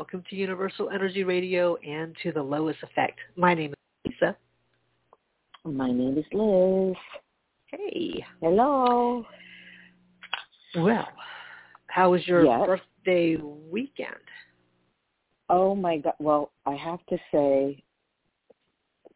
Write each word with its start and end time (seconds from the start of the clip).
Welcome 0.00 0.24
to 0.30 0.34
Universal 0.34 0.88
Energy 0.88 1.24
Radio 1.24 1.76
and 1.86 2.16
to 2.22 2.32
the 2.32 2.40
L.O.I.S. 2.40 2.76
Effect. 2.82 3.18
My 3.36 3.52
name 3.52 3.74
is 4.06 4.12
Lisa. 4.22 4.34
My 5.62 5.88
name 5.92 6.16
is 6.16 6.24
Liz. 6.32 6.96
Hey. 7.66 8.24
Hello. 8.40 9.26
Well, 10.76 11.06
how 11.88 12.12
was 12.12 12.26
your 12.26 12.46
Yes. 12.46 12.66
birthday 12.66 13.36
weekend? 13.36 14.24
Oh 15.50 15.74
my 15.74 15.98
God. 15.98 16.14
Well, 16.18 16.50
I 16.64 16.76
have 16.76 17.04
to 17.10 17.18
say, 17.30 17.84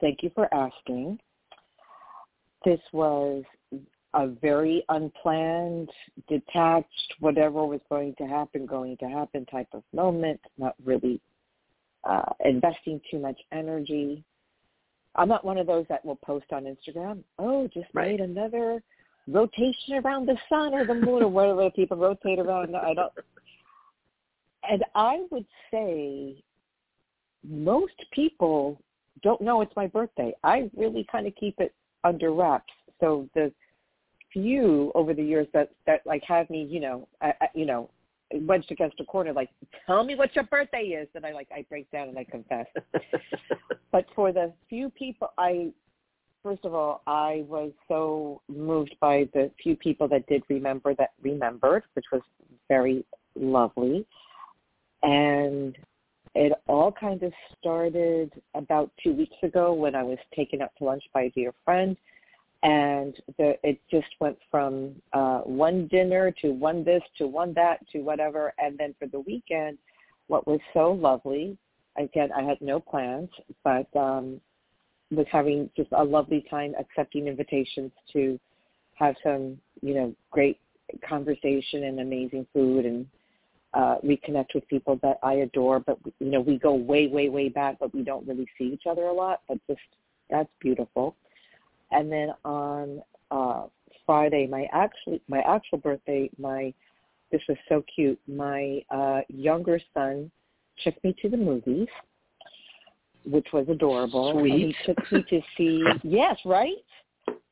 thank 0.03 0.23
you 0.23 0.31
for 0.35 0.53
asking. 0.53 1.19
This 2.67 2.81
was 2.93 3.43
a 4.15 4.29
very 4.29 4.85
unplanned, 4.89 5.91
detached, 6.29 7.15
whatever 7.21 7.67
was 7.67 7.81
going 7.89 8.15
to 8.17 8.25
happen, 8.25 8.65
going 8.65 8.97
to 8.99 9.07
happen 9.07 9.45
type 9.47 9.69
of 9.73 9.83
moment, 9.93 10.41
not 10.57 10.75
really 10.85 11.21
uh, 12.05 12.33
investing 12.45 13.01
too 13.11 13.19
much 13.19 13.39
energy. 13.53 14.25
I'm 15.17 15.29
not 15.29 15.45
one 15.45 15.59
of 15.59 15.67
those 15.67 15.87
that 15.89 16.05
will 16.05 16.17
post 16.17 16.47
on 16.53 16.65
Instagram, 16.65 17.23
oh, 17.39 17.69
just 17.69 17.89
Right. 17.93 18.13
made 18.13 18.21
another 18.21 18.83
rotation 19.27 19.95
around 20.05 20.27
the 20.27 20.39
sun 20.49 20.75
or 20.75 20.85
the 20.85 20.95
moon 20.95 21.23
or 21.23 21.29
whatever 21.29 21.71
people 21.71 21.97
rotate 21.97 22.39
around. 22.39 22.75
I 22.77 22.95
don't. 22.95 23.13
And 24.67 24.83
I 24.95 25.21
would 25.31 25.45
say 25.71 26.43
most 27.47 28.03
people 28.13 28.81
don't 29.23 29.43
know 29.43 29.61
it's 29.61 29.77
my 29.77 29.87
birthday. 29.87 30.33
I 30.43 30.71
really 30.75 31.07
kind 31.13 31.27
of 31.27 31.35
keep 31.35 31.61
it 31.61 31.75
under 32.03 32.33
wraps. 32.33 32.73
So 32.99 33.29
the 33.35 33.53
few 34.35 34.93
over 34.95 35.15
the 35.15 35.23
years 35.23 35.47
that 35.55 35.71
that 35.87 36.03
like 36.05 36.23
have 36.29 36.51
me, 36.51 36.67
you 36.69 36.81
know, 36.81 37.09
I, 37.23 37.33
I, 37.41 37.47
you 37.55 37.65
know, 37.65 37.89
wedged 38.33 38.71
against 38.71 39.01
a 39.01 39.05
corner, 39.05 39.33
like 39.33 39.49
tell 39.87 40.05
me 40.05 40.15
what 40.15 40.35
your 40.35 40.45
birthday 40.45 40.83
is, 40.83 41.09
and 41.15 41.25
I 41.25 41.33
like 41.33 41.49
I 41.51 41.65
break 41.71 41.91
down 41.91 42.09
and 42.09 42.19
I 42.19 42.25
confess. 42.25 42.67
but 43.93 44.05
for 44.15 44.33
the 44.33 44.53
few 44.69 44.91
people, 44.91 45.29
I 45.39 45.73
first 46.43 46.65
of 46.65 46.75
all, 46.75 47.03
I 47.07 47.45
was 47.49 47.73
so 47.89 48.43
moved 48.49 48.95
by 49.01 49.29
the 49.33 49.51
few 49.63 49.77
people 49.77 50.07
that 50.09 50.27
did 50.27 50.43
remember 50.49 50.95
that 50.97 51.13
remembered, 51.23 51.85
which 51.95 52.05
was 52.13 52.21
very 52.69 53.05
lovely. 53.35 54.07
And 55.03 55.77
it 56.35 56.53
all 56.67 56.93
kind 56.93 57.23
of 57.23 57.33
started 57.59 58.33
about 58.55 58.91
two 59.03 59.13
weeks 59.15 59.37
ago 59.43 59.73
when 59.73 59.95
I 59.95 60.03
was 60.03 60.19
taken 60.35 60.63
out 60.63 60.71
to 60.79 60.85
lunch 60.85 61.05
by 61.13 61.23
a 61.23 61.31
dear 61.31 61.53
friend. 61.65 61.97
And 62.65 63.15
the, 63.37 63.57
it 63.63 63.79
just 63.91 64.09
went 64.21 64.39
from 64.51 64.95
uh, 65.13 65.41
one 65.41 65.87
dinner 65.89 66.35
to 66.41 66.51
one 66.51 66.83
this 66.83 67.03
to 67.19 67.27
one 67.27 67.53
that 67.55 67.87
to 67.93 67.99
whatever. 67.99 68.55
And 68.59 68.79
then 68.79 68.95
for 68.99 69.07
the 69.07 69.21
weekend, 69.21 69.77
what 70.29 70.47
was 70.47 70.61
so 70.73 70.93
lovely, 70.93 71.59
again, 71.99 72.31
I 72.35 72.43
had 72.43 72.59
no 72.63 72.81
plans, 72.81 73.29
but 73.63 73.87
um, 73.95 74.41
was 75.11 75.27
having 75.31 75.69
just 75.77 75.91
a 75.93 76.03
lovely 76.03 76.47
time 76.49 76.75
accepting 76.79 77.29
invitations 77.29 77.93
to 78.15 78.41
have 78.95 79.15
some, 79.23 79.59
you 79.83 79.95
know, 79.95 80.15
great 80.31 80.59
conversation 81.07 81.85
and 81.85 82.01
amazing 82.01 82.47
food 82.55 82.87
and 82.87 83.07
uh, 83.75 83.97
reconnect 84.05 84.55
with 84.55 84.67
people 84.69 84.99
that 85.03 85.19
I 85.23 85.35
adore. 85.35 85.81
But 85.81 85.99
you 86.19 86.31
know, 86.31 86.41
we 86.41 86.59
go 86.59 86.75
way, 86.75 87.09
way, 87.09 87.29
way 87.29 87.51
back, 87.51 87.77
but 87.79 87.95
we 87.95 88.03
don't 88.03 88.27
really 88.27 88.47
see 88.57 88.65
each 88.65 88.85
other 88.89 89.03
a 89.03 89.13
lot. 89.13 89.43
But 89.49 89.59
just 89.69 89.81
that's 90.31 90.49
beautiful. 90.61 91.17
And 91.91 92.11
then 92.11 92.31
on 92.45 93.03
uh, 93.31 93.65
Friday, 94.07 94.47
my 94.47 94.67
actually 94.73 95.21
my 95.29 95.41
actual 95.41 95.79
birthday, 95.79 96.31
my 96.39 96.73
this 97.31 97.43
was 97.49 97.59
so 97.69 97.85
cute. 97.93 98.19
My 98.29 98.81
uh, 98.91 99.21
younger 99.29 99.81
son 99.93 100.31
took 100.83 101.03
me 101.03 101.15
to 101.23 101.29
the 101.29 101.37
movies, 101.37 101.89
which 103.25 103.47
was 103.53 103.67
adorable. 103.69 104.39
And 104.39 104.47
he 104.47 104.75
took 104.85 105.13
me 105.13 105.25
to 105.31 105.41
see 105.57 105.85
yes, 106.03 106.39
right? 106.45 106.77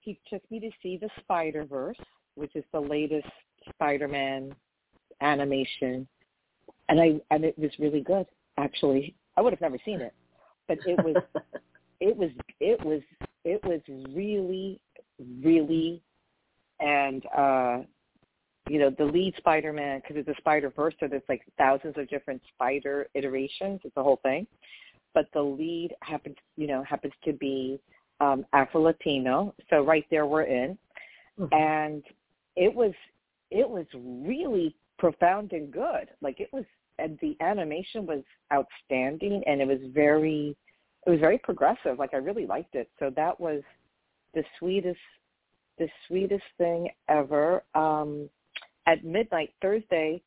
He 0.00 0.19
took 0.28 0.43
me 0.50 0.60
to 0.60 0.70
see 0.82 0.99
the 0.99 1.09
Spider 1.20 1.64
Verse, 1.64 1.97
which 2.34 2.54
is 2.54 2.64
the 2.72 2.81
latest 2.81 3.28
Spider-Man 3.70 4.54
animation, 5.20 6.06
and 6.88 7.00
I 7.00 7.20
and 7.31 7.44
it 7.44 7.59
was 7.59 7.70
really 7.78 8.00
good. 8.00 8.26
Actually, 8.59 9.14
I 9.37 9.41
would 9.41 9.53
have 9.53 9.60
never 9.60 9.78
seen 9.84 10.00
it, 10.00 10.14
but 10.69 10.78
it 10.87 11.03
was 11.03 11.16
it 12.00 12.16
was 12.16 12.31
it 12.60 12.84
was 12.84 13.00
it 13.44 13.62
was 13.64 13.80
really 14.14 14.80
really 15.42 16.03
and 16.80 17.25
uh 17.36 17.78
you 18.69 18.78
know 18.78 18.91
the 18.97 19.04
lead 19.04 19.34
spider-man 19.36 20.00
because 20.00 20.16
it's 20.16 20.28
a 20.28 20.41
spider-verse 20.41 20.94
so 21.00 21.08
there's 21.08 21.22
like 21.28 21.42
thousands 21.58 21.94
of 21.97 22.08
different 22.08 22.41
spider 22.54 23.08
iterations. 23.14 23.81
It's 23.84 23.94
the 23.94 24.02
whole 24.02 24.20
thing. 24.22 24.47
But 25.14 25.26
the 25.32 25.42
lead 25.42 25.94
happens 26.02 26.36
you 26.56 26.66
know 26.66 26.82
happens 26.84 27.12
to 27.25 27.32
be 27.32 27.81
um 28.20 28.47
afro-latino 28.52 29.54
so 29.70 29.82
right 29.82 30.06
there 30.10 30.26
we're 30.26 30.44
in. 30.44 30.78
Mhm. 31.38 31.52
and 31.52 32.02
it 32.56 32.72
was 32.72 32.92
it 33.50 33.69
was 33.69 33.86
really 33.94 34.75
profound 34.98 35.52
and 35.52 35.72
good. 35.72 36.08
Like 36.20 36.38
it 36.41 36.50
was 36.52 36.64
and 36.98 37.19
the 37.20 37.36
animation 37.41 38.06
was 38.06 38.22
outstanding 38.52 39.42
and 39.47 39.60
it 39.60 39.66
was 39.66 39.81
very 39.92 40.56
it 41.06 41.10
was 41.10 41.20
very 41.20 41.38
progressive 41.38 41.98
like 41.98 42.14
i 42.14 42.18
really 42.18 42.46
liked 42.46 42.74
it. 42.74 42.88
So 42.98 43.10
that 43.16 43.38
was 43.38 43.62
the 44.34 44.44
sweetest 44.58 44.98
the 45.78 45.88
sweetest 46.06 46.44
thing 46.58 46.88
ever. 47.08 47.62
Um 47.74 48.28
at 48.86 49.04
midnight 49.04 49.54
thursday 49.60 50.22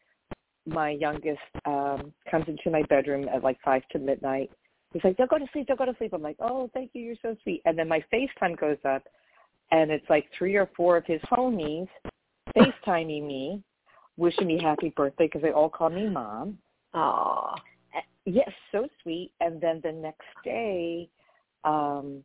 my 0.66 0.91
youngest 0.91 1.40
um 1.66 2.13
comes 2.30 2.46
into 2.47 2.72
my 2.72 2.84
bedroom 2.84 3.28
at 3.34 3.44
like 3.44 3.58
five 3.63 3.84
to 3.91 4.00
midnight. 4.00 4.50
He's 4.94 5.03
like 5.03 5.18
don't 5.18 5.30
go 5.30 5.38
to 5.38 5.46
sleep 5.53 5.68
don't 5.68 5.80
go 5.80 5.86
to 5.86 5.96
sleep. 5.97 6.13
I'm 6.13 6.22
like 6.22 6.38
oh 6.40 6.69
thank 6.74 6.92
you 6.94 7.02
you're 7.02 7.16
so 7.22 7.36
sweet. 7.44 7.62
And 7.66 7.78
then 7.78 7.88
my 7.88 8.03
facetime 8.13 8.57
goes 8.59 8.78
up 8.86 9.03
and 9.72 9.92
it's 9.92 10.09
like 10.09 10.25
three 10.38 10.56
or 10.56 10.69
four 10.75 10.97
of 10.97 11.06
his 11.06 11.22
homies 11.31 11.88
facetiming 12.56 13.28
me 13.28 13.63
wishing 14.18 14.47
me 14.47 14.59
happy 14.62 14.94
birthday 14.96 15.25
because 15.25 15.42
they 15.42 15.52
all 15.52 15.69
call 15.69 15.90
me 15.90 16.07
mom. 16.09 16.57
Aw. 16.94 17.56
Yes, 18.25 18.50
so 18.72 18.88
sweet. 19.03 19.31
And 19.40 19.62
then 19.62 19.81
the 19.84 19.91
next 19.91 20.28
day, 20.44 21.09
um, 21.63 22.24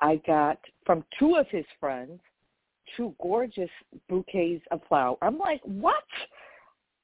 I 0.00 0.16
got 0.26 0.58
from 0.86 1.04
two 1.18 1.36
of 1.36 1.46
his 1.48 1.64
friends 1.78 2.20
two 2.96 3.14
gorgeous 3.20 3.70
bouquets 4.08 4.64
of 4.70 4.80
flowers. 4.88 5.18
I'm 5.22 5.38
like, 5.38 5.60
what? 5.64 6.04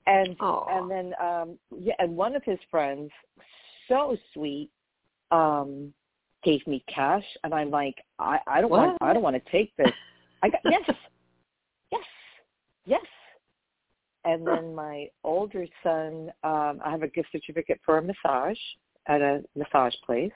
And 0.07 0.37
Aw. 0.41 0.79
and 0.79 0.91
then 0.91 1.15
um, 1.21 1.59
yeah, 1.79 1.95
and 1.99 2.17
one 2.17 2.37
of 2.37 2.43
his 2.45 2.59
friends, 2.71 3.11
so 3.89 4.17
sweet, 4.35 4.71
um, 5.31 5.93
gave 6.43 6.67
me 6.67 6.85
cash, 6.93 7.25
and 7.43 7.55
I'm 7.55 7.71
like, 7.71 7.97
I, 8.19 8.39
I 8.47 8.61
don't 8.61 8.71
want, 8.71 8.99
I 9.01 9.15
don't 9.15 9.23
want 9.23 9.43
to 9.43 9.51
take 9.51 9.75
this. 9.77 9.93
I 10.43 10.51
got 10.51 10.61
yes, 10.65 10.83
yes, 11.91 12.05
yes. 12.85 13.05
And 14.25 14.47
then 14.47 14.75
my 14.75 15.09
older 15.23 15.67
son, 15.83 16.32
um, 16.44 16.81
I 16.85 16.91
have 16.91 17.03
a 17.03 17.09
gift 17.09 17.29
certificate 17.31 17.81
for 17.85 17.99
a 17.99 18.03
massage 18.03 18.59
at 19.06 19.21
a 19.21 19.43
massage 19.55 19.94
place. 20.05 20.32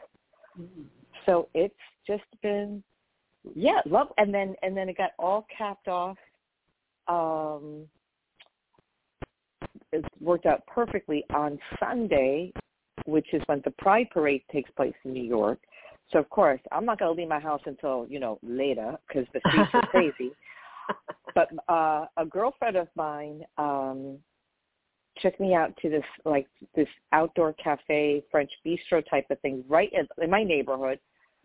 So 1.25 1.49
it's 1.55 1.75
just 2.07 2.25
been, 2.43 2.83
yeah, 3.55 3.81
love. 3.87 4.09
And 4.19 4.33
then 4.33 4.55
and 4.63 4.77
then 4.77 4.89
it 4.89 4.99
got 4.99 5.13
all 5.19 5.47
capped 5.57 5.89
off. 5.89 6.19
Um, 7.07 7.85
it 9.93 10.05
worked 10.21 10.45
out 10.45 10.67
perfectly 10.67 11.25
on 11.35 11.59
Sunday, 11.81 12.53
which 13.07 13.27
is 13.33 13.41
when 13.47 13.63
the 13.65 13.71
Pride 13.73 14.09
Parade 14.11 14.43
takes 14.53 14.71
place 14.73 14.95
in 15.05 15.13
New 15.13 15.25
York. 15.25 15.59
So 16.13 16.19
of 16.19 16.29
course, 16.29 16.61
I'm 16.73 16.85
not 16.85 16.99
going 16.99 17.15
to 17.15 17.21
leave 17.21 17.29
my 17.29 17.41
house 17.41 17.63
until 17.65 18.07
you 18.09 18.21
know 18.21 18.39
later 18.43 18.97
because 19.07 19.27
the 19.33 19.41
streets 19.49 19.71
are 19.73 19.87
crazy 19.91 20.33
but 21.35 21.49
uh 21.69 22.07
a 22.17 22.25
girlfriend 22.29 22.77
of 22.77 22.89
mine 22.97 23.43
um 23.59 24.19
took 25.21 25.39
me 25.41 25.55
out 25.55 25.77
to 25.83 25.89
this 25.89 26.05
like 26.25 26.47
this 26.75 26.89
outdoor 27.13 27.53
cafe 27.55 28.23
french 28.31 28.51
bistro 28.67 29.03
type 29.09 29.27
of 29.31 29.41
thing 29.41 29.65
right 29.69 29.91
in, 29.93 30.07
in 30.23 30.31
my 30.31 30.43
neighborhood. 30.43 30.99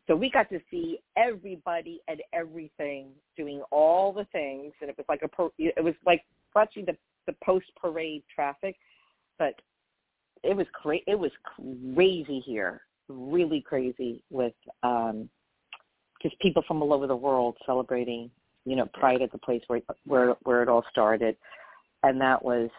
So 0.07 0.16
we 0.16 0.30
got 0.30 0.50
to 0.50 0.60
see 0.69 1.00
everybody 1.18 2.01
and 2.07 2.22
everything 2.34 3.07
doing 3.38 3.62
all 3.72 4.12
the 4.12 4.25
things. 4.25 4.74
And 4.81 4.90
it 4.90 4.98
was 4.98 5.06
like 5.07 5.22
a 5.24 5.30
it 5.57 5.84
was 5.84 5.95
like 6.06 6.24
watching 6.56 6.86
the 6.86 6.95
the 7.25 7.34
post 7.44 7.66
parade 7.80 8.24
traffic. 8.34 8.75
But 9.40 9.56
it 10.44 10.56
was 10.56 10.68
cra- 10.74 11.07
it 11.07 11.18
was 11.18 11.31
crazy 11.95 12.44
here 12.45 12.81
really 13.10 13.62
crazy 13.62 14.24
with 14.30 14.54
um 14.81 15.30
just 16.22 16.40
people 16.40 16.63
from 16.68 16.81
all 16.81 16.94
over 16.94 17.07
the 17.07 17.16
world 17.16 17.56
celebrating 17.66 18.31
you 18.65 18.75
know 18.75 18.88
pride 18.94 19.21
at 19.21 19.31
the 19.31 19.38
place 19.38 19.62
where 19.68 19.81
where 20.06 20.36
where 20.44 20.63
it 20.63 20.69
all 20.69 20.83
started. 20.92 21.36
And 22.04 22.19
that 22.21 22.44
was 22.44 22.69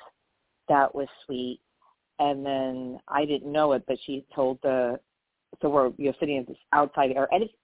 that 0.68 0.94
was 0.94 1.08
sweet. 1.24 1.60
And 2.18 2.46
then 2.46 3.00
i 3.08 3.24
didn't 3.24 3.50
know 3.50 3.72
it 3.72 3.82
but 3.88 3.98
she 4.04 4.24
told 4.34 4.58
the 4.62 5.00
so 5.60 5.68
we're 5.68 5.90
you're 5.98 6.14
sitting 6.20 6.36
in 6.36 6.44
this 6.46 6.56
outside 6.72 7.10
area 7.10 7.28
and 7.32 7.42
it's 7.42 7.54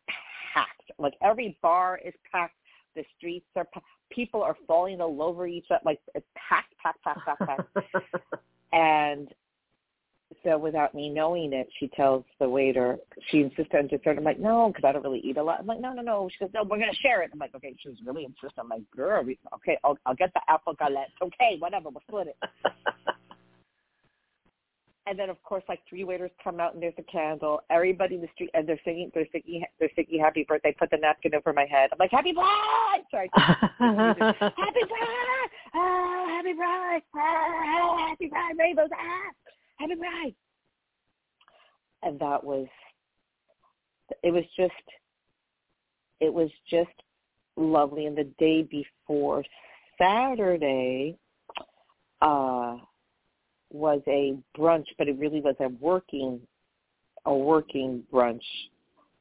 packed. 0.54 0.90
Like 0.98 1.14
every 1.22 1.58
bar 1.62 2.00
is 2.04 2.14
packed. 2.30 2.54
The 2.96 3.04
streets 3.16 3.46
are 3.56 3.64
packed 3.64 3.86
people 4.10 4.42
are 4.42 4.56
falling 4.66 5.00
all 5.00 5.22
over 5.22 5.46
each 5.46 5.66
other 5.70 5.80
like 5.84 6.00
it's 6.14 6.26
packed 6.36 6.74
packed 6.82 7.02
packed 7.02 7.20
packed 7.26 7.74
packed. 7.74 7.94
And 8.72 9.28
so 10.44 10.56
without 10.58 10.94
me 10.94 11.08
knowing 11.08 11.52
it, 11.52 11.68
she 11.78 11.88
tells 11.88 12.24
the 12.38 12.48
waiter, 12.48 12.98
she 13.30 13.40
insists 13.40 13.72
on 13.74 13.88
dessert. 13.88 14.16
I'm 14.16 14.24
like, 14.24 14.38
no, 14.38 14.68
because 14.68 14.88
I 14.88 14.92
don't 14.92 15.02
really 15.02 15.20
eat 15.20 15.36
a 15.36 15.42
lot. 15.42 15.60
I'm 15.60 15.66
like, 15.66 15.80
no, 15.80 15.92
no, 15.92 16.02
no. 16.02 16.28
She 16.30 16.44
goes, 16.44 16.50
no, 16.54 16.62
we're 16.62 16.78
going 16.78 16.90
to 16.90 16.96
share 16.96 17.22
it. 17.22 17.30
I'm 17.32 17.38
like, 17.38 17.54
okay. 17.54 17.74
she's 17.78 17.96
really 18.04 18.24
insistent. 18.24 18.52
I'm 18.58 18.68
like, 18.68 18.90
girl, 18.94 19.24
okay, 19.54 19.78
I'll, 19.84 19.98
I'll 20.06 20.14
get 20.14 20.32
the 20.34 20.40
apple 20.48 20.74
galette. 20.74 21.10
Okay, 21.20 21.56
whatever, 21.58 21.90
we'll 21.90 22.02
split 22.06 22.28
it. 22.28 22.36
and 25.10 25.18
then 25.18 25.28
of 25.28 25.42
course 25.42 25.64
like 25.68 25.80
three 25.88 26.04
waiters 26.04 26.30
come 26.42 26.60
out 26.60 26.74
and 26.74 26.82
there's 26.82 26.94
a 26.96 27.02
candle. 27.02 27.62
Everybody 27.68 28.14
in 28.14 28.20
the 28.20 28.28
street 28.34 28.50
and 28.54 28.66
they're 28.68 28.80
singing 28.84 29.10
they're 29.12 29.26
singing 29.32 29.64
they're 29.80 29.90
singing 29.96 30.20
happy 30.20 30.44
birthday, 30.48 30.74
put 30.78 30.90
the 30.90 30.98
napkin 30.98 31.34
over 31.34 31.52
my 31.52 31.66
head. 31.66 31.90
I'm 31.92 31.98
like, 31.98 32.12
Happy 32.12 32.32
birthday 32.32 33.04
Sorry. 33.10 33.30
happy 33.34 34.20
birthday 34.20 34.46
oh, 35.74 36.26
happy 36.28 36.52
birthday 36.52 37.02
oh, 37.16 37.96
happy 37.98 38.28
birthday 38.28 38.54
rainbows 38.56 38.88
ah, 38.94 39.30
happy 39.80 39.94
birthday 39.94 40.34
and 42.02 42.18
that 42.20 42.42
was 42.42 42.66
it 44.22 44.30
was 44.30 44.44
just 44.56 44.72
it 46.20 46.32
was 46.32 46.50
just 46.68 46.90
lovely 47.56 48.06
and 48.06 48.16
the 48.16 48.28
day 48.38 48.62
before 48.62 49.42
Saturday 49.98 51.16
uh 52.22 52.76
was 53.72 54.00
a 54.08 54.36
brunch, 54.58 54.86
but 54.98 55.08
it 55.08 55.16
really 55.18 55.40
was 55.40 55.54
a 55.60 55.68
working 55.80 56.40
a 57.26 57.34
working 57.34 58.02
brunch 58.12 58.40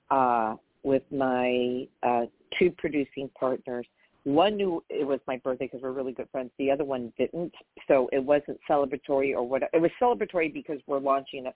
uh, 0.09 0.55
with 0.83 1.03
my 1.11 1.87
uh, 2.01 2.25
two 2.57 2.71
producing 2.77 3.29
partners. 3.37 3.85
One 4.23 4.57
knew 4.57 4.83
it 4.89 5.07
was 5.07 5.19
my 5.27 5.37
birthday 5.37 5.65
because 5.65 5.81
we're 5.81 5.91
really 5.91 6.11
good 6.11 6.27
friends. 6.31 6.51
The 6.59 6.69
other 6.71 6.83
one 6.83 7.13
didn't, 7.17 7.53
so 7.87 8.09
it 8.11 8.19
wasn't 8.19 8.59
celebratory 8.69 9.33
or 9.33 9.47
what. 9.47 9.63
It 9.73 9.81
was 9.81 9.91
celebratory 10.01 10.53
because 10.53 10.79
we're 10.87 10.99
launching 10.99 11.47
a 11.47 11.53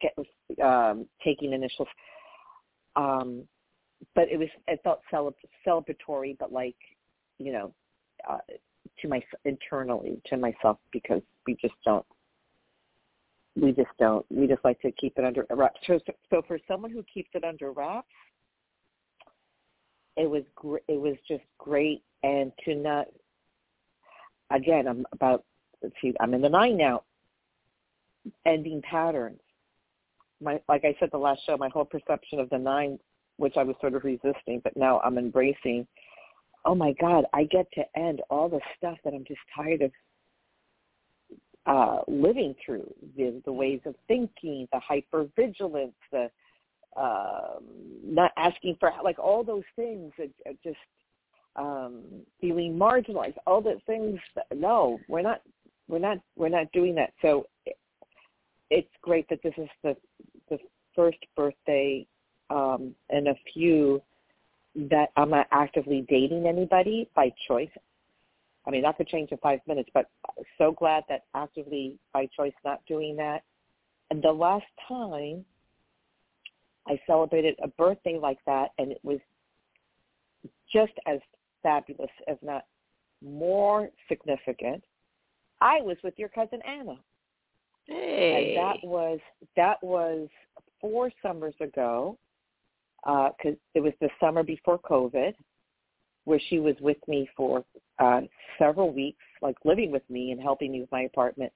get 0.00 0.16
um, 0.64 1.06
taking 1.22 1.52
initials. 1.52 1.88
Um, 2.96 3.42
but 4.14 4.28
it 4.28 4.38
was 4.38 4.48
it 4.66 4.80
felt 4.82 5.02
celebratory, 5.66 6.36
but 6.38 6.52
like 6.52 6.76
you 7.38 7.52
know, 7.52 7.74
uh, 8.28 8.38
to 9.00 9.08
my 9.08 9.22
internally 9.44 10.20
to 10.26 10.36
myself 10.36 10.78
because 10.92 11.22
we 11.46 11.56
just 11.60 11.74
don't 11.84 12.04
we 13.56 13.72
just 13.72 13.90
don't 13.98 14.24
we 14.30 14.46
just 14.46 14.64
like 14.64 14.80
to 14.80 14.90
keep 14.92 15.16
it 15.16 15.24
under 15.24 15.46
wraps 15.50 15.80
so, 15.86 15.98
so 16.30 16.42
for 16.46 16.58
someone 16.66 16.90
who 16.90 17.04
keeps 17.12 17.30
it 17.34 17.44
under 17.44 17.72
wraps 17.72 18.08
it 20.16 20.28
was 20.28 20.42
gr- 20.54 20.84
it 20.88 21.00
was 21.00 21.16
just 21.26 21.44
great 21.58 22.02
and 22.22 22.52
to 22.64 22.74
not 22.74 23.06
again 24.50 24.86
i'm 24.86 25.06
about 25.12 25.44
see 26.00 26.12
i'm 26.20 26.34
in 26.34 26.42
the 26.42 26.48
nine 26.48 26.76
now. 26.76 27.02
Ending 28.46 28.80
patterns. 28.82 29.40
My 30.40 30.60
like 30.68 30.84
i 30.84 30.96
said 30.98 31.10
the 31.12 31.18
last 31.18 31.40
show 31.46 31.56
my 31.56 31.68
whole 31.68 31.84
perception 31.84 32.38
of 32.38 32.48
the 32.50 32.58
nine 32.58 32.98
which 33.36 33.56
i 33.56 33.62
was 33.62 33.76
sort 33.80 33.94
of 33.94 34.04
resisting 34.04 34.60
but 34.62 34.76
now 34.76 35.00
i'm 35.00 35.18
embracing 35.18 35.86
oh 36.64 36.74
my 36.74 36.92
God, 37.00 37.24
I 37.32 37.44
get 37.44 37.66
to 37.74 37.82
end 37.96 38.22
all 38.30 38.48
the 38.48 38.60
stuff 38.76 38.98
that 39.04 39.14
I'm 39.14 39.24
just 39.24 39.40
tired 39.54 39.82
of 39.82 39.90
uh, 41.66 42.00
living 42.08 42.54
through. 42.64 42.92
The, 43.16 43.42
the 43.44 43.52
ways 43.52 43.80
of 43.86 43.94
thinking, 44.08 44.68
the 44.72 44.80
hypervigilance, 44.80 45.92
the 46.10 46.30
um, 46.96 47.64
not 48.04 48.32
asking 48.36 48.76
for 48.78 48.92
like 49.02 49.18
all 49.18 49.42
those 49.42 49.64
things 49.76 50.12
that 50.18 50.30
just 50.62 50.76
um, 51.56 52.02
feeling 52.40 52.76
marginalized. 52.76 53.36
All 53.46 53.60
the 53.60 53.76
things. 53.86 54.18
That, 54.34 54.46
no, 54.54 54.98
we're 55.08 55.22
not. 55.22 55.42
We're 55.88 55.98
not. 55.98 56.18
We're 56.36 56.48
not 56.48 56.70
doing 56.72 56.94
that. 56.96 57.12
So 57.22 57.46
it, 57.66 57.76
it's 58.70 58.88
great 59.02 59.28
that 59.28 59.40
this 59.42 59.54
is 59.56 59.68
the 59.82 59.96
the 60.50 60.58
first 60.94 61.18
birthday 61.36 62.06
um, 62.50 62.94
and 63.10 63.28
a 63.28 63.34
few 63.52 64.02
that 64.74 65.10
I'm 65.16 65.30
not 65.30 65.46
actively 65.52 66.04
dating 66.08 66.46
anybody 66.46 67.08
by 67.14 67.32
choice. 67.46 67.70
I 68.66 68.70
mean, 68.70 68.82
that 68.82 68.96
could 68.96 69.08
change 69.08 69.30
in 69.30 69.38
five 69.38 69.60
minutes, 69.68 69.90
but 69.92 70.06
so 70.58 70.72
glad 70.72 71.04
that 71.08 71.24
actively 71.34 71.98
by 72.12 72.28
choice 72.34 72.54
not 72.64 72.80
doing 72.86 73.14
that. 73.16 73.42
And 74.10 74.22
the 74.22 74.32
last 74.32 74.64
time 74.88 75.44
I 76.86 77.00
celebrated 77.06 77.56
a 77.62 77.68
birthday 77.68 78.18
like 78.20 78.38
that, 78.46 78.70
and 78.78 78.92
it 78.92 79.00
was 79.02 79.18
just 80.72 80.92
as 81.06 81.18
fabulous, 81.62 82.10
if 82.26 82.38
not 82.42 82.64
more 83.22 83.88
significant, 84.08 84.84
I 85.60 85.80
was 85.80 85.96
with 86.04 86.14
your 86.18 86.28
cousin 86.28 86.60
Anna. 86.66 86.98
Hey. 87.86 88.56
And 88.56 88.64
that 88.64 88.86
was 88.86 89.18
that 89.56 89.82
was 89.82 90.28
four 90.80 91.10
summers 91.22 91.54
ago 91.60 92.18
because 93.02 93.54
uh, 93.54 93.74
it 93.74 93.80
was 93.80 93.92
the 94.00 94.08
summer 94.18 94.42
before 94.42 94.78
COVID, 94.78 95.34
where 96.24 96.40
she 96.48 96.58
was 96.58 96.74
with 96.80 96.96
me 97.06 97.28
for 97.36 97.64
uh, 97.98 98.22
several 98.58 98.92
weeks, 98.92 99.22
like 99.42 99.56
living 99.64 99.90
with 99.90 100.08
me 100.08 100.32
and 100.32 100.40
helping 100.40 100.72
me 100.72 100.80
with 100.80 100.92
my 100.92 101.02
apartment. 101.02 101.52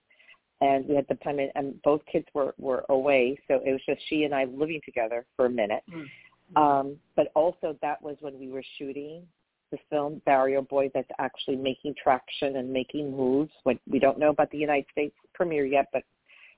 And 0.60 0.86
we 0.86 0.96
had 0.96 1.06
the 1.08 1.14
time, 1.16 1.38
in, 1.38 1.50
and 1.54 1.80
both 1.82 2.00
kids 2.10 2.26
were 2.34 2.54
were 2.58 2.84
away, 2.88 3.38
so 3.46 3.60
it 3.64 3.70
was 3.70 3.80
just 3.86 4.00
she 4.08 4.24
and 4.24 4.34
I 4.34 4.44
living 4.44 4.80
together 4.84 5.24
for 5.36 5.46
a 5.46 5.50
minute. 5.50 5.84
Mm-hmm. 5.88 6.56
Um, 6.56 6.96
but 7.14 7.28
also, 7.34 7.76
that 7.80 8.02
was 8.02 8.16
when 8.20 8.38
we 8.38 8.48
were 8.48 8.64
shooting 8.78 9.22
the 9.70 9.78
film 9.90 10.22
Barrio 10.24 10.62
Boy, 10.62 10.90
that's 10.94 11.10
actually 11.18 11.56
making 11.56 11.94
traction 12.02 12.56
and 12.56 12.72
making 12.72 13.14
moves. 13.14 13.52
When 13.64 13.78
we 13.88 13.98
don't 13.98 14.18
know 14.18 14.30
about 14.30 14.50
the 14.50 14.58
United 14.58 14.86
States 14.90 15.14
premiere 15.34 15.66
yet, 15.66 15.86
but 15.92 16.02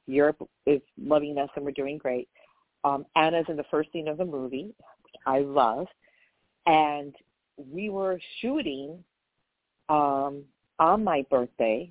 Europe 0.06 0.48
is 0.66 0.80
loving 1.00 1.36
us, 1.38 1.48
and 1.56 1.64
we're 1.64 1.72
doing 1.72 1.98
great. 1.98 2.28
Um, 2.84 3.04
Anna's 3.16 3.46
in 3.48 3.56
the 3.56 3.64
first 3.70 3.92
scene 3.92 4.08
of 4.08 4.16
the 4.16 4.24
movie, 4.24 4.74
which 5.02 5.14
I 5.26 5.40
love, 5.40 5.86
and 6.66 7.14
we 7.70 7.90
were 7.90 8.18
shooting 8.40 9.04
um, 9.88 10.44
on 10.78 11.04
my 11.04 11.24
birthday, 11.30 11.90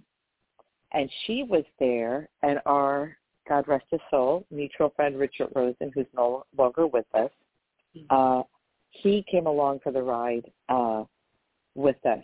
and 0.91 1.09
she 1.25 1.43
was 1.43 1.63
there, 1.79 2.29
and 2.43 2.59
our 2.65 3.17
God 3.47 3.67
rest 3.67 3.85
his 3.89 4.01
soul, 4.09 4.45
mutual 4.51 4.91
friend 4.95 5.17
Richard 5.17 5.49
Rosen, 5.55 5.91
who's 5.93 6.05
no 6.15 6.45
longer 6.57 6.87
with 6.87 7.05
us, 7.13 7.31
mm-hmm. 7.95 8.05
uh, 8.09 8.43
he 8.91 9.25
came 9.29 9.47
along 9.47 9.79
for 9.83 9.91
the 9.91 10.01
ride 10.01 10.49
uh, 10.69 11.03
with 11.75 12.03
us, 12.05 12.23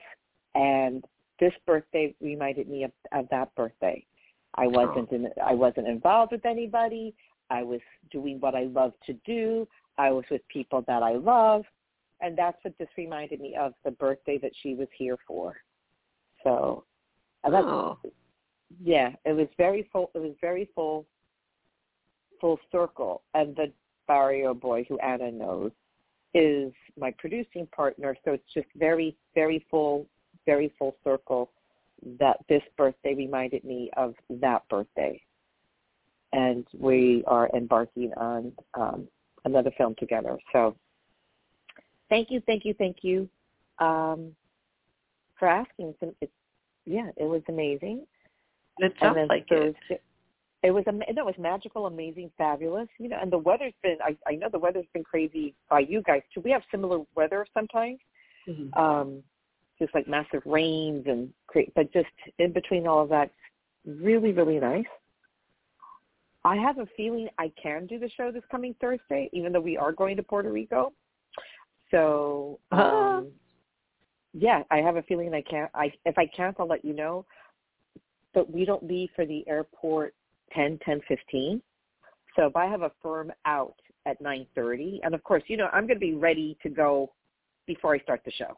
and 0.56 1.04
this 1.40 1.54
birthday 1.66 2.14
reminded 2.22 2.70
me 2.70 2.84
of, 2.84 2.92
of 3.12 3.28
that 3.30 3.54
birthday. 3.56 4.06
I 4.56 4.68
wasn't 4.68 5.12
in, 5.12 5.28
I 5.44 5.54
wasn't 5.54 5.88
involved 5.88 6.32
with 6.32 6.46
anybody. 6.46 7.14
I 7.50 7.62
was 7.62 7.82
doing 8.12 8.40
what 8.40 8.56
I 8.56 8.64
love 8.64 8.94
to 9.06 9.14
do. 9.26 9.68
I 9.98 10.12
was 10.12 10.24
with 10.32 10.42
people 10.48 10.84
that 10.88 11.04
I 11.04 11.14
love. 11.14 11.64
And 12.22 12.38
that's 12.38 12.58
what 12.64 12.74
this 12.80 12.88
reminded 12.98 13.42
me 13.42 13.56
of 13.60 13.74
the 13.84 13.92
birthday 13.92 14.38
that 14.38 14.52
she 14.64 14.74
was 14.74 14.88
here 14.98 15.18
for. 15.28 15.58
So 16.44 16.86
that's, 17.44 17.56
oh. 17.68 18.00
Yeah, 18.82 19.12
it 19.26 19.34
was 19.34 19.48
very 19.58 19.90
full. 19.92 20.12
It 20.14 20.20
was 20.20 20.34
very 20.42 20.70
full, 20.76 21.06
full 22.40 22.60
circle. 22.72 23.22
And 23.34 23.56
the 23.56 23.72
Barrio 24.08 24.54
boy 24.54 24.86
who 24.88 25.00
Anna 25.00 25.32
knows 25.32 25.72
is 26.34 26.74
my 27.00 27.12
producing 27.18 27.68
partner. 27.68 28.16
So 28.26 28.34
it's 28.34 28.54
just 28.54 28.68
very, 28.76 29.16
very 29.34 29.66
full, 29.70 30.08
very 30.46 30.74
full 30.78 30.96
circle 31.04 31.52
that 32.20 32.38
this 32.50 32.62
birthday 32.78 33.16
reminded 33.16 33.64
me 33.64 33.90
of 33.98 34.16
that 34.30 34.68
birthday 34.70 35.22
and 36.36 36.68
we 36.78 37.24
are 37.28 37.50
embarking 37.56 38.12
on 38.18 38.52
um, 38.74 39.08
another 39.46 39.72
film 39.78 39.96
together. 39.98 40.38
So 40.52 40.76
thank 42.10 42.30
you, 42.30 42.42
thank 42.46 42.66
you, 42.66 42.74
thank 42.74 42.98
you 43.04 43.30
um, 43.80 44.36
for 45.40 45.48
asking. 45.48 45.96
It's, 46.22 46.32
yeah, 46.86 47.10
it 47.16 47.24
was 47.24 47.42
amazing. 47.48 48.06
It 48.80 48.94
sounds 49.00 49.18
like 49.30 49.48
Thursday, 49.48 49.78
it. 49.90 50.04
It 50.64 50.72
was 50.72 50.84
no, 50.88 51.02
it 51.08 51.26
was 51.26 51.36
magical, 51.38 51.86
amazing, 51.86 52.32
fabulous. 52.38 52.88
You 52.98 53.10
know, 53.10 53.18
and 53.22 53.32
the 53.32 53.38
weather's 53.38 53.74
been. 53.84 53.98
I, 54.04 54.18
I 54.28 54.36
know 54.36 54.50
the 54.52 54.60
weather's 54.60 54.88
been 54.94 55.04
crazy 55.04 55.54
by 55.70 55.82
you 55.82 56.02
guys 56.02 56.22
too. 56.34 56.42
We 56.42 56.52
have 56.52 56.64
similar 56.72 57.02
weather 57.16 57.46
sometimes, 57.54 58.00
mm-hmm. 58.48 58.74
um, 58.80 59.24
just 59.80 59.94
like 59.94 60.08
massive 60.08 60.42
rains 60.46 61.06
and 61.08 61.30
great, 61.48 61.74
but 61.76 61.92
just 61.94 62.08
in 62.40 62.52
between 62.52 62.88
all 62.88 63.02
of 63.02 63.10
that, 63.10 63.32
really, 63.86 64.32
really 64.32 64.60
nice. 64.60 64.86
I 66.44 66.56
have 66.58 66.78
a 66.78 66.88
feeling 66.98 67.28
I 67.40 67.52
can 67.62 67.88
do 67.88 67.98
the 67.98 68.10
show 68.10 68.32
this 68.32 68.44
coming 68.52 68.76
Thursday, 68.80 69.30
even 69.34 69.52
though 69.52 69.62
we 69.62 69.78
are 69.78 69.92
going 69.92 70.16
to 70.18 70.24
Puerto 70.24 70.52
Rico. 70.52 70.94
So, 71.92 72.60
uh-huh. 72.72 72.84
um, 72.84 73.32
yeah, 74.34 74.64
I 74.70 74.78
have 74.78 74.96
a 74.96 75.04
feeling 75.04 75.34
I 75.34 75.42
can't. 75.42 75.72
I 75.74 75.92
if 76.06 76.18
I 76.18 76.26
can't, 76.28 76.56
I'll 76.60 76.68
let 76.68 76.84
you 76.84 76.94
know. 76.94 77.26
But 78.36 78.52
we 78.52 78.66
don't 78.66 78.84
leave 78.84 79.10
for 79.16 79.26
the 79.26 79.44
airport 79.48 80.14
ten, 80.54 80.78
ten 80.86 81.02
fifteen. 81.08 81.62
So 82.36 82.46
if 82.46 82.56
I 82.56 82.68
have 82.68 82.84
a 82.84 82.92
firm 83.02 83.32
out 83.46 83.76
at 84.06 84.22
nine 84.22 84.46
thirty, 84.54 85.00
and 85.04 85.16
of 85.16 85.24
course, 85.24 85.42
you 85.48 85.58
know, 85.58 85.70
I'm 85.74 85.88
going 85.88 86.00
to 86.00 86.06
be 86.06 86.14
ready 86.14 86.56
to 86.62 86.70
go 86.70 87.12
before 87.66 87.96
I 87.96 88.00
start 88.00 88.22
the 88.26 88.32
show. 88.32 88.58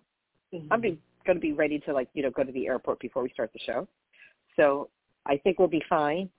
Mm-hmm. 0.54 0.74
I'm 0.74 0.82
going 0.82 1.00
to 1.28 1.36
be 1.40 1.54
ready 1.54 1.80
to 1.80 1.94
like 1.94 2.10
you 2.14 2.24
know 2.24 2.32
go 2.32 2.44
to 2.44 2.52
the 2.52 2.68
airport 2.68 3.00
before 3.00 3.24
we 3.24 3.30
start 3.30 3.52
the 3.54 3.60
show. 3.66 3.88
So 4.58 4.90
I 5.26 5.38
think 5.38 5.60
we'll 5.60 5.68
be 5.68 5.84
fine 5.88 6.30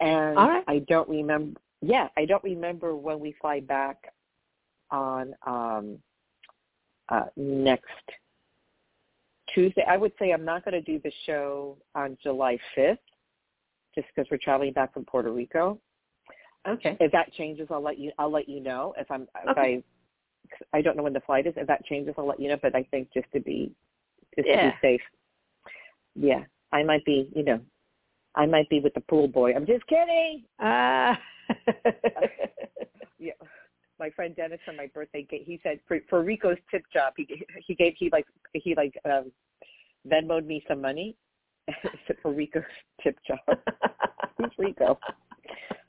And 0.00 0.36
right. 0.36 0.64
I 0.68 0.80
don't 0.80 1.08
remember. 1.08 1.58
Yeah, 1.80 2.08
I 2.16 2.24
don't 2.24 2.44
remember 2.44 2.96
when 2.96 3.20
we 3.20 3.34
fly 3.40 3.60
back 3.60 4.12
on 4.90 5.34
um 5.46 5.98
uh 7.08 7.26
next 7.36 7.84
Tuesday. 9.54 9.84
I 9.88 9.96
would 9.96 10.12
say 10.18 10.32
I'm 10.32 10.44
not 10.44 10.64
going 10.64 10.72
to 10.74 10.80
do 10.80 11.00
the 11.02 11.12
show 11.24 11.76
on 11.94 12.16
July 12.22 12.58
5th 12.76 12.98
just 13.94 14.06
because 14.14 14.28
we're 14.30 14.38
traveling 14.38 14.72
back 14.72 14.92
from 14.92 15.04
Puerto 15.04 15.32
Rico. 15.32 15.78
Okay. 16.68 16.96
If 17.00 17.12
that 17.12 17.32
changes, 17.34 17.68
I'll 17.70 17.82
let 17.82 17.98
you. 17.98 18.12
I'll 18.18 18.30
let 18.30 18.48
you 18.48 18.60
know 18.60 18.92
if 18.98 19.10
I'm. 19.10 19.22
If 19.44 19.50
Okay. 19.50 19.82
I, 20.72 20.78
I 20.78 20.82
don't 20.82 20.96
know 20.96 21.02
when 21.02 21.12
the 21.12 21.20
flight 21.20 21.46
is. 21.46 21.54
If 21.56 21.66
that 21.68 21.84
changes, 21.84 22.14
I'll 22.18 22.26
let 22.26 22.40
you 22.40 22.48
know. 22.48 22.58
But 22.60 22.74
I 22.74 22.82
think 22.90 23.08
just 23.14 23.30
to 23.32 23.40
be, 23.40 23.72
just 24.36 24.48
to 24.48 24.70
be 24.70 24.76
safe. 24.82 25.00
Yeah, 26.16 26.42
I 26.72 26.82
might 26.82 27.04
be. 27.04 27.30
You 27.34 27.44
know, 27.44 27.60
I 28.34 28.46
might 28.46 28.68
be 28.68 28.80
with 28.80 28.94
the 28.94 29.00
pool 29.02 29.28
boy. 29.28 29.54
I'm 29.54 29.66
just 29.66 29.86
kidding. 29.86 30.44
Ah. 30.60 31.18
Yeah, 33.18 33.32
my 33.98 34.10
friend 34.10 34.34
Dennis 34.36 34.60
for 34.64 34.72
my 34.72 34.86
birthday, 34.92 35.26
he 35.28 35.60
said 35.62 35.80
for, 35.86 35.98
for 36.08 36.22
Rico's 36.22 36.58
tip 36.70 36.82
job, 36.92 37.14
he 37.16 37.26
he 37.66 37.74
gave 37.74 37.94
he 37.96 38.10
like 38.10 38.26
he 38.52 38.74
like 38.74 38.98
um 39.04 39.30
Venmoed 40.08 40.46
me 40.46 40.64
some 40.68 40.80
money 40.80 41.16
for 42.22 42.32
Rico's 42.32 42.62
tip 43.02 43.18
job. 43.26 43.38
Who's 44.38 44.52
Rico? 44.58 44.98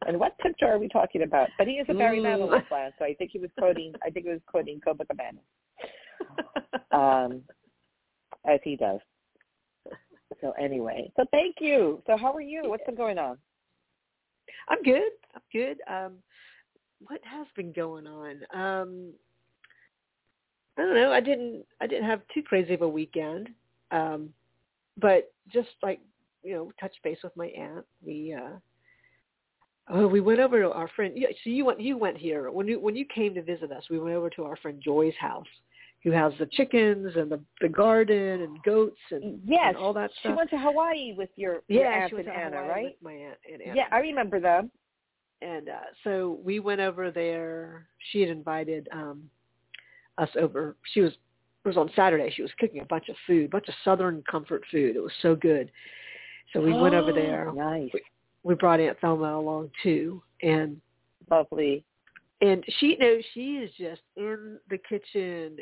And 0.06 0.20
what 0.20 0.36
tip 0.42 0.58
jar 0.58 0.74
are 0.74 0.80
we 0.80 0.88
talking 0.88 1.24
about? 1.24 1.50
But 1.58 1.68
he 1.68 1.74
is 1.74 1.86
a 1.90 1.94
Barry. 1.94 2.20
Manilow 2.20 2.66
fan, 2.70 2.92
so 2.98 3.06
I 3.06 3.14
think 3.16 3.32
he 3.32 3.40
was 3.40 3.50
quoting. 3.58 3.94
I 4.06 4.10
think 4.10 4.26
he 4.26 4.32
was 4.32 4.42
quoting 4.48 4.80
Copacabana, 4.80 5.40
um, 6.92 7.42
as 8.46 8.60
he 8.64 8.76
does. 8.76 9.00
So 10.42 10.52
anyway, 10.52 11.12
so 11.16 11.26
thank 11.32 11.56
you. 11.60 12.02
So 12.08 12.16
how 12.16 12.34
are 12.34 12.42
you? 12.42 12.64
What's 12.66 12.86
been 12.86 12.96
going 12.96 13.18
on? 13.18 13.38
I'm 14.70 14.82
good. 14.84 15.12
I'm 15.36 15.42
good. 15.52 15.78
Um, 15.90 16.14
what 17.06 17.22
has 17.24 17.48
been 17.56 17.72
going 17.72 18.08
on? 18.08 18.36
Um, 18.54 19.14
I 20.78 20.82
don't 20.82 20.96
know. 20.96 21.12
I 21.12 21.20
didn't. 21.20 21.66
I 21.82 21.88
didn't 21.88 22.06
have 22.06 22.22
too 22.34 22.44
crazy 22.44 22.74
of 22.74 22.82
a 22.82 22.88
weekend, 22.90 23.50
um, 23.92 24.30
but 25.00 25.32
just 25.52 25.70
like 25.82 26.00
you 26.44 26.54
know, 26.54 26.72
touch 26.80 26.94
base 27.04 27.18
with 27.24 27.36
my 27.36 27.48
aunt. 27.48 27.86
We 28.06 28.36
uh, 28.40 28.58
oh, 29.90 30.08
we 30.08 30.22
went 30.22 30.40
over 30.40 30.62
to 30.62 30.72
our 30.72 30.88
friend. 30.96 31.14
Yeah, 31.16 31.30
so 31.44 31.50
you 31.50 31.66
went. 31.66 31.82
You 31.82 31.98
went 31.98 32.18
here 32.18 32.52
when 32.52 32.68
you 32.68 32.80
when 32.80 32.96
you 32.96 33.06
came 33.06 33.34
to 33.36 33.42
visit 33.42 33.72
us. 33.72 33.84
We 33.90 34.00
went 34.00 34.16
over 34.16 34.30
to 34.32 34.46
our 34.46 34.56
friend 34.58 34.80
Joy's 34.84 35.16
house, 35.20 35.48
who 36.04 36.12
has 36.12 36.32
the 36.40 36.46
chickens 36.46 37.16
and 37.16 37.32
the 37.32 37.40
the 37.60 37.70
garden 37.70 38.42
and 38.42 38.62
goats 38.64 39.00
and, 39.12 39.42
Yes, 39.46 39.70
and 39.70 39.78
all 39.78 39.94
that 39.94 40.12
stuff. 40.20 40.32
she 40.32 40.38
went 40.38 40.50
to 40.52 40.58
Hawaii 40.58 41.14
with 41.18 41.30
your, 41.36 41.64
your 41.68 41.84
yeah, 41.84 42.04
aunt 42.04 42.10
she 42.12 42.16
went 42.16 42.28
and 42.28 42.36
to 42.36 42.40
Anna, 42.40 42.58
Hawaii 42.58 42.70
right? 42.70 42.86
with 42.86 43.02
my 43.02 43.14
aunt 43.14 43.38
and 43.52 43.62
Anna. 43.62 43.76
Yeah, 43.76 43.88
I 43.92 43.98
remember 43.98 44.40
them. 44.40 44.70
And 45.42 45.70
uh, 45.70 45.80
so 46.04 46.40
we 46.44 46.60
went 46.60 46.82
over 46.82 47.12
there. 47.12 47.88
She 48.12 48.22
had 48.22 48.30
invited 48.30 48.88
um, 48.92 49.30
us 50.18 50.30
over. 50.40 50.76
She 50.94 51.02
was 51.02 51.12
it 51.12 51.68
was 51.68 51.78
on 51.78 51.92
Saturday. 51.96 52.32
She 52.34 52.42
was 52.42 52.52
cooking 52.60 52.82
a 52.82 52.86
bunch 52.86 53.10
of 53.10 53.16
food, 53.26 53.46
a 53.46 53.50
bunch 53.50 53.68
of 53.68 53.74
Southern 53.84 54.24
comfort 54.30 54.64
food. 54.72 54.96
It 54.96 55.02
was 55.02 55.12
so 55.22 55.36
good. 55.36 55.70
So 56.54 56.62
we 56.62 56.74
went 56.74 56.96
over 56.96 57.12
there. 57.12 57.52
Nice, 57.54 57.90
We 58.44 58.56
brought 58.56 58.80
Aunt 58.80 58.98
Thelma 59.02 59.38
along 59.38 59.72
too, 59.84 60.24
and 60.42 60.80
lovely. 61.30 61.84
and 62.42 62.64
she 62.80 62.88
you 62.88 62.98
know 62.98 63.18
she 63.34 63.58
is 63.58 63.72
just 63.78 64.02
in 64.16 64.58
the 64.70 64.78
kitchen, 64.78 65.58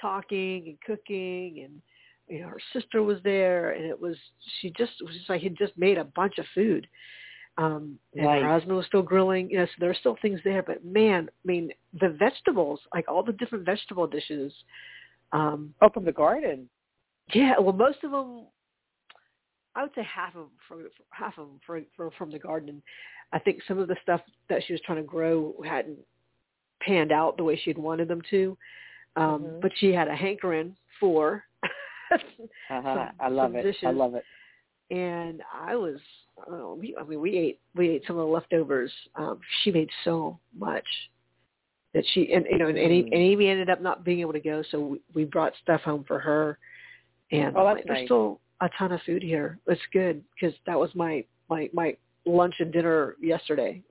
talking 0.00 0.68
and 0.68 0.80
cooking, 0.80 1.64
and 1.64 1.82
you 2.28 2.40
know 2.40 2.48
her 2.48 2.60
sister 2.72 3.02
was 3.02 3.18
there, 3.22 3.72
and 3.72 3.84
it 3.84 4.00
was 4.00 4.16
she 4.60 4.70
just 4.70 4.92
was 5.02 5.14
just 5.14 5.28
like 5.28 5.42
had 5.42 5.56
just 5.56 5.76
made 5.76 5.98
a 5.98 6.04
bunch 6.04 6.38
of 6.38 6.46
food. 6.54 6.86
Um, 7.58 7.98
and 8.14 8.24
her 8.26 8.48
husband 8.48 8.76
was 8.76 8.86
still 8.86 9.02
grilling. 9.02 9.48
You 9.50 9.58
know, 9.58 9.66
so 9.66 9.72
there 9.80 9.90
are 9.90 9.94
still 9.94 10.16
things 10.20 10.40
there. 10.44 10.62
But 10.62 10.84
man, 10.84 11.28
I 11.30 11.46
mean, 11.46 11.70
the 12.00 12.10
vegetables, 12.10 12.80
like 12.94 13.06
all 13.08 13.22
the 13.22 13.32
different 13.32 13.64
vegetable 13.64 14.06
dishes. 14.06 14.52
Um, 15.32 15.74
Oh, 15.80 15.88
from 15.88 16.04
the 16.04 16.12
garden. 16.12 16.68
yeah, 17.34 17.58
well, 17.58 17.72
most 17.72 18.04
of 18.04 18.10
them, 18.12 18.46
I 19.74 19.82
would 19.82 19.94
say 19.94 20.02
half 20.04 20.34
of 20.36 20.42
them 20.42 20.50
from 20.68 20.88
half 21.10 21.36
of 21.38 21.48
them 21.48 21.60
from, 21.66 21.86
from 21.96 22.10
from 22.16 22.30
the 22.30 22.38
garden. 22.38 22.82
I 23.32 23.38
think 23.40 23.60
some 23.66 23.78
of 23.78 23.88
the 23.88 23.96
stuff 24.02 24.20
that 24.48 24.62
she 24.64 24.72
was 24.72 24.80
trying 24.82 24.98
to 24.98 25.04
grow 25.04 25.54
hadn't 25.64 25.98
panned 26.80 27.10
out 27.10 27.36
the 27.36 27.44
way 27.44 27.56
she 27.56 27.70
had 27.70 27.78
wanted 27.78 28.06
them 28.08 28.22
to. 28.30 28.56
Um, 29.16 29.42
Mhm. 29.44 29.60
But 29.62 29.72
she 29.78 29.92
had 29.92 30.08
a 30.08 30.14
hankering 30.16 30.76
for. 31.00 31.44
Uh-huh. 32.12 32.82
some- 32.94 33.10
I 33.18 33.28
love 33.28 33.54
it. 33.56 33.76
I 33.84 33.90
love 33.90 34.14
it. 34.14 34.24
And 34.90 35.42
I 35.52 35.74
was, 35.76 35.98
I 36.50 36.50
we, 36.74 36.94
I 37.00 37.04
mean, 37.04 37.20
we 37.20 37.36
ate, 37.36 37.60
we 37.74 37.90
ate 37.90 38.02
some 38.06 38.16
of 38.18 38.26
the 38.26 38.32
leftovers. 38.32 38.92
Um, 39.16 39.40
she 39.62 39.70
made 39.72 39.88
so 40.04 40.38
much 40.56 40.84
that 41.94 42.04
she, 42.12 42.32
and 42.32 42.44
you 42.50 42.58
know, 42.58 42.68
and, 42.68 42.78
Amy, 42.78 43.02
Mm. 43.02 43.06
and 43.06 43.14
Amy 43.14 43.48
ended 43.48 43.70
up 43.70 43.80
not 43.80 44.04
being 44.04 44.20
able 44.20 44.32
to 44.34 44.40
go, 44.40 44.62
so 44.70 44.80
we, 44.80 45.00
we 45.14 45.24
brought 45.24 45.52
stuff 45.62 45.80
home 45.82 46.04
for 46.06 46.18
her. 46.18 46.58
And 47.32 47.56
Oh, 47.56 47.64
that's 47.64 47.76
like, 47.78 47.84
there's 47.86 47.98
nice. 48.00 48.06
still 48.06 48.40
a 48.60 48.68
ton 48.78 48.92
of 48.92 49.00
food 49.02 49.22
here. 49.22 49.58
It's 49.66 49.80
good 49.92 50.22
because 50.34 50.54
that 50.66 50.78
was 50.78 50.90
my 50.94 51.24
my 51.48 51.68
my 51.72 51.96
lunch 52.24 52.54
and 52.60 52.72
dinner 52.72 53.16
yesterday. 53.20 53.82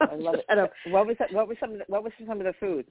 I 0.00 0.14
love 0.14 0.34
it. 0.48 0.58
a- 0.58 0.90
What 0.90 1.06
was 1.06 1.16
that? 1.18 1.32
What 1.32 1.48
was 1.48 1.56
some? 1.58 1.72
Of 1.72 1.78
the, 1.78 1.84
what 1.88 2.04
was 2.04 2.12
some 2.26 2.38
of 2.40 2.44
the 2.46 2.54
food? 2.60 2.86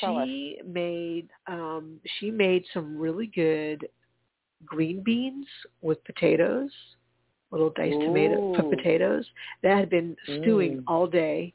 Tell 0.00 0.18
us. 0.18 0.26
she 0.26 0.60
made 0.66 1.28
um 1.46 2.00
she 2.18 2.30
made 2.30 2.64
some 2.74 2.98
really 2.98 3.28
good 3.28 3.88
green 4.64 5.02
beans 5.02 5.46
with 5.82 6.02
potatoes 6.04 6.70
little 7.50 7.70
diced 7.70 7.98
tomato 8.00 8.52
Ooh. 8.54 8.70
potatoes 8.70 9.24
that 9.62 9.76
had 9.76 9.90
been 9.90 10.16
stewing 10.40 10.78
Mm. 10.78 10.84
all 10.86 11.06
day 11.06 11.52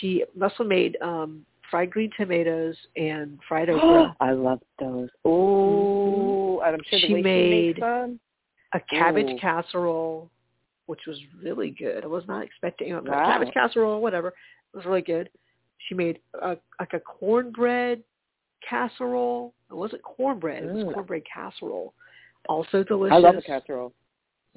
she 0.00 0.24
also 0.40 0.64
made 0.64 0.96
um 1.02 1.44
fried 1.70 1.90
green 1.90 2.10
tomatoes 2.16 2.76
and 2.96 3.38
fried 3.48 3.68
okra 3.70 4.16
I 4.20 4.32
love 4.32 4.60
those. 4.80 5.08
Ooh, 5.26 6.60
and 6.64 6.74
I'm 6.74 6.80
sure 6.88 6.98
She 6.98 7.14
made- 7.22 7.78
a 8.72 8.80
cabbage 8.88 9.30
Ooh. 9.30 9.38
casserole 9.38 10.30
which 10.86 11.00
was 11.06 11.18
really 11.42 11.70
good 11.70 12.02
i 12.04 12.06
was 12.06 12.24
not 12.28 12.42
expecting 12.44 12.92
Wow. 12.92 13.02
cabbage 13.26 13.52
casserole 13.52 14.00
whatever 14.00 14.28
it 14.28 14.34
was 14.76 14.84
really 14.84 15.02
good 15.02 15.28
she 15.88 15.94
made 15.94 16.18
a 16.42 16.56
like 16.80 16.92
a 16.92 17.00
cornbread 17.00 18.02
casserole 18.68 19.54
it 19.70 19.74
wasn't 19.74 20.02
cornbread 20.02 20.64
it 20.64 20.72
was 20.72 20.84
Mm. 20.84 20.94
cornbread 20.94 21.22
casserole 21.32 21.94
also 22.48 22.82
delicious 22.82 23.14
I 23.14 23.18
love 23.18 23.36
a 23.36 23.42
casserole. 23.42 23.92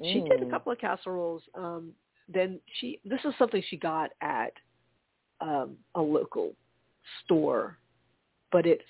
She 0.02 0.20
did 0.20 0.42
a 0.42 0.46
Mm. 0.46 0.50
couple 0.50 0.72
of 0.72 0.78
casseroles. 0.78 1.42
Um, 1.54 1.94
then 2.28 2.60
she 2.80 3.00
this 3.04 3.20
is 3.24 3.34
something 3.38 3.62
she 3.68 3.76
got 3.76 4.10
at 4.20 4.52
um, 5.40 5.76
a 5.94 6.00
local 6.00 6.54
store, 7.22 7.78
but 8.50 8.66
it's 8.66 8.82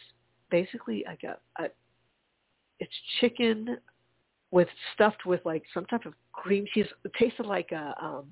basically 0.50 1.04
like 1.06 1.22
a, 1.24 1.38
a 1.62 1.70
it's 2.80 2.92
chicken 3.20 3.78
with 4.50 4.68
stuffed 4.94 5.26
with 5.26 5.44
like 5.44 5.64
some 5.74 5.84
type 5.86 6.06
of 6.06 6.14
cream 6.32 6.64
cheese. 6.72 6.86
It 7.04 7.12
tasted 7.18 7.46
like 7.46 7.72
a 7.72 7.94
um, 8.00 8.26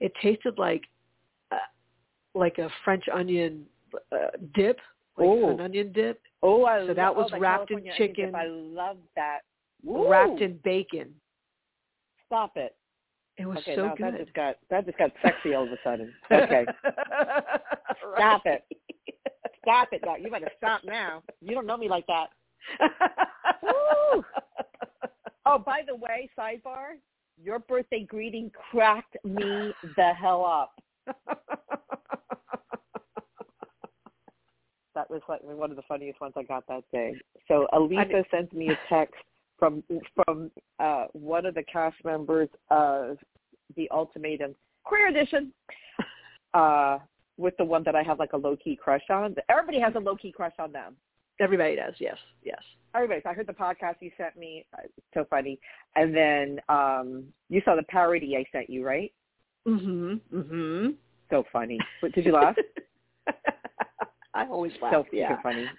it 0.00 0.12
tasted 0.20 0.58
like 0.58 0.82
uh, 1.52 1.56
like 2.34 2.58
a 2.58 2.68
French 2.84 3.04
onion 3.12 3.64
uh, 4.12 4.30
dip, 4.54 4.78
like 5.16 5.28
an 5.28 5.60
onion 5.60 5.92
dip 5.92 6.20
Oh, 6.42 6.64
I 6.64 6.80
So 6.80 6.86
love, 6.86 6.96
that 6.96 7.14
was 7.16 7.30
oh, 7.34 7.38
wrapped 7.38 7.70
in 7.70 7.78
California 7.78 7.92
dip. 7.98 8.16
chicken. 8.16 8.34
I 8.34 8.46
love 8.46 8.96
that. 9.16 9.40
wrapped 9.84 10.40
in 10.40 10.58
bacon. 10.64 11.14
Stop 12.26 12.52
it. 12.56 12.74
It 13.38 13.46
was 13.46 13.58
Okay, 13.58 13.76
so 13.76 13.86
now 13.86 13.94
good. 13.94 14.14
that 14.14 14.20
just 14.24 14.34
got 14.34 14.56
that 14.70 14.84
just 14.86 14.98
got 14.98 15.12
sexy 15.22 15.54
all 15.54 15.64
of 15.64 15.70
a 15.72 15.76
sudden. 15.84 16.12
Okay, 16.30 16.66
Stop 18.16 18.42
it. 18.46 18.64
stop 19.62 19.88
it. 19.92 20.02
Now. 20.04 20.16
You 20.16 20.30
better 20.30 20.50
stop 20.56 20.82
now. 20.84 21.22
You 21.40 21.54
don't 21.54 21.66
know 21.66 21.76
me 21.76 21.88
like 21.88 22.06
that. 22.06 22.28
Oh, 25.50 25.58
by 25.58 25.80
the 25.86 25.94
way, 25.96 26.28
sidebar, 26.38 26.98
your 27.42 27.58
birthday 27.58 28.04
greeting 28.06 28.50
cracked 28.70 29.16
me 29.24 29.72
the 29.96 30.12
hell 30.12 30.44
up. 30.44 30.72
That 34.98 35.08
was 35.08 35.22
like 35.28 35.40
one 35.44 35.70
of 35.70 35.76
the 35.76 35.82
funniest 35.82 36.20
ones 36.20 36.34
I 36.36 36.42
got 36.42 36.66
that 36.66 36.82
day. 36.90 37.14
So 37.46 37.68
Alyssa 37.72 38.24
sent 38.32 38.52
me 38.52 38.70
a 38.70 38.78
text 38.88 39.14
from 39.56 39.84
from 40.16 40.50
uh, 40.80 41.04
one 41.12 41.46
of 41.46 41.54
the 41.54 41.62
cast 41.62 41.94
members 42.04 42.48
of 42.72 43.16
the 43.76 43.88
Ultimatum 43.92 44.56
Queer 44.82 45.06
Edition, 45.06 45.52
uh, 46.52 46.98
with 47.36 47.56
the 47.58 47.64
one 47.64 47.84
that 47.84 47.94
I 47.94 48.02
have 48.02 48.18
like 48.18 48.32
a 48.32 48.36
low 48.36 48.56
key 48.56 48.74
crush 48.74 49.04
on. 49.08 49.36
Everybody 49.48 49.78
has 49.78 49.94
a 49.94 50.00
low 50.00 50.16
key 50.16 50.32
crush 50.32 50.54
on 50.58 50.72
them. 50.72 50.96
Everybody 51.38 51.76
does. 51.76 51.94
Yes. 52.00 52.16
Yes. 52.42 52.58
Everybody. 52.92 53.20
So 53.22 53.30
I 53.30 53.34
heard 53.34 53.46
the 53.46 53.52
podcast 53.52 53.98
you 54.00 54.10
sent 54.16 54.36
me. 54.36 54.66
Uh, 54.74 54.80
it's 54.82 55.06
so 55.14 55.28
funny. 55.30 55.60
And 55.94 56.12
then 56.12 56.60
um, 56.68 57.22
you 57.48 57.62
saw 57.64 57.76
the 57.76 57.84
parody 57.84 58.36
I 58.36 58.44
sent 58.50 58.68
you, 58.68 58.84
right? 58.84 59.12
Mhm. 59.64 60.20
Mhm. 60.34 60.96
So 61.30 61.44
funny. 61.52 61.78
Did 62.02 62.24
you 62.24 62.32
laugh? 62.32 62.56
I 64.38 64.46
always 64.50 64.72
laugh. 64.80 64.92
so 64.92 65.04
yeah. 65.12 65.40
funny. 65.42 65.66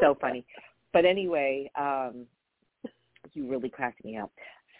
So 0.00 0.16
funny. 0.20 0.44
But 0.92 1.04
anyway, 1.04 1.70
um, 1.78 2.26
you 3.32 3.48
really 3.48 3.68
cracked 3.68 4.04
me 4.04 4.16
up. 4.16 4.32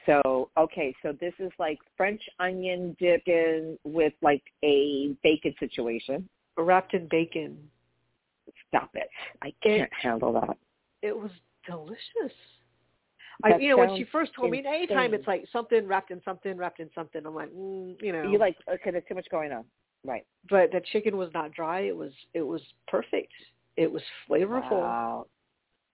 So 0.07 0.51
okay, 0.59 0.93
so 1.01 1.13
this 1.21 1.33
is 1.39 1.53
like 1.61 1.79
French 1.97 2.21
onion 2.41 2.97
chicken 2.99 3.79
with 3.85 4.13
like 4.21 4.43
a 4.65 5.15
bacon 5.23 5.55
situation. 5.61 6.29
Wrapped 6.57 6.95
in 6.95 7.07
bacon. 7.09 7.57
Stop 8.69 8.91
it! 8.95 9.09
I 9.43 9.53
can't 9.63 9.83
It- 9.83 9.91
handle 9.93 10.33
that. 10.33 10.57
It 11.03 11.17
was 11.17 11.31
delicious. 11.67 12.37
That 13.43 13.55
I, 13.55 13.59
you 13.59 13.69
know, 13.71 13.79
when 13.79 13.97
she 13.97 14.05
first 14.11 14.33
told 14.35 14.51
me, 14.51 14.65
anytime 14.67 15.15
it's 15.15 15.27
like 15.27 15.45
something 15.53 15.87
wrapped 15.87 16.11
in 16.11 16.21
something, 16.25 16.57
wrapped 16.57 16.81
in 16.81 16.91
something, 16.95 17.23
I'm 17.25 17.35
like, 17.35 17.51
mm, 17.51 17.97
you 18.01 18.13
know. 18.13 18.23
You 18.25 18.39
like 18.39 18.57
okay? 18.73 18.91
There's 18.91 19.05
too 19.09 19.15
much 19.15 19.29
going 19.31 19.53
on. 19.53 19.65
Right. 20.05 20.27
but 20.51 20.73
the 20.73 20.81
chicken 20.93 21.17
was 21.17 21.31
not 21.33 21.53
dry. 21.53 21.81
It 21.81 21.97
was 21.97 22.13
it 22.35 22.43
was 22.43 22.61
perfect. 22.89 23.33
It 23.77 23.91
was 23.91 24.03
flavorful. 24.29 24.71
Wow. 24.73 25.27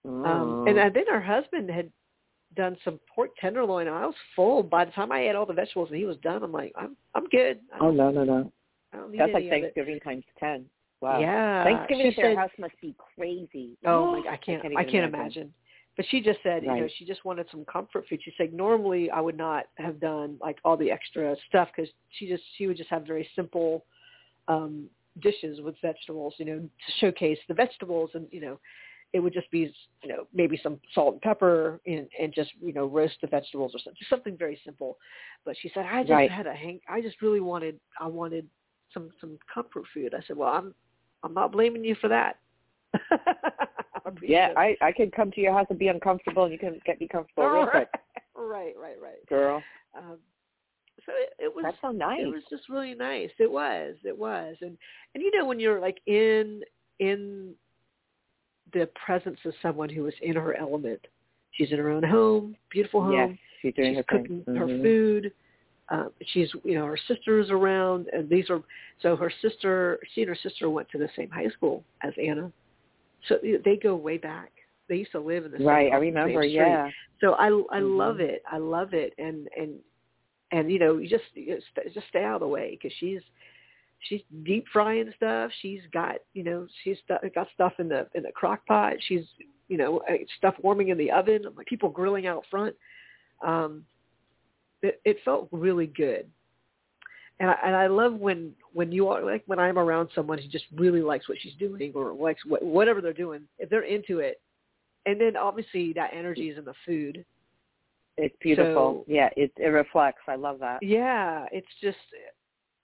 Um, 0.04 0.22
Mm. 0.64 0.68
and 0.70 0.78
uh, 0.78 0.90
then 0.94 1.04
her 1.08 1.20
husband 1.20 1.68
had 1.70 1.90
done 2.56 2.76
some 2.84 2.98
pork 3.14 3.30
tenderloin. 3.38 3.88
and 3.88 3.96
I 3.96 4.06
was 4.06 4.14
full 4.34 4.62
by 4.62 4.84
the 4.84 4.92
time 4.92 5.12
I 5.12 5.28
ate 5.28 5.34
all 5.34 5.44
the 5.44 5.52
vegetables 5.52 5.90
and 5.90 5.98
he 5.98 6.06
was 6.06 6.16
done. 6.18 6.42
I'm 6.42 6.52
like, 6.52 6.72
I'm 6.76 6.96
I'm 7.14 7.26
good. 7.26 7.60
I 7.74 7.78
oh 7.80 7.90
no 7.90 8.10
no 8.10 8.24
no! 8.24 8.50
I 8.92 8.98
That's 9.16 9.34
like. 9.34 9.50
Thanksgiving 9.50 10.00
times 10.00 10.24
ten. 10.38 10.64
Wow. 11.00 11.20
Yeah, 11.20 11.64
Thanksgiving 11.64 12.04
she 12.04 12.08
at 12.08 12.16
their 12.16 12.30
said, 12.32 12.38
house 12.38 12.50
must 12.58 12.80
be 12.80 12.94
crazy. 13.14 13.76
Oh 13.84 14.12
my, 14.12 14.22
God, 14.24 14.32
I 14.32 14.36
can't, 14.36 14.76
I 14.76 14.84
can't 14.84 15.04
imagine. 15.04 15.52
But 15.96 16.06
she 16.10 16.20
just 16.20 16.38
said, 16.42 16.62
you 16.62 16.68
know, 16.74 16.88
she 16.96 17.04
just 17.04 17.24
wanted 17.24 17.46
some 17.50 17.64
comfort 17.64 18.04
food. 18.08 18.20
She 18.24 18.32
said 18.38 18.52
normally 18.52 19.10
I 19.10 19.20
would 19.20 19.36
not 19.36 19.66
have 19.76 20.00
done 20.00 20.36
like 20.40 20.58
all 20.64 20.76
the 20.76 20.90
extra 20.90 21.36
stuff 21.48 21.68
because 21.74 21.90
she 22.10 22.28
just 22.28 22.42
she 22.56 22.66
would 22.66 22.76
just 22.76 22.88
have 22.90 23.04
very 23.06 23.28
simple 23.36 23.84
um 24.48 24.88
dishes 25.20 25.60
with 25.60 25.74
vegetables, 25.82 26.34
you 26.38 26.44
know, 26.44 26.58
to 26.58 26.92
showcase 26.98 27.38
the 27.48 27.54
vegetables, 27.54 28.10
and 28.14 28.26
you 28.30 28.40
know, 28.40 28.58
it 29.12 29.20
would 29.20 29.32
just 29.32 29.50
be, 29.50 29.72
you 30.02 30.08
know, 30.08 30.26
maybe 30.34 30.58
some 30.62 30.80
salt 30.94 31.14
and 31.14 31.22
pepper 31.22 31.80
and 31.86 32.08
and 32.20 32.34
just 32.34 32.50
you 32.60 32.72
know 32.72 32.86
roast 32.86 33.16
the 33.20 33.26
vegetables 33.26 33.74
or 33.74 33.78
something, 33.78 33.98
just 33.98 34.10
something 34.10 34.36
very 34.36 34.60
simple. 34.64 34.98
But 35.44 35.56
she 35.60 35.70
said 35.72 35.86
I 35.86 36.02
just 36.02 36.10
Right. 36.10 36.30
had 36.30 36.46
a 36.46 36.54
hang. 36.54 36.80
I 36.88 37.00
just 37.00 37.22
really 37.22 37.40
wanted 37.40 37.78
I 38.00 38.06
wanted 38.06 38.46
some 38.92 39.10
some 39.20 39.38
comfort 39.52 39.84
food. 39.94 40.14
I 40.14 40.20
said, 40.26 40.36
well, 40.36 40.50
I'm 40.52 40.74
I'm 41.22 41.34
not 41.34 41.52
blaming 41.52 41.84
you 41.84 41.94
for 41.96 42.08
that. 42.08 42.38
Yeah. 44.22 44.52
I 44.56 44.76
I 44.80 44.92
can 44.92 45.10
come 45.10 45.30
to 45.32 45.40
your 45.40 45.52
house 45.52 45.66
and 45.70 45.78
be 45.78 45.88
uncomfortable, 45.88 46.44
and 46.44 46.52
you 46.52 46.58
can 46.58 46.80
get 46.86 47.00
me 47.00 47.08
comfortable 47.08 47.48
real 47.48 47.62
right, 47.64 47.70
quick, 47.70 47.88
right, 48.34 48.74
right, 48.80 48.96
right. 49.02 49.26
girl. 49.28 49.62
Um, 49.96 50.18
so 51.08 51.14
it, 51.16 51.44
it 51.46 51.54
was 51.54 51.64
That's 51.64 51.76
so 51.80 51.90
nice. 51.90 52.20
it 52.20 52.26
was 52.26 52.42
just 52.50 52.68
really 52.68 52.94
nice. 52.94 53.30
It 53.38 53.50
was, 53.50 53.94
it 54.04 54.16
was, 54.16 54.56
and 54.60 54.76
and 55.14 55.22
you 55.22 55.36
know 55.36 55.46
when 55.46 55.58
you're 55.58 55.80
like 55.80 55.98
in 56.06 56.62
in 56.98 57.54
the 58.74 58.88
presence 59.06 59.38
of 59.46 59.54
someone 59.62 59.88
who 59.88 60.06
is 60.06 60.14
in 60.20 60.34
her 60.36 60.54
element, 60.54 61.00
she's 61.52 61.72
in 61.72 61.78
her 61.78 61.90
own 61.90 62.02
home, 62.02 62.54
beautiful 62.70 63.02
home. 63.02 63.12
Yes, 63.12 63.38
she's 63.62 63.74
doing 63.74 63.88
she's 63.94 63.96
her 63.96 64.18
cooking 64.18 64.44
thing. 64.44 64.56
her 64.56 64.66
Mhm. 64.66 64.82
food. 64.82 65.32
Um, 65.88 66.10
she's 66.26 66.52
you 66.64 66.74
know 66.74 66.84
her 66.84 66.98
sister's 67.08 67.50
around, 67.50 68.08
and 68.12 68.28
these 68.28 68.50
are 68.50 68.62
so 69.00 69.16
her 69.16 69.30
sister. 69.40 69.98
She 70.14 70.20
and 70.22 70.28
her 70.28 70.36
sister 70.36 70.68
went 70.68 70.90
to 70.90 70.98
the 70.98 71.08
same 71.16 71.30
high 71.30 71.48
school 71.48 71.84
as 72.02 72.12
Anna, 72.22 72.52
so 73.28 73.38
they 73.64 73.76
go 73.76 73.94
way 73.96 74.18
back. 74.18 74.52
They 74.90 74.96
used 74.96 75.12
to 75.12 75.20
live 75.20 75.46
in 75.46 75.52
the 75.52 75.58
same 75.58 75.66
Right, 75.66 75.90
I 75.90 75.94
house, 75.94 76.00
the 76.00 76.06
same 76.06 76.14
remember. 76.14 76.44
Yeah. 76.44 76.90
So 77.22 77.32
I 77.32 77.46
I 77.74 77.80
love 77.80 78.16
Mhm. 78.16 78.20
it. 78.20 78.42
I 78.46 78.58
love 78.58 78.92
it, 78.92 79.14
and 79.16 79.48
and 79.56 79.80
and 80.52 80.70
you 80.70 80.78
know 80.78 80.98
you 80.98 81.08
just 81.08 81.24
you 81.34 81.58
just 81.92 82.08
stay 82.08 82.24
out 82.24 82.36
of 82.36 82.40
the 82.40 82.48
way 82.48 82.78
because 82.80 82.96
she's 82.98 83.20
she's 84.00 84.20
deep 84.44 84.66
frying 84.72 85.12
stuff. 85.16 85.50
She's 85.60 85.80
got 85.92 86.16
you 86.34 86.44
know 86.44 86.66
she's 86.84 86.98
got 87.34 87.48
stuff 87.54 87.74
in 87.78 87.88
the 87.88 88.06
in 88.14 88.22
the 88.22 88.32
crock 88.32 88.66
pot. 88.66 88.94
She's 89.06 89.24
you 89.68 89.76
know 89.76 89.98
uh, 90.08 90.14
stuff 90.36 90.54
warming 90.62 90.88
in 90.88 90.98
the 90.98 91.10
oven. 91.10 91.44
Like 91.56 91.66
people 91.66 91.88
grilling 91.88 92.26
out 92.26 92.44
front. 92.50 92.74
Um, 93.44 93.84
it 94.82 95.00
it 95.04 95.18
felt 95.24 95.48
really 95.52 95.86
good. 95.86 96.28
And 97.40 97.50
I, 97.50 97.56
and 97.64 97.76
I 97.76 97.86
love 97.86 98.14
when 98.14 98.52
when 98.72 98.90
you 98.90 99.08
are 99.08 99.22
like 99.22 99.42
when 99.46 99.58
I'm 99.58 99.78
around 99.78 100.08
someone 100.14 100.38
who 100.38 100.48
just 100.48 100.64
really 100.74 101.02
likes 101.02 101.28
what 101.28 101.38
she's 101.40 101.54
doing 101.54 101.92
or 101.94 102.12
likes 102.12 102.44
what, 102.44 102.64
whatever 102.64 103.00
they're 103.00 103.12
doing. 103.12 103.42
If 103.58 103.70
they're 103.70 103.82
into 103.82 104.18
it, 104.18 104.40
and 105.06 105.20
then 105.20 105.36
obviously 105.36 105.92
that 105.94 106.10
energy 106.12 106.48
is 106.48 106.58
in 106.58 106.64
the 106.64 106.74
food. 106.84 107.24
It's 108.18 108.34
beautiful. 108.40 109.04
So- 109.06 109.12
yeah, 109.12 109.30
it 109.36 109.52
it 109.56 109.68
reflects. 109.68 110.22
I 110.28 110.34
love 110.34 110.58
that. 110.60 110.82
Yeah, 110.82 111.46
it's 111.52 111.66
just 111.80 111.96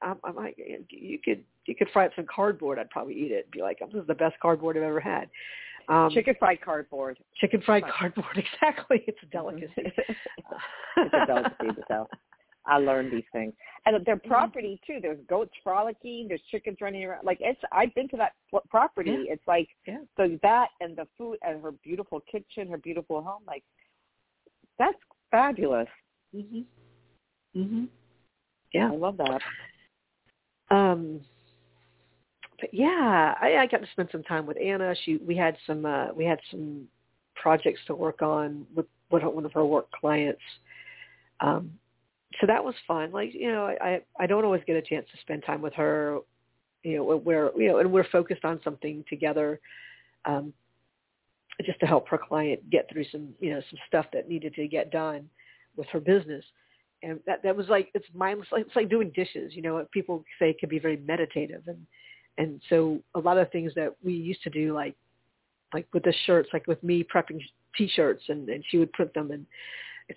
I'm, 0.03 0.17
I'm 0.25 0.37
like 0.37 0.57
you 0.91 1.19
could 1.25 1.45
you 1.67 1.75
could 1.75 1.89
fry 1.93 2.07
up 2.07 2.13
some 2.17 2.27
cardboard. 2.33 2.79
I'd 2.79 2.91
probably 2.91 3.15
eat 3.15 3.33
it 3.33 3.45
and 3.47 3.51
be 3.51 3.63
like, 3.63 3.79
this 3.81 4.01
is 4.01 4.07
the 4.07 4.15
best 4.15 4.37
cardboard 4.41 4.77
I've 4.77 4.83
ever 4.83 5.01
had. 5.01 5.29
Um, 5.89 6.09
Chicken 6.13 6.35
fried 6.39 6.61
cardboard. 6.63 7.19
chicken 7.41 7.61
fried 7.61 7.85
cardboard. 7.87 8.37
Exactly, 8.37 9.05
it's 9.07 9.19
a 9.23 9.27
delicacy. 9.27 9.73
it's 9.77 11.15
a 11.15 11.27
delicacy 11.27 11.67
to 11.77 11.83
sell. 11.89 12.09
I 12.67 12.79
learned 12.79 13.13
these 13.13 13.25
things, 13.33 13.53
and 13.85 13.95
their 14.07 14.17
Mm-hmm. 14.17 14.29
property 14.29 14.81
too. 14.87 14.99
There's 15.03 15.19
goats 15.29 15.53
frolicking. 15.63 16.27
There's 16.29 16.41
chickens 16.51 16.79
running 16.81 17.05
around. 17.05 17.25
Like 17.27 17.37
it's. 17.41 17.61
I've 17.73 17.95
been 17.95 18.09
to 18.09 18.17
that 18.17 18.33
property. 18.71 19.11
Yeah. 19.27 19.35
It's 19.35 19.47
like 19.47 19.69
Yeah. 19.87 19.99
so 20.17 20.39
that 20.43 20.69
and 20.81 20.97
the 20.97 21.07
food 21.19 21.37
and 21.43 21.63
her 21.63 21.73
beautiful 21.73 22.21
kitchen, 22.33 22.69
her 22.71 22.79
beautiful 22.79 23.21
home. 23.23 23.43
Like 23.47 23.65
that's 24.79 24.97
fabulous. 25.35 25.89
Mhm. 26.35 26.65
Mhm. 27.57 27.89
Yeah. 28.73 28.91
I 28.93 28.95
love 28.95 29.17
that. 29.17 29.43
Um, 30.71 31.21
but 32.61 32.73
yeah, 32.73 33.35
I, 33.41 33.57
I 33.57 33.67
got 33.67 33.81
to 33.81 33.87
spend 33.93 34.11
some 34.13 34.23
time 34.23 34.47
with 34.47 34.57
Anna. 34.59 34.95
She 35.05 35.17
we 35.17 35.37
had 35.37 35.57
some 35.67 35.85
uh, 35.85 36.13
we 36.15 36.25
had 36.25 36.39
some 36.51 36.87
projects 37.35 37.81
to 37.89 37.95
work 37.97 38.23
on 38.23 38.65
with 38.75 38.87
with 39.11 39.25
one 39.25 39.45
of 39.45 39.53
her 39.53 39.67
work 39.67 39.91
clients. 39.91 40.43
Um, 41.41 41.73
so 42.41 42.47
that 42.47 42.65
was 42.65 42.75
fun. 42.87 43.11
Like 43.11 43.35
you 43.35 43.51
know, 43.51 43.67
I 43.67 44.01
I 44.21 44.27
don't 44.27 44.45
always 44.45 44.63
get 44.67 44.77
a 44.77 44.83
chance 44.83 45.07
to 45.13 45.21
spend 45.21 45.45
time 45.45 45.63
with 45.63 45.75
her. 45.75 46.21
You 46.85 46.99
know, 46.99 47.17
where 47.17 47.51
you 47.57 47.69
know, 47.69 47.79
and 47.79 47.91
we're 47.91 48.09
focused 48.11 48.45
on 48.45 48.61
something 48.63 49.05
together. 49.09 49.59
Um, 50.27 50.53
just 51.65 51.81
to 51.81 51.87
help 51.87 52.09
her 52.09 52.19
client 52.19 52.69
get 52.71 52.89
through 52.91 53.05
some 53.13 53.29
you 53.41 53.51
know 53.51 53.61
some 53.71 53.79
stuff 53.87 54.07
that 54.13 54.29
needed 54.29 54.55
to 54.55 54.67
get 54.67 54.91
done 54.91 55.29
with 55.77 55.87
her 55.89 56.01
business. 56.01 56.45
And 57.03 57.21
that 57.27 57.43
that 57.43 57.57
was 57.57 57.69
like 57.69 57.91
it's 57.95 58.07
mindless 58.15 58.49
it's 58.53 58.77
like 58.77 58.89
doing 58.89 59.13
dishes 59.15 59.53
you 59.55 59.63
know 59.63 59.87
people 59.93 60.25
say 60.39 60.55
can 60.55 60.69
be 60.69 60.79
very 60.79 60.97
meditative. 60.97 61.63
And 61.67 61.87
and 62.39 62.61
so 62.69 62.99
a 63.15 63.21
lot 63.21 63.39
of 63.39 63.51
things 63.51 63.73
that 63.75 63.95
we 64.03 64.15
used 64.15 64.43
to 64.43 64.51
do 64.51 64.75
like 64.75 64.97
like 65.73 65.87
with 65.93 66.05
the 66.05 66.15
shirts 66.27 66.49
like 66.53 66.67
with 66.67 66.83
me 66.83 67.05
prepping 67.05 67.41
t-shirts 67.77 68.25
and 68.29 68.49
and 68.49 68.65
she 68.71 68.79
would 68.79 68.93
print 68.93 69.13
them 69.15 69.31
and 69.31 69.47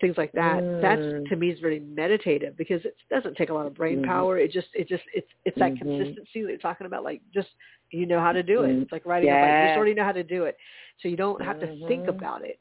things 0.00 0.18
like 0.18 0.32
that 0.32 0.62
Mm. 0.62 0.80
that's 0.82 1.28
to 1.30 1.36
me 1.36 1.50
is 1.50 1.60
very 1.60 1.80
meditative 1.80 2.56
because 2.56 2.84
it 2.84 2.94
doesn't 3.08 3.36
take 3.36 3.48
a 3.48 3.54
lot 3.54 3.66
of 3.66 3.74
brain 3.74 4.00
Mhm. 4.00 4.04
power 4.06 4.38
it 4.38 4.50
just 4.50 4.68
it 4.74 4.86
just 4.86 5.04
it's 5.14 5.30
it's 5.46 5.58
that 5.58 5.74
Mhm. 5.74 5.78
consistency 5.78 6.42
that 6.42 6.50
you're 6.50 6.58
talking 6.58 6.86
about 6.86 7.04
like 7.04 7.22
just 7.32 7.48
you 7.90 8.04
know 8.04 8.20
how 8.20 8.32
to 8.32 8.42
do 8.42 8.62
it 8.64 8.76
Mhm. 8.76 8.82
it's 8.82 8.92
like 8.92 9.06
writing 9.06 9.30
a 9.30 9.34
bike. 9.40 9.62
you 9.62 9.66
just 9.68 9.76
already 9.76 9.94
know 9.94 10.04
how 10.04 10.12
to 10.12 10.22
do 10.22 10.44
it 10.44 10.58
so 11.00 11.08
you 11.08 11.16
don't 11.16 11.40
have 11.42 11.58
to 11.58 11.66
think 11.86 12.04
Mhm. 12.04 12.08
about 12.10 12.42
it 12.44 12.60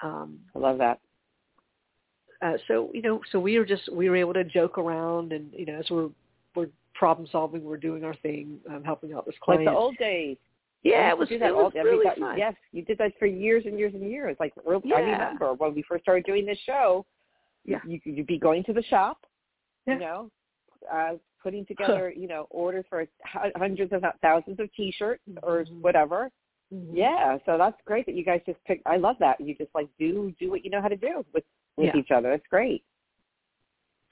um 0.00 0.38
I 0.54 0.58
love 0.60 0.78
that. 0.78 1.00
uh, 2.40 2.56
so 2.68 2.90
you 2.94 3.02
know, 3.02 3.20
so 3.32 3.40
we 3.40 3.58
were 3.58 3.64
just 3.64 3.88
we 3.92 4.08
were 4.08 4.16
able 4.16 4.34
to 4.34 4.44
joke 4.44 4.78
around, 4.78 5.32
and 5.32 5.52
you 5.52 5.66
know, 5.66 5.74
as 5.74 5.90
we're 5.90 6.08
we're 6.54 6.68
problem 6.94 7.26
solving, 7.30 7.64
we're 7.64 7.76
doing 7.76 8.04
our 8.04 8.14
thing, 8.14 8.60
um, 8.70 8.84
helping 8.84 9.12
out 9.12 9.26
this 9.26 9.34
client. 9.40 9.66
Like 9.66 9.74
the 9.74 9.78
old 9.78 9.96
days. 9.96 10.36
Yeah, 10.82 11.10
it 11.10 11.18
was, 11.18 11.28
it 11.30 11.40
that 11.40 11.54
was 11.54 11.72
really 11.74 12.04
time- 12.06 12.18
fun. 12.20 12.38
Yes, 12.38 12.54
you 12.72 12.82
did 12.84 12.98
that 12.98 13.12
for 13.18 13.26
years 13.26 13.64
and 13.66 13.78
years 13.78 13.94
and 13.94 14.08
years. 14.10 14.36
Like 14.40 14.52
real, 14.64 14.80
I 14.94 15.00
remember 15.00 15.54
when 15.54 15.74
we 15.74 15.82
first 15.88 16.02
started 16.04 16.24
doing 16.24 16.46
this 16.46 16.58
show. 16.64 17.04
Yeah. 17.64 17.80
you 17.84 18.00
you'd 18.04 18.26
be 18.26 18.38
going 18.38 18.64
to 18.64 18.72
the 18.72 18.82
shop, 18.84 19.26
Yeah. 19.86 19.94
you 19.94 20.00
know, 20.00 20.30
uh, 20.90 21.12
putting 21.42 21.66
together, 21.66 22.10
you 22.16 22.26
know, 22.26 22.46
orders 22.48 22.86
for 22.88 23.06
hundreds 23.56 23.92
of 23.92 24.02
thousands 24.22 24.58
of 24.58 24.72
T-shirts 24.74 25.22
or 25.42 25.64
Mhm. 25.64 25.82
whatever. 25.82 26.30
Mhm. 26.72 26.90
Yeah, 26.96 27.38
so 27.44 27.58
that's 27.58 27.76
great 27.84 28.06
that 28.06 28.14
you 28.14 28.24
guys 28.24 28.40
just 28.46 28.62
pick. 28.64 28.80
I 28.86 28.96
love 28.96 29.18
that 29.18 29.38
you 29.40 29.54
just 29.54 29.74
like 29.74 29.88
do 29.98 30.30
do 30.38 30.50
what 30.50 30.64
you 30.64 30.70
know 30.70 30.80
how 30.80 30.88
to 30.88 30.96
do 30.96 31.24
with 31.34 31.44
with 31.76 31.94
Yeah. 31.94 31.96
each 32.00 32.10
other. 32.10 32.32
It's 32.32 32.46
great. 32.46 32.82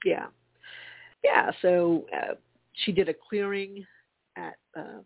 yeah, 0.05 0.27
yeah. 1.23 1.51
So 1.61 2.05
uh, 2.13 2.35
she 2.73 2.91
did 2.91 3.09
a 3.09 3.13
clearing 3.13 3.85
at 4.35 4.57
uh, 4.75 4.99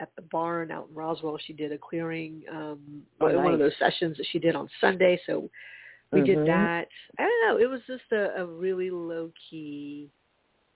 at 0.00 0.10
the 0.16 0.22
barn 0.22 0.70
out 0.70 0.88
in 0.90 0.94
Roswell. 0.94 1.38
She 1.46 1.52
did 1.52 1.72
a 1.72 1.78
clearing, 1.78 2.42
um, 2.50 3.02
Oh, 3.20 3.36
one 3.36 3.52
of 3.52 3.58
those 3.58 3.76
sessions 3.78 4.16
that 4.16 4.26
she 4.32 4.38
did 4.38 4.56
on 4.56 4.68
Sunday. 4.80 5.20
So 5.26 5.48
we 6.12 6.20
Mhm. 6.20 6.26
did 6.26 6.46
that. 6.46 6.88
I 7.18 7.22
don't 7.22 7.46
know. 7.46 7.56
It 7.58 7.68
was 7.68 7.80
just 7.86 8.10
a, 8.12 8.42
a 8.42 8.46
really 8.46 8.90
low 8.90 9.32
key, 9.48 10.10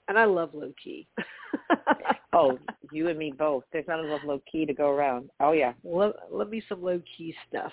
and 0.09 0.19
I 0.19 0.25
love 0.25 0.55
low 0.55 0.73
key. 0.83 1.07
Oh, 2.35 2.59
you 2.93 3.09
and 3.09 3.19
me 3.19 3.33
both. 3.33 3.65
There's 3.73 3.89
not 3.89 4.01
enough 4.01 4.23
low 4.23 4.41
key 4.51 4.67
to 4.67 4.75
go 4.75 4.91
around. 4.91 5.31
Oh 5.41 5.53
yeah. 5.53 5.73
love, 5.83 6.15
love 6.31 6.51
me 6.51 6.63
some 6.69 6.83
low 6.83 7.01
key 7.17 7.35
stuff. 7.49 7.73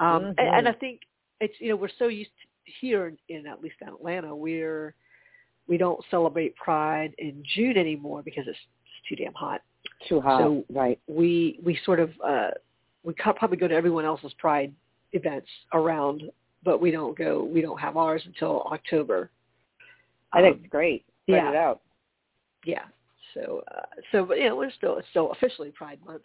Um, 0.00 0.26
and, 0.26 0.38
Mhm. 0.38 0.58
and 0.58 0.68
I 0.68 0.72
think 0.72 1.00
it's 1.40 1.58
you 1.60 1.70
know 1.70 1.76
we're 1.76 1.88
so 1.88 2.08
used 2.08 2.30
to 2.42 2.72
here 2.80 3.06
in, 3.06 3.18
in 3.28 3.46
at 3.46 3.62
least 3.62 3.76
in 3.80 3.88
Atlanta 3.88 4.34
we're 4.36 4.94
we 5.66 5.78
don't 5.78 6.04
celebrate 6.10 6.54
Pride 6.56 7.14
in 7.18 7.42
June 7.54 7.76
anymore 7.78 8.22
because 8.22 8.46
it's 8.46 8.58
too 9.08 9.16
damn 9.16 9.32
hot. 9.32 9.62
Too 10.08 10.20
hot. 10.20 10.40
So- 10.40 10.64
right. 10.70 10.98
We 11.06 11.58
we 11.64 11.78
sort 11.84 12.00
of 12.00 12.10
uh, 12.24 12.50
we 13.02 13.14
probably 13.14 13.56
go 13.56 13.68
to 13.68 13.74
everyone 13.74 14.04
else's 14.04 14.32
Pride 14.34 14.72
events 15.12 15.48
around 15.72 16.24
but 16.64 16.80
we 16.80 16.90
don't 16.90 17.16
go. 17.16 17.44
We 17.44 17.60
don't 17.60 17.78
have 17.78 17.96
ours 17.96 18.22
until 18.24 18.62
October. 18.72 19.30
I 20.32 20.40
think 20.40 20.56
Um, 20.56 20.60
it's 20.62 20.70
great. 20.70 21.04
Spread 21.24 21.44
yeah. 21.44 21.50
it 21.50 21.56
out. 21.56 21.82
yeah. 22.64 22.84
So 23.34 23.62
uh, 23.76 23.82
so 24.12 24.24
but 24.24 24.38
yeah, 24.38 24.52
we're 24.52 24.70
still 24.70 24.96
it's 24.98 25.08
still 25.10 25.30
officially 25.32 25.70
Pride 25.70 25.98
Month. 26.06 26.22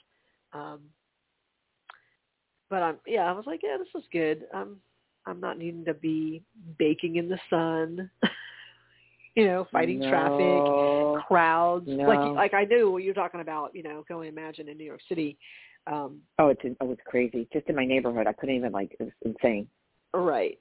Um, 0.54 0.80
but 2.70 2.82
I'm 2.84 2.98
yeah, 3.06 3.24
I 3.30 3.32
was 3.34 3.46
like, 3.46 3.62
yeah, 3.64 3.78
this 3.78 4.02
is 4.02 4.08
good. 4.12 4.46
I'm 4.54 4.78
I'm 5.26 5.40
not 5.40 5.58
needing 5.58 5.86
to 5.86 5.94
be 5.94 6.42
baking 6.78 7.18
in 7.18 7.28
the 7.30 7.40
sun. 7.50 8.10
you 9.36 9.46
know, 9.46 9.68
fighting 9.72 10.02
traffic, 10.02 10.40
No. 10.40 11.22
crowds. 11.28 11.86
No. 11.88 12.08
Like 12.08 12.36
like 12.36 12.54
I 12.54 12.66
knew 12.66 12.92
what 12.92 13.04
you're 13.04 13.14
talking 13.14 13.42
about, 13.42 13.76
you 13.76 13.84
know, 13.84 14.04
going 14.08 14.28
imagine 14.30 14.68
in 14.70 14.78
New 14.78 14.84
York 14.86 15.02
City. 15.08 15.38
Um 15.88 16.22
Oh, 16.38 16.48
it's 16.50 16.62
oh, 16.82 16.92
it's 16.92 17.02
crazy. 17.06 17.48
Just 17.54 17.68
in 17.68 17.76
my 17.76 17.86
neighborhood, 17.86 18.28
I 18.28 18.34
couldn't 18.34 18.56
even 18.56 18.72
like. 18.72 18.96
It 19.00 19.04
was 19.04 19.14
insane. 19.24 19.68
right. 20.14 20.60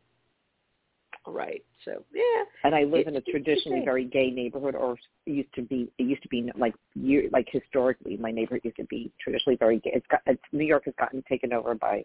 Right. 1.26 1.62
So 1.84 2.04
yeah. 2.14 2.44
And 2.64 2.74
I 2.74 2.84
live 2.84 3.00
It- 3.06 3.08
in 3.08 3.16
a 3.16 3.20
traditionally 3.20 3.82
very 3.84 4.04
gay 4.04 4.30
neighborhood, 4.30 4.74
or 4.74 4.96
used 5.26 5.52
to 5.54 5.62
be. 5.62 5.90
It 5.98 6.04
used 6.04 6.22
to 6.22 6.28
be 6.28 6.50
like 6.56 6.74
year, 6.94 7.28
like 7.32 7.48
historically, 7.50 8.16
my 8.16 8.30
neighborhood 8.30 8.62
used 8.64 8.76
to 8.78 8.84
be 8.84 9.10
traditionally 9.20 9.56
very 9.56 9.78
gay. 9.80 9.90
It's 9.94 10.06
got 10.06 10.22
it's, 10.26 10.40
New 10.52 10.64
York 10.64 10.84
has 10.86 10.94
gotten 10.98 11.22
taken 11.28 11.52
over 11.52 11.74
by 11.74 12.04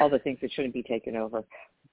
all 0.00 0.10
the 0.10 0.18
things 0.18 0.38
that 0.42 0.50
shouldn't 0.52 0.74
be 0.74 0.82
taken 0.82 1.16
over. 1.16 1.44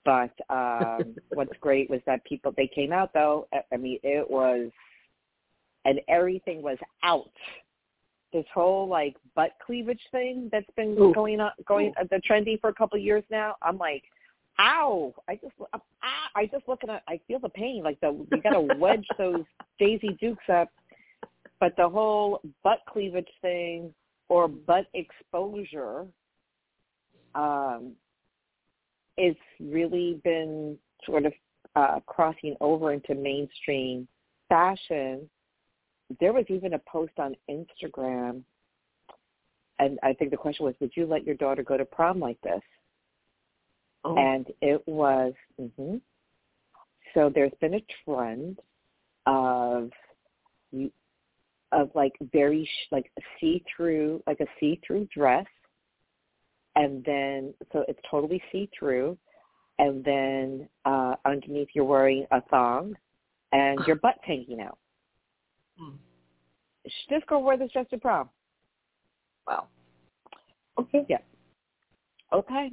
But 0.05 0.31
um 0.49 1.15
what's 1.29 1.57
great 1.59 1.89
was 1.89 2.01
that 2.05 2.23
people 2.25 2.53
they 2.55 2.67
came 2.73 2.91
out 2.91 3.11
though. 3.13 3.47
I- 3.53 3.77
mean, 3.77 3.99
it 4.03 4.29
was, 4.29 4.71
and 5.85 5.99
everything 6.07 6.61
was 6.61 6.77
out. 7.03 7.31
This 8.31 8.45
whole 8.53 8.87
like 8.87 9.15
butt 9.35 9.51
cleavage 9.65 10.01
thing 10.11 10.49
that's 10.51 10.69
been 10.75 10.95
Ooh. 10.99 11.13
going 11.13 11.39
on, 11.39 11.51
going 11.67 11.93
uh, 11.99 12.03
the 12.11 12.21
trendy 12.29 12.59
for 12.59 12.69
a 12.69 12.73
couple 12.73 12.97
of 12.97 13.03
years 13.03 13.23
now. 13.31 13.55
I'm 13.61 13.77
like, 13.77 14.03
ow! 14.59 15.13
I 15.27 15.35
just, 15.35 15.53
ah, 15.73 15.79
I 16.35 16.45
just 16.45 16.67
look 16.67 16.81
at, 16.83 17.01
I 17.07 17.19
feel 17.27 17.39
the 17.39 17.49
pain. 17.49 17.81
Like 17.83 17.99
the 18.01 18.25
you 18.31 18.41
got 18.41 18.51
to 18.51 18.61
wedge 18.77 19.07
those 19.17 19.43
Daisy 19.79 20.17
Dukes 20.19 20.43
up, 20.51 20.69
but 21.59 21.73
the 21.77 21.89
whole 21.89 22.41
butt 22.63 22.79
cleavage 22.87 23.29
thing 23.41 23.93
or 24.27 24.47
butt 24.47 24.85
exposure, 24.93 26.05
um, 27.33 27.93
it's 29.19 29.39
really 29.59 30.19
been 30.23 30.77
sort 31.05 31.25
of 31.25 31.33
uh, 31.75 31.99
crossing 32.07 32.55
over 32.61 32.93
into 32.93 33.13
mainstream 33.13 34.07
fashion. 34.47 35.29
There 36.19 36.33
was 36.33 36.45
even 36.49 36.73
a 36.73 36.79
post 36.79 37.13
on 37.17 37.35
Instagram, 37.49 38.41
and 39.77 39.99
I 40.01 40.13
think 40.13 40.31
the 40.31 40.37
question 40.37 40.65
was, 40.65 40.73
would 40.79 40.91
you 40.95 41.05
let 41.05 41.25
your 41.25 41.35
daughter 41.35 41.61
go 41.61 41.77
to 41.77 41.85
prom 41.85 42.19
like 42.19 42.41
this? 42.41 42.61
Oh, 44.03 44.15
and 44.17 44.47
it 44.61 44.81
was 44.87 45.33
hmm 45.57 45.97
so 47.13 47.31
there's 47.33 47.51
been 47.59 47.75
a 47.75 47.85
trend 48.05 48.59
of 49.25 49.89
of 51.71 51.89
like 51.93 52.13
very 52.31 52.65
sh- 52.65 52.87
like 52.91 53.11
a 53.17 53.21
see-through 53.39 54.23
like 54.25 54.39
a 54.39 54.45
see-through 54.59 55.07
dress 55.13 55.45
and 56.79 57.03
then 57.05 57.53
so 57.71 57.85
it's 57.87 57.99
totally 58.09 58.41
see-through 58.51 59.15
and 59.77 60.03
then 60.03 60.67
uh 60.85 61.13
underneath 61.25 61.69
you're 61.73 61.85
wearing 61.85 62.25
a 62.31 62.41
thong 62.49 62.95
and 63.51 63.79
your 63.85 63.97
butt's 63.97 64.19
hanging 64.23 64.61
out 64.61 64.77
Hmm. 65.77 65.95
just 67.09 67.25
go 67.27 67.39
wear 67.39 67.57
this 67.57 67.71
dress 67.71 67.85
to 67.91 67.97
prom 67.97 68.29
wow. 69.49 69.67
Okay. 70.79 71.05
Yeah. 71.09 71.17
Okay. 72.31 72.71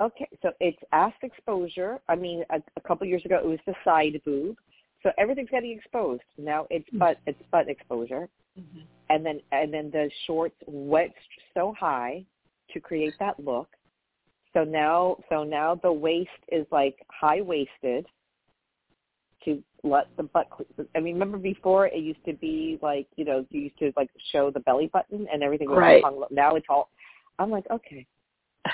Okay. 0.00 0.28
So 0.42 0.50
it's 0.60 0.78
ass 0.92 1.12
exposure. 1.22 2.00
I 2.08 2.16
mean, 2.16 2.44
a, 2.50 2.60
a 2.76 2.80
couple 2.80 3.06
years 3.06 3.24
ago 3.24 3.36
it 3.36 3.46
was 3.46 3.58
the 3.66 3.74
side 3.84 4.20
boob. 4.24 4.56
So 5.02 5.10
everything's 5.18 5.50
getting 5.50 5.72
exposed. 5.76 6.22
Now 6.38 6.66
it's 6.70 6.88
butt 6.94 7.18
it's 7.26 7.40
butt 7.50 7.68
exposure. 7.68 8.28
hmm 8.56 8.80
And 9.08 9.24
then 9.24 9.40
and 9.52 9.72
then 9.72 9.90
the 9.90 10.10
shorts 10.26 10.56
wedged 10.66 11.14
so 11.54 11.74
high 11.78 12.24
to 12.72 12.80
create 12.80 13.14
that 13.20 13.38
look. 13.38 13.68
So 14.52 14.64
now 14.64 15.16
so 15.28 15.42
now 15.44 15.74
the 15.82 15.92
waist 15.92 16.30
is 16.50 16.66
like 16.70 16.96
high 17.10 17.40
waisted 17.40 18.06
to 19.44 19.62
let 19.82 20.06
the 20.16 20.22
butt 20.22 20.48
I 20.96 21.00
mean 21.00 21.14
remember 21.14 21.38
before 21.38 21.86
it 21.86 21.96
used 21.96 22.24
to 22.24 22.32
be 22.34 22.78
like, 22.80 23.06
you 23.16 23.24
know, 23.24 23.44
you 23.50 23.62
used 23.62 23.78
to 23.78 23.92
like 23.96 24.10
show 24.32 24.50
the 24.50 24.60
belly 24.60 24.88
button 24.92 25.26
and 25.32 25.42
everything 25.42 25.68
was 25.68 25.78
Right. 25.78 26.04
hung. 26.04 26.24
Now 26.30 26.54
it's 26.54 26.66
all 26.68 26.90
I'm 27.38 27.50
like, 27.50 27.64
okay, 27.70 28.06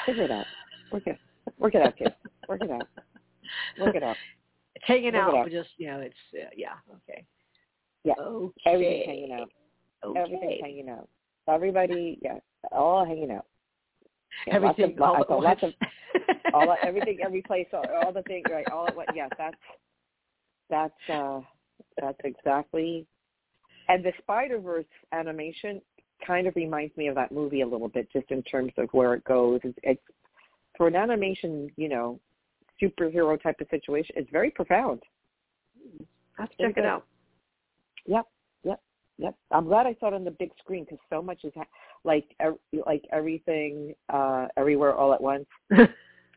figure 0.07 0.24
it 0.24 0.31
out. 0.31 0.46
Work 0.92 1.07
it 1.07 1.18
work 1.59 1.74
it 1.74 1.83
out, 1.83 1.96
kids. 1.96 2.14
Work 2.48 2.62
it 2.62 2.70
out. 2.70 2.87
Work 3.81 3.96
it 3.96 4.03
out. 4.03 4.16
It's 4.74 4.85
hanging 4.87 5.09
it 5.09 5.14
out, 5.14 5.50
just 5.50 5.70
you 5.79 5.87
know, 5.88 6.00
it's 6.00 6.14
uh, 6.35 6.50
yeah, 6.57 6.74
okay. 7.09 7.24
Yeah. 8.05 8.14
Okay. 8.18 8.53
Everything's 8.66 9.07
hanging 9.07 9.33
out. 9.33 9.50
Okay. 10.05 10.20
Everything's 10.20 10.61
hanging 10.62 10.88
out. 10.88 11.09
Everybody, 11.48 12.18
yeah, 12.22 12.38
all 12.72 13.05
hanging 13.05 13.31
out. 13.31 13.46
Yeah, 14.47 14.57
Everything. 14.57 14.97
Lots 14.99 15.25
all 15.29 15.38
of, 15.38 15.45
at 15.45 15.49
lots 15.49 15.62
of 15.62 15.73
all 16.55 16.77
everything, 16.83 17.19
every 17.23 17.43
place, 17.43 17.66
all, 17.73 17.85
all 18.03 18.12
the 18.12 18.23
things, 18.23 18.45
right? 18.51 18.69
All 18.71 18.87
at 18.87 18.97
once. 18.97 19.11
Yeah, 19.14 19.29
that's 19.37 19.57
that's 20.69 21.11
uh 21.12 21.40
that's 22.01 22.19
exactly. 22.25 23.07
And 23.88 24.05
the 24.05 24.12
Spider 24.23 24.59
Verse 24.59 24.85
animation 25.12 25.81
kind 26.27 26.47
of 26.47 26.55
reminds 26.55 26.97
me 26.97 27.09
of 27.09 27.14
that 27.14 27.33
movie 27.33 27.62
a 27.62 27.66
little 27.66 27.88
bit, 27.88 28.09
just 28.12 28.31
in 28.31 28.43
terms 28.43 28.73
of 28.79 28.88
where 28.93 29.14
it 29.14 29.25
goes. 29.25 29.61
It's, 29.64 29.79
it's 29.83 30.03
for 30.77 30.87
an 30.88 30.97
animation, 30.97 31.71
you 31.77 31.88
know, 31.88 32.21
superhero 32.81 33.40
type 33.43 33.61
of 33.61 33.66
situation. 33.71 34.14
It's 34.16 34.31
very 34.31 34.51
profound. 34.51 35.03
Have 36.38 36.51
to 36.51 36.57
check 36.59 36.77
it 36.77 36.85
out. 36.85 37.05
Yep, 38.07 38.27
yep. 39.21 39.35
I'm 39.51 39.67
glad 39.67 39.87
I 39.87 39.97
saw 40.01 40.09
it 40.09 40.15
on 40.15 40.25
the 40.25 40.31
big 40.33 40.51
screen 40.59 40.85
because 40.85 40.99
so 41.11 41.23
much 41.23 41.45
is 41.45 41.53
ha- 41.55 41.65
like 42.05 42.25
ev- 42.41 42.59
like 42.87 43.05
everything, 43.13 43.95
uh, 44.13 44.49
everywhere, 44.57 44.95
all 44.95 45.13
at 45.15 45.21
once. 45.21 45.47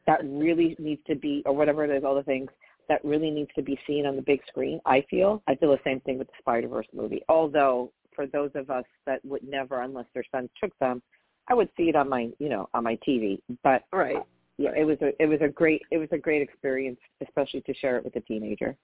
That 0.06 0.20
really 0.24 0.76
needs 0.80 1.02
to 1.08 1.16
be, 1.16 1.44
or 1.46 1.54
whatever 1.54 1.86
it 1.86 1.96
is, 1.96 2.04
all 2.04 2.16
the 2.16 2.24
things 2.24 2.50
that 2.90 3.04
really 3.06 3.32
needs 3.32 3.50
to 3.56 3.62
be 3.62 3.80
seen 3.88 4.06
on 4.06 4.16
the 4.16 4.22
big 4.22 4.42
screen. 4.48 4.82
I 4.86 5.06
feel. 5.10 5.42
I 5.48 5.56
feel 5.56 5.72
the 5.72 5.80
same 5.84 6.02
thing 6.02 6.18
with 6.18 6.28
the 6.28 6.34
Spider 6.40 6.68
Verse 6.68 6.88
movie. 6.94 7.22
Although 7.30 7.92
for 8.14 8.28
those 8.28 8.52
of 8.56 8.70
us 8.70 8.86
that 9.06 9.24
would 9.24 9.44
never, 9.44 9.82
unless 9.82 10.06
their 10.14 10.26
sons 10.32 10.50
took 10.62 10.78
them, 10.80 11.02
I 11.48 11.54
would 11.54 11.70
see 11.78 11.84
it 11.84 11.96
on 11.96 12.10
my, 12.10 12.30
you 12.40 12.50
know, 12.50 12.70
on 12.74 12.84
my 12.84 12.98
TV. 13.08 13.40
But 13.64 13.84
right. 13.92 14.18
yeah, 14.58 14.72
it 14.76 14.84
was 14.84 14.98
a 15.02 15.12
it 15.22 15.28
was 15.28 15.40
a 15.42 15.48
great 15.48 15.82
it 15.92 15.98
was 15.98 16.10
a 16.12 16.18
great 16.18 16.42
experience, 16.42 17.00
especially 17.26 17.62
to 17.62 17.74
share 17.76 17.98
it 17.98 18.04
with 18.04 18.16
a 18.16 18.22
teenager. 18.22 18.76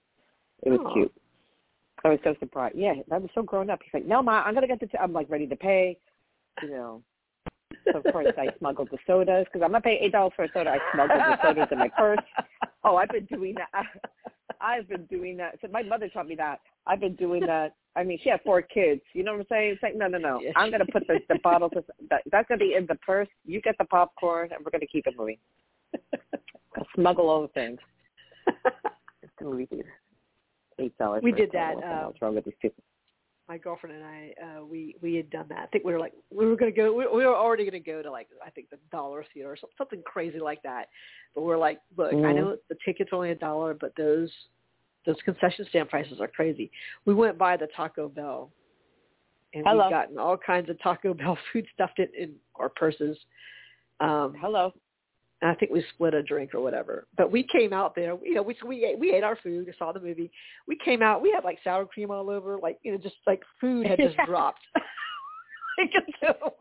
It 0.62 0.70
was 0.70 0.80
cute. 0.94 1.12
I 2.04 2.08
was 2.08 2.18
so 2.24 2.34
surprised. 2.40 2.76
Yeah, 2.76 2.94
I 3.10 3.18
was 3.18 3.30
so 3.34 3.42
grown 3.42 3.70
up. 3.70 3.80
He's 3.82 3.92
like, 3.92 4.06
"No, 4.06 4.22
ma, 4.22 4.42
I'm 4.42 4.54
gonna 4.54 4.66
get 4.66 4.80
the." 4.80 4.86
T-. 4.86 4.98
I'm 4.98 5.12
like 5.12 5.28
ready 5.28 5.46
to 5.46 5.56
pay, 5.56 5.98
you 6.62 6.70
know. 6.70 7.02
So 7.92 7.98
of 7.98 8.12
course 8.12 8.28
I 8.38 8.48
smuggled 8.58 8.88
the 8.90 8.98
sodas 9.06 9.46
because 9.46 9.64
I'm 9.64 9.72
not 9.72 9.84
paying 9.84 10.02
eight 10.02 10.12
dollars 10.12 10.32
for 10.36 10.44
a 10.44 10.48
soda. 10.52 10.70
I 10.70 10.78
smuggled 10.94 11.20
the 11.20 11.38
sodas 11.42 11.68
in 11.70 11.78
my 11.78 11.88
purse. 11.88 12.18
Oh, 12.84 12.96
I've 12.96 13.10
been 13.10 13.26
doing 13.26 13.54
that. 13.54 13.84
I've 14.60 14.88
been 14.88 15.04
doing 15.06 15.36
that. 15.38 15.58
So 15.60 15.68
my 15.68 15.82
mother 15.82 16.08
taught 16.08 16.28
me 16.28 16.34
that. 16.36 16.60
I've 16.86 17.00
been 17.00 17.14
doing 17.14 17.40
that. 17.46 17.74
I 17.96 18.04
mean, 18.04 18.18
she 18.22 18.30
had 18.30 18.40
four 18.44 18.62
kids. 18.62 19.00
You 19.14 19.22
know 19.22 19.32
what 19.32 19.40
I'm 19.40 19.46
saying? 19.50 19.70
It's 19.72 19.82
like, 19.82 19.96
no, 19.96 20.06
no, 20.06 20.18
no. 20.18 20.40
I'm 20.56 20.70
gonna 20.70 20.86
put 20.86 21.06
the 21.06 21.20
the 21.28 21.38
bottles. 21.42 21.72
That, 22.10 22.22
that's 22.30 22.48
gonna 22.48 22.58
be 22.58 22.74
in 22.74 22.86
the 22.86 22.96
purse. 22.96 23.28
You 23.44 23.60
get 23.60 23.76
the 23.78 23.84
popcorn, 23.84 24.50
and 24.52 24.64
we're 24.64 24.70
gonna 24.70 24.86
keep 24.86 25.06
it 25.06 25.14
moving. 25.16 25.38
I'll 26.76 26.86
smuggle 26.94 27.28
all 27.28 27.42
the 27.42 27.48
things. 27.48 27.78
It's 29.22 29.32
the 29.38 29.44
movie 29.44 29.66
theater. 29.66 29.99
Eight 30.80 30.96
dollars. 30.98 31.22
We 31.22 31.32
did 31.32 31.50
that, 31.52 31.74
soda. 31.74 31.92
um, 31.92 32.06
What's 32.06 32.22
wrong 32.22 32.34
with 32.34 32.44
these 32.44 32.54
people? 32.60 32.82
My 33.48 33.58
girlfriend 33.58 33.96
and 33.96 34.04
I, 34.04 34.32
uh, 34.42 34.64
we 34.64 34.94
we 35.02 35.14
had 35.16 35.28
done 35.30 35.46
that. 35.48 35.58
I 35.58 35.66
think 35.66 35.84
we 35.84 35.92
were 35.92 35.98
like 35.98 36.12
we 36.30 36.46
were 36.46 36.56
gonna 36.56 36.70
go. 36.70 36.92
We, 36.92 37.06
we 37.06 37.26
were 37.26 37.34
already 37.36 37.64
gonna 37.64 37.80
go 37.80 38.00
to 38.02 38.10
like 38.10 38.28
I 38.44 38.50
think 38.50 38.70
the 38.70 38.78
Dollar 38.92 39.24
Theater 39.34 39.50
or 39.50 39.56
something 39.76 40.02
crazy 40.04 40.38
like 40.38 40.62
that. 40.62 40.88
But 41.34 41.42
we're 41.42 41.58
like, 41.58 41.80
look, 41.96 42.12
I 42.12 42.16
Mhm. 42.16 42.36
know 42.36 42.56
the 42.68 42.76
ticket's 42.84 43.10
only 43.12 43.30
a 43.30 43.34
dollar, 43.34 43.74
but 43.74 43.92
those 43.96 44.30
those 45.04 45.16
concession 45.24 45.66
stand 45.68 45.88
prices 45.88 46.20
are 46.20 46.28
crazy. 46.28 46.70
We 47.06 47.14
went 47.14 47.38
by 47.38 47.56
the 47.56 47.66
Taco 47.76 48.08
Bell, 48.08 48.52
and 49.52 49.66
Hello. 49.66 49.84
we've 49.84 49.90
gotten 49.90 50.18
all 50.18 50.36
kinds 50.36 50.70
of 50.70 50.80
Taco 50.80 51.12
Bell 51.14 51.36
food 51.52 51.66
stuffed 51.74 51.98
in, 51.98 52.08
in 52.16 52.34
our 52.54 52.68
purses. 52.68 53.18
Um, 53.98 54.34
Hello. 54.40 54.72
And 55.42 55.50
I 55.50 55.54
think 55.54 55.72
we 55.72 55.84
split 55.94 56.14
a 56.14 56.22
drink 56.22 56.54
or 56.54 56.60
whatever. 56.60 57.06
But 57.16 57.32
we 57.32 57.42
came 57.44 57.72
out 57.72 57.94
there, 57.94 58.16
you 58.22 58.34
know, 58.34 58.42
we 58.42 58.56
we 58.66 58.84
ate, 58.84 58.98
we 58.98 59.12
ate 59.12 59.24
our 59.24 59.36
food, 59.36 59.72
saw 59.78 59.92
the 59.92 60.00
movie. 60.00 60.30
We 60.66 60.76
came 60.84 61.02
out, 61.02 61.22
we 61.22 61.30
had 61.32 61.44
like 61.44 61.58
sour 61.64 61.86
cream 61.86 62.10
all 62.10 62.30
over, 62.30 62.58
like 62.58 62.78
you 62.82 62.92
know, 62.92 62.98
just 62.98 63.16
like 63.26 63.42
food 63.60 63.86
had 63.86 63.98
just 63.98 64.16
dropped. 64.26 64.60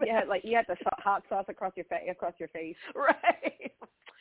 Yeah, 0.05 0.21
like 0.29 0.43
you 0.45 0.55
had 0.55 0.65
the 0.69 0.77
hot 0.99 1.23
sauce 1.27 1.43
across 1.49 1.73
your 1.75 1.83
face. 1.85 2.07
Across 2.09 2.35
your 2.39 2.47
face. 2.49 2.77
right. 2.95 3.71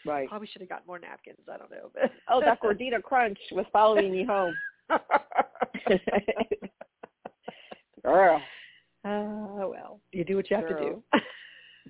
Right. 0.04 0.28
Probably 0.28 0.48
should 0.48 0.60
have 0.60 0.68
got 0.68 0.86
more 0.88 0.98
napkins. 0.98 1.38
I 1.52 1.56
don't 1.56 1.70
know. 1.70 1.90
But 1.94 2.10
Oh, 2.28 2.40
that 2.40 2.60
gordita 2.60 3.00
crunch 3.00 3.38
was 3.52 3.64
following 3.72 4.10
me 4.10 4.24
home. 4.24 4.54
Girl, 8.02 8.42
Oh 9.04 9.68
well, 9.70 10.00
you 10.12 10.24
do 10.24 10.36
what 10.36 10.50
you 10.50 10.56
have 10.56 10.68
to 10.68 10.74
do. 10.74 11.02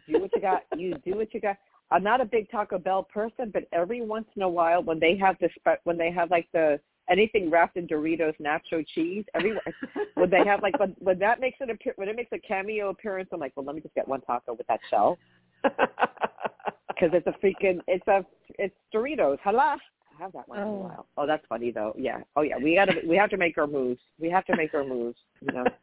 Do 0.07 0.21
what 0.21 0.31
you 0.35 0.41
got. 0.41 0.63
You 0.77 0.95
do 1.05 1.17
what 1.17 1.33
you 1.33 1.41
got. 1.41 1.57
I'm 1.91 2.03
not 2.03 2.21
a 2.21 2.25
big 2.25 2.51
Taco 2.51 2.79
Bell 2.79 3.03
person, 3.03 3.51
but 3.53 3.65
every 3.73 4.03
once 4.03 4.27
in 4.37 4.43
a 4.43 4.49
while 4.49 4.83
when 4.83 5.01
they 5.01 5.17
have 5.17 5.37
the 5.41 5.49
when 5.85 5.97
they 5.97 6.11
have 6.11 6.31
like 6.31 6.47
the 6.53 6.79
anything 7.11 7.51
wrapped 7.51 7.77
in 7.79 7.87
Doritos 7.87 8.35
nacho 8.41 8.85
cheese, 8.95 9.25
every 9.35 9.53
when 10.15 10.29
they 10.31 10.45
have 10.45 10.63
like 10.63 10.79
when 10.79 10.95
when 10.99 11.19
that 11.21 11.41
makes 11.41 11.59
an 11.61 11.71
appear 11.71 11.95
when 11.97 12.09
it 12.09 12.17
makes 12.17 12.33
a 12.33 12.39
cameo 12.39 12.91
appearance, 12.91 13.31
I'm 13.33 13.41
like, 13.41 13.53
well, 13.57 13.65
let 13.65 13.75
me 13.75 13.81
just 13.81 13.95
get 13.95 14.07
one 14.07 14.21
taco 14.23 14.55
with 14.55 14.67
that 14.67 14.81
shell 14.91 15.19
because 15.63 17.11
it's 17.13 17.27
a 17.27 17.35
freaking 17.45 17.81
it's 17.87 18.07
a 18.07 18.25
it's 18.59 18.75
Doritos. 18.95 19.39
Hala. 19.41 19.79
I 20.19 20.23
have 20.23 20.33
that 20.33 20.49
once 20.49 20.59
in 20.61 20.67
a 20.67 20.71
Oh. 20.71 20.75
while. 20.81 21.07
Oh, 21.17 21.27
that's 21.27 21.47
funny 21.49 21.71
though. 21.71 21.95
Yeah. 21.97 22.19
Oh 22.37 22.43
yeah. 22.43 22.59
We 22.59 22.75
gotta 22.75 23.01
we 23.07 23.17
have 23.17 23.31
to 23.31 23.37
make 23.37 23.57
our 23.57 23.67
moves. 23.67 24.01
We 24.21 24.29
have 24.31 24.45
to 24.47 24.57
make 24.57 24.75
our 24.75 24.85
moves. 24.85 25.19
You 25.41 25.53
know. 25.53 25.65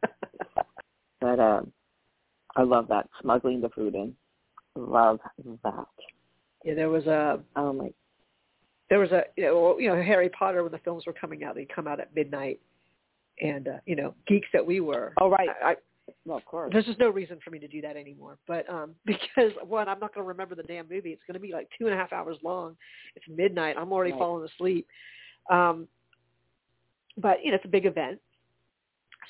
But 1.18 1.40
um, 1.40 1.72
I 2.56 2.62
love 2.62 2.88
that 2.88 3.08
smuggling 3.22 3.60
the 3.62 3.70
food 3.70 3.94
in. 3.94 4.14
Love 4.76 5.18
that. 5.64 5.86
yeah, 6.64 6.74
there 6.74 6.90
was 6.90 7.06
a 7.06 7.40
Oh 7.56 7.72
my. 7.72 7.90
there 8.90 8.98
was 8.98 9.10
a 9.12 9.22
you 9.36 9.44
know 9.44 9.78
you 9.78 9.88
know 9.88 9.96
Harry 9.96 10.28
Potter 10.28 10.62
when 10.62 10.72
the 10.72 10.78
films 10.78 11.04
were 11.06 11.12
coming 11.12 11.44
out, 11.44 11.54
they'd 11.54 11.72
come 11.74 11.86
out 11.88 11.98
at 12.00 12.14
midnight, 12.14 12.60
and 13.40 13.68
uh, 13.68 13.78
you 13.86 13.96
know 13.96 14.14
geeks 14.28 14.48
that 14.52 14.64
we 14.64 14.80
were. 14.80 15.12
Oh 15.20 15.28
right. 15.30 15.48
I, 15.64 15.70
I, 15.70 15.74
Well, 16.24 16.36
of 16.36 16.44
course. 16.44 16.70
there's 16.72 16.84
just 16.86 16.98
no 16.98 17.08
reason 17.10 17.38
for 17.44 17.50
me 17.50 17.58
to 17.58 17.68
do 17.68 17.80
that 17.80 17.96
anymore. 17.96 18.38
But 18.46 18.68
um 18.68 18.94
because 19.06 19.52
one, 19.66 19.88
I'm 19.88 19.98
not 20.00 20.14
going 20.14 20.24
to 20.24 20.28
remember 20.28 20.54
the 20.54 20.62
damn 20.62 20.88
movie. 20.88 21.10
It's 21.10 21.22
going 21.26 21.34
to 21.34 21.40
be 21.40 21.52
like 21.52 21.68
two 21.78 21.86
and 21.86 21.94
a 21.94 21.96
half 21.96 22.12
hours 22.12 22.36
long. 22.42 22.76
It's 23.14 23.24
midnight. 23.28 23.76
I'm 23.78 23.92
already 23.92 24.12
Right. 24.12 24.18
falling 24.18 24.46
asleep. 24.48 24.86
Um, 25.50 25.88
but 27.16 27.38
you 27.42 27.50
know, 27.50 27.56
it's 27.56 27.64
a 27.64 27.68
big 27.68 27.86
event. 27.86 28.20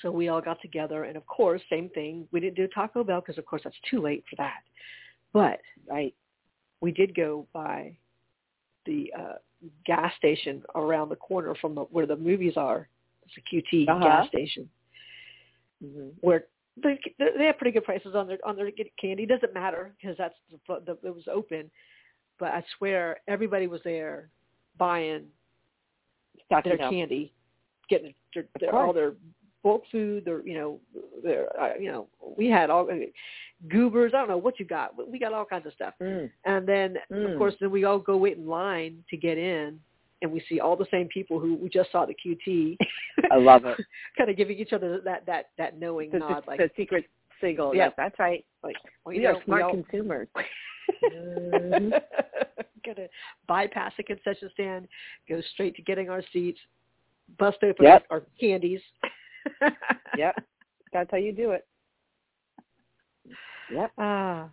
So 0.02 0.10
we 0.10 0.28
all 0.28 0.42
got 0.42 0.60
together, 0.60 1.04
and 1.04 1.16
of 1.16 1.26
course, 1.26 1.62
same 1.70 1.88
thing. 1.90 2.28
We 2.30 2.40
didn't 2.40 2.56
do 2.56 2.68
Taco 2.68 3.02
Bell 3.02 3.20
because, 3.22 3.38
of 3.38 3.46
course, 3.46 3.62
that's 3.64 3.76
too 3.90 4.02
late 4.02 4.24
for 4.28 4.36
that. 4.36 4.58
But 5.32 5.60
Right. 5.88 6.14
we 6.80 6.92
did 6.92 7.14
go 7.14 7.46
by 7.52 7.96
the 8.84 9.12
uh, 9.18 9.34
gas 9.84 10.14
station 10.16 10.62
around 10.74 11.08
the 11.08 11.16
corner 11.16 11.54
from 11.56 11.74
the, 11.74 11.82
where 11.82 12.06
the 12.06 12.16
movies 12.16 12.56
are. 12.56 12.88
It's 13.24 13.36
a 13.36 13.40
QT 13.54 13.88
Uh-huh. 13.88 14.04
gas 14.04 14.28
station 14.28 14.68
hmm 15.82 16.08
where 16.20 16.46
they 16.82 16.98
they 17.18 17.44
have 17.44 17.58
pretty 17.58 17.72
good 17.72 17.84
prices 17.84 18.14
on 18.14 18.26
their 18.26 18.38
on 18.44 18.56
their 18.56 18.70
candy. 19.00 19.26
Doesn't 19.26 19.52
matter 19.52 19.94
because 20.00 20.16
that's 20.16 20.34
the, 20.68 20.80
the, 20.86 21.08
it 21.08 21.14
was 21.14 21.26
open. 21.28 21.70
But 22.38 22.52
I 22.52 22.64
swear 22.76 23.18
everybody 23.28 23.66
was 23.66 23.80
there 23.82 24.30
buying 24.78 25.26
Stocking 26.46 26.76
their 26.76 26.90
candy, 26.90 27.32
getting 27.88 28.14
their, 28.34 28.44
their, 28.60 28.74
all 28.74 28.92
their 28.92 29.14
bulk 29.66 29.82
food. 29.90 30.24
Their 30.26 30.40
you 30.46 30.54
know 30.58 30.80
their 31.24 31.44
uh, 31.60 31.74
you 31.84 31.90
know 31.92 32.06
we 32.38 32.46
had 32.46 32.70
all 32.70 32.88
goobers. 33.72 34.12
I 34.14 34.18
don't 34.18 34.28
know 34.28 34.36
what 34.46 34.58
you 34.60 34.66
got. 34.66 34.88
We 35.12 35.18
got 35.18 35.32
all 35.32 35.44
kinds 35.44 35.66
of 35.66 35.72
stuff. 35.72 35.94
Mm. 36.00 36.30
And 36.44 36.62
then 36.72 36.88
Mm. 37.10 37.32
of 37.32 37.38
course 37.38 37.54
then 37.60 37.70
we 37.76 37.82
all 37.84 37.98
go 37.98 38.16
wait 38.16 38.36
in 38.36 38.46
line 38.46 39.02
to 39.10 39.16
get 39.16 39.36
in, 39.38 39.80
and 40.22 40.30
we 40.30 40.40
see 40.48 40.60
all 40.60 40.76
the 40.76 40.86
same 40.90 41.08
people 41.08 41.36
who 41.40 41.50
we 41.56 41.68
just 41.68 41.90
saw 41.92 42.02
at 42.04 42.08
the 42.12 42.16
QT, 42.22 42.76
I 43.30 43.36
love 43.36 43.64
it. 43.66 43.76
kind 44.18 44.30
of 44.30 44.36
giving 44.36 44.58
each 44.58 44.72
other 44.72 45.00
that 45.08 45.26
that 45.26 45.44
that 45.58 45.78
knowing 45.78 46.10
The, 46.12 46.18
nod, 46.20 46.44
the, 46.44 46.50
like 46.50 46.58
the 46.60 46.70
secret 46.76 47.04
signal. 47.40 47.74
Yeah. 47.74 47.86
Yes, 47.86 47.92
that's 47.96 48.18
right. 48.18 48.44
like 48.62 48.76
well, 49.04 49.14
We 49.14 49.20
you 49.22 49.28
are 49.28 49.32
know, 49.34 49.40
smart 49.46 49.62
all- 49.62 49.70
consumers. 49.72 50.28
Mhm. 51.02 51.90
gonna 52.84 53.08
bypass 53.48 53.92
the 53.96 54.04
concession 54.04 54.48
stand, 54.54 54.86
go 55.28 55.40
straight 55.52 55.74
to 55.74 55.82
getting 55.82 56.08
our 56.08 56.22
seats, 56.32 56.60
bust 57.40 57.58
open 57.64 57.84
Yep. 57.84 58.06
our 58.10 58.22
candies. 58.40 58.80
Yep. 60.16 60.34
That's 60.92 61.10
how 61.10 61.16
you 61.16 61.32
do 61.32 61.50
it. 61.50 61.66
Yep. 63.72 63.92
Ah. 63.98 64.48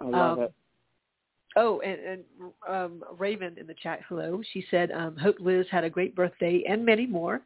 I 0.00 0.04
love 0.04 0.38
Um, 0.38 0.44
it. 0.44 0.52
Oh, 1.56 1.80
and, 1.80 1.98
and 2.00 2.24
um, 2.68 3.04
Raven 3.18 3.56
in 3.58 3.66
the 3.66 3.74
chat, 3.82 4.00
hello. 4.08 4.40
She 4.52 4.64
said, 4.70 4.92
um, 4.92 5.16
hope 5.16 5.36
Liz 5.40 5.66
had 5.70 5.82
a 5.82 5.90
great 5.90 6.14
birthday 6.14 6.62
and 6.68 6.84
many 6.84 7.06
more. 7.06 7.40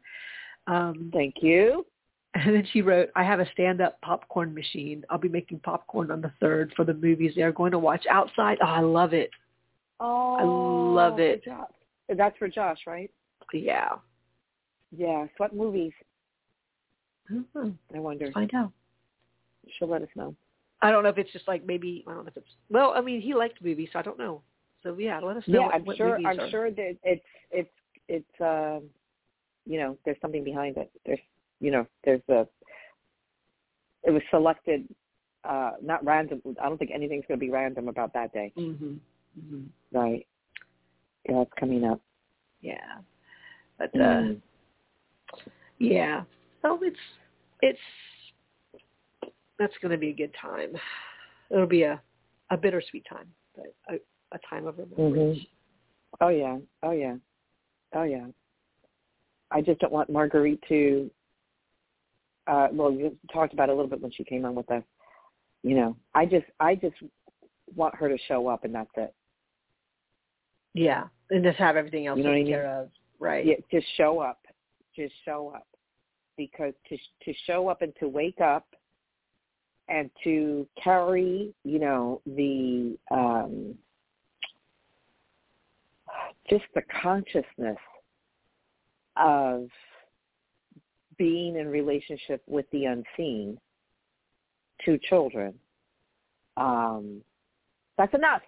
Um, 0.67 1.09
Thank 1.11 1.35
you. 1.41 1.85
and 2.35 2.53
then 2.53 2.67
she 2.71 2.81
wrote, 2.81 3.09
I 3.15 3.23
have 3.23 3.39
a 3.39 3.49
stand-up 3.53 3.99
popcorn 4.01 4.53
machine. 4.53 5.03
I'll 5.09 5.17
be 5.17 5.29
making 5.29 5.59
popcorn 5.59 6.11
on 6.11 6.21
the 6.21 6.31
3rd 6.41 6.73
for 6.75 6.83
the 6.83 6.93
movies 6.93 7.33
they 7.35 7.41
are 7.43 7.51
going 7.51 7.71
to 7.71 7.79
watch 7.79 8.05
outside. 8.09 8.57
Oh, 8.61 8.65
I 8.67 8.79
love 8.81 9.13
it. 9.13 9.29
Oh, 9.99 10.35
I 10.35 10.43
love 10.43 11.15
for 11.15 11.21
it. 11.21 11.45
Josh. 11.45 11.67
That's 12.15 12.37
for 12.37 12.47
Josh, 12.47 12.79
right? 12.85 13.09
Yeah. 13.53 13.89
Yes. 14.95 15.29
What 15.37 15.55
movies? 15.55 15.93
Hmm, 17.27 17.69
I 17.95 17.99
wonder. 17.99 18.31
Find 18.31 18.53
out. 18.53 18.71
She'll 19.77 19.87
let 19.89 20.01
us 20.01 20.09
know. 20.15 20.35
I 20.81 20.91
don't 20.91 21.03
know 21.03 21.09
if 21.09 21.17
it's 21.17 21.31
just 21.31 21.47
like 21.47 21.65
maybe, 21.65 22.03
I 22.07 22.13
don't 22.13 22.23
know 22.25 22.29
if 22.29 22.37
it's, 22.37 22.49
well, 22.69 22.93
I 22.95 23.01
mean, 23.01 23.21
he 23.21 23.33
liked 23.33 23.63
movies, 23.63 23.89
so 23.93 23.99
I 23.99 24.01
don't 24.01 24.17
know. 24.19 24.41
So 24.83 24.97
yeah, 24.97 25.19
let 25.21 25.37
us 25.37 25.43
know 25.47 25.61
Yeah, 25.61 25.65
what, 25.67 25.75
I'm 25.75 25.85
what 25.85 25.97
sure. 25.97 26.17
I'm 26.25 26.39
are. 26.39 26.49
sure 26.49 26.69
that 26.71 26.97
it's 27.03 27.25
it's 27.51 27.69
it's 28.09 28.41
um, 28.41 28.83
you 29.65 29.79
know, 29.79 29.97
there's 30.03 30.17
something 30.21 30.43
behind 30.43 30.75
it. 30.75 30.91
There's 31.05 31.19
you 31.61 31.71
know, 31.71 31.87
there's 32.03 32.21
a. 32.27 32.45
It 34.05 34.11
was 34.11 34.21
selected, 34.29 34.85
uh, 35.45 35.71
not 35.81 36.03
random. 36.03 36.41
I 36.61 36.67
don't 36.67 36.77
think 36.77 36.91
anything's 36.93 37.23
going 37.25 37.39
to 37.39 37.45
be 37.45 37.49
random 37.49 37.87
about 37.87 38.13
that 38.13 38.33
day, 38.33 38.51
hmm 38.55 38.95
hmm 39.39 39.63
right? 39.93 40.27
Yeah, 41.29 41.43
it's 41.43 41.51
coming 41.57 41.85
up. 41.85 42.01
Yeah. 42.59 42.97
But, 43.77 43.95
uh, 43.95 43.97
Mm. 43.97 44.41
Yeah. 45.79 46.23
So 46.63 46.79
it's 46.81 46.97
it's 47.61 47.79
that's 49.59 49.73
going 49.81 49.91
to 49.91 49.97
be 49.97 50.09
a 50.09 50.13
good 50.13 50.31
time. 50.41 50.73
It'll 51.49 51.67
be 51.67 51.83
a 51.83 52.01
a 52.49 52.57
bittersweet 52.57 53.05
time, 53.09 53.27
but 53.55 53.65
a, 53.89 53.95
a 54.35 54.39
time 54.49 54.65
of 54.67 54.77
remembrance. 54.77 55.39
Oh 56.21 56.29
yeah. 56.29 56.57
Oh 56.81 56.91
yeah. 56.91 57.15
Oh 57.95 58.03
yeah. 58.03 58.25
I 59.51 59.61
just 59.61 59.79
don't 59.79 59.93
want 59.93 60.09
Marguerite 60.09 60.63
to. 60.69 61.09
Uh, 62.47 62.67
well, 62.73 62.91
you 62.91 63.15
talked 63.31 63.53
about 63.53 63.69
it 63.69 63.71
a 63.71 63.75
little 63.75 63.89
bit 63.89 64.01
when 64.01 64.11
she 64.11 64.23
came 64.23 64.43
on 64.45 64.55
with 64.55 64.69
us. 64.69 64.83
You 65.63 65.75
know, 65.77 65.95
I 66.13 66.25
just, 66.25 66.45
I 66.59 66.75
just 66.75 66.95
want 67.73 67.95
her 67.95 68.09
to 68.09 68.17
show 68.27 68.47
up, 68.47 68.65
and 68.65 68.75
that's 68.75 68.89
it. 68.97 69.13
Yeah, 70.73 71.05
and 71.29 71.41
just 71.43 71.57
have 71.57 71.77
everything 71.77 72.07
else 72.07 72.17
You 72.17 72.23
know 72.23 72.31
what 72.31 72.35
I 72.35 72.39
taken 72.39 72.51
mean? 72.51 72.61
care 72.61 72.81
of. 72.81 72.89
Right. 73.19 73.45
Yeah, 73.45 73.55
just 73.71 73.87
show 73.95 74.19
up. 74.19 74.39
Just 74.93 75.13
show 75.23 75.53
up. 75.55 75.65
Because 76.37 76.73
to 76.89 76.97
to 76.97 77.33
show 77.45 77.67
up 77.67 77.81
and 77.81 77.93
to 77.99 78.07
wake 78.07 78.41
up 78.41 78.65
and 79.89 80.09
to 80.23 80.67
carry, 80.81 81.53
you 81.63 81.79
know, 81.79 82.21
the 82.25 82.97
um 83.11 83.75
just 86.49 86.63
the 86.75 86.81
consciousness 87.01 87.77
of 89.17 89.67
being 91.17 91.57
in 91.57 91.67
relationship 91.67 92.41
with 92.47 92.65
the 92.71 92.85
unseen 92.85 93.57
to 94.85 94.97
children. 95.09 95.53
Um 96.57 97.21
that's 97.97 98.13
enough. 98.13 98.41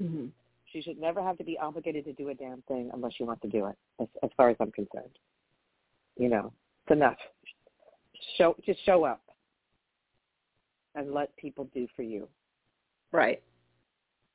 hmm 0.00 0.26
She 0.72 0.82
should 0.82 0.98
never 0.98 1.22
have 1.22 1.38
to 1.38 1.44
be 1.44 1.58
obligated 1.58 2.04
to 2.06 2.12
do 2.12 2.30
a 2.30 2.34
damn 2.34 2.62
thing 2.62 2.90
unless 2.92 3.14
she 3.14 3.24
wants 3.24 3.42
to 3.42 3.48
do 3.48 3.66
it, 3.66 3.76
as, 4.00 4.08
as 4.22 4.30
far 4.36 4.50
as 4.50 4.56
I'm 4.58 4.72
concerned. 4.72 5.16
You 6.16 6.28
know, 6.28 6.52
it's 6.84 6.96
enough. 6.96 7.18
Show, 8.38 8.56
just 8.64 8.84
show 8.84 9.04
up 9.04 9.20
and 10.94 11.12
let 11.12 11.36
people 11.36 11.68
do 11.74 11.86
for 11.94 12.02
you. 12.02 12.28
Right. 13.12 13.42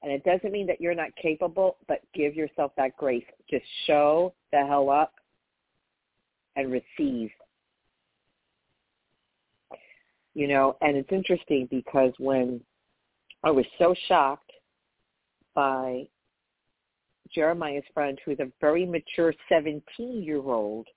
And 0.03 0.11
it 0.11 0.23
doesn't 0.23 0.51
mean 0.51 0.67
that 0.67 0.81
you're 0.81 0.95
not 0.95 1.15
capable, 1.21 1.77
but 1.87 2.01
give 2.13 2.35
yourself 2.35 2.71
that 2.77 2.97
grace. 2.97 3.25
Just 3.49 3.65
show 3.85 4.33
the 4.51 4.65
hell 4.65 4.89
up 4.89 5.13
and 6.55 6.71
receive. 6.71 7.29
You 10.33 10.47
know, 10.47 10.77
and 10.81 10.95
it's 10.95 11.11
interesting 11.11 11.67
because 11.69 12.13
when 12.17 12.61
I 13.43 13.51
was 13.51 13.65
so 13.77 13.93
shocked 14.07 14.51
by 15.53 16.07
Jeremiah's 17.33 17.83
friend, 17.93 18.17
who's 18.25 18.39
a 18.39 18.51
very 18.59 18.85
mature 18.85 19.33
17-year-old, 19.51 20.87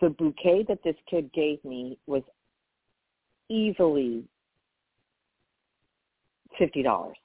the 0.00 0.10
bouquet 0.10 0.64
that 0.68 0.82
this 0.84 0.96
kid 1.08 1.32
gave 1.32 1.64
me 1.64 1.98
was 2.06 2.22
easily 3.48 4.24
fifty 6.58 6.82
dollars, 6.82 7.16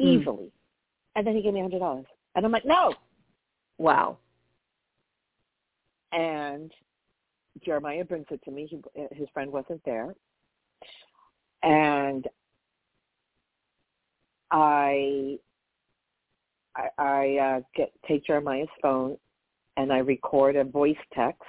Mm. 0.00 0.20
easily, 0.20 0.52
and 1.16 1.26
then 1.26 1.34
he 1.34 1.42
gave 1.42 1.54
me 1.54 1.60
a 1.60 1.62
hundred 1.62 1.78
dollars, 1.80 2.06
and 2.34 2.44
I'm 2.44 2.52
like, 2.52 2.64
no. 2.64 2.94
Wow. 3.78 4.18
And 6.12 6.72
Jeremiah 7.64 8.04
brings 8.04 8.26
it 8.30 8.42
to 8.44 8.50
me. 8.50 8.66
He, 8.66 8.80
his 9.12 9.28
friend 9.30 9.50
wasn't 9.50 9.82
there, 9.84 10.14
and 11.62 12.28
I 14.50 15.38
I, 16.76 16.88
I 16.98 17.36
uh, 17.36 17.60
get 17.74 17.92
take 18.06 18.24
Jeremiah's 18.24 18.68
phone 18.82 19.16
and 19.76 19.92
I 19.92 19.98
record 19.98 20.56
a 20.56 20.64
voice 20.64 20.96
text 21.12 21.42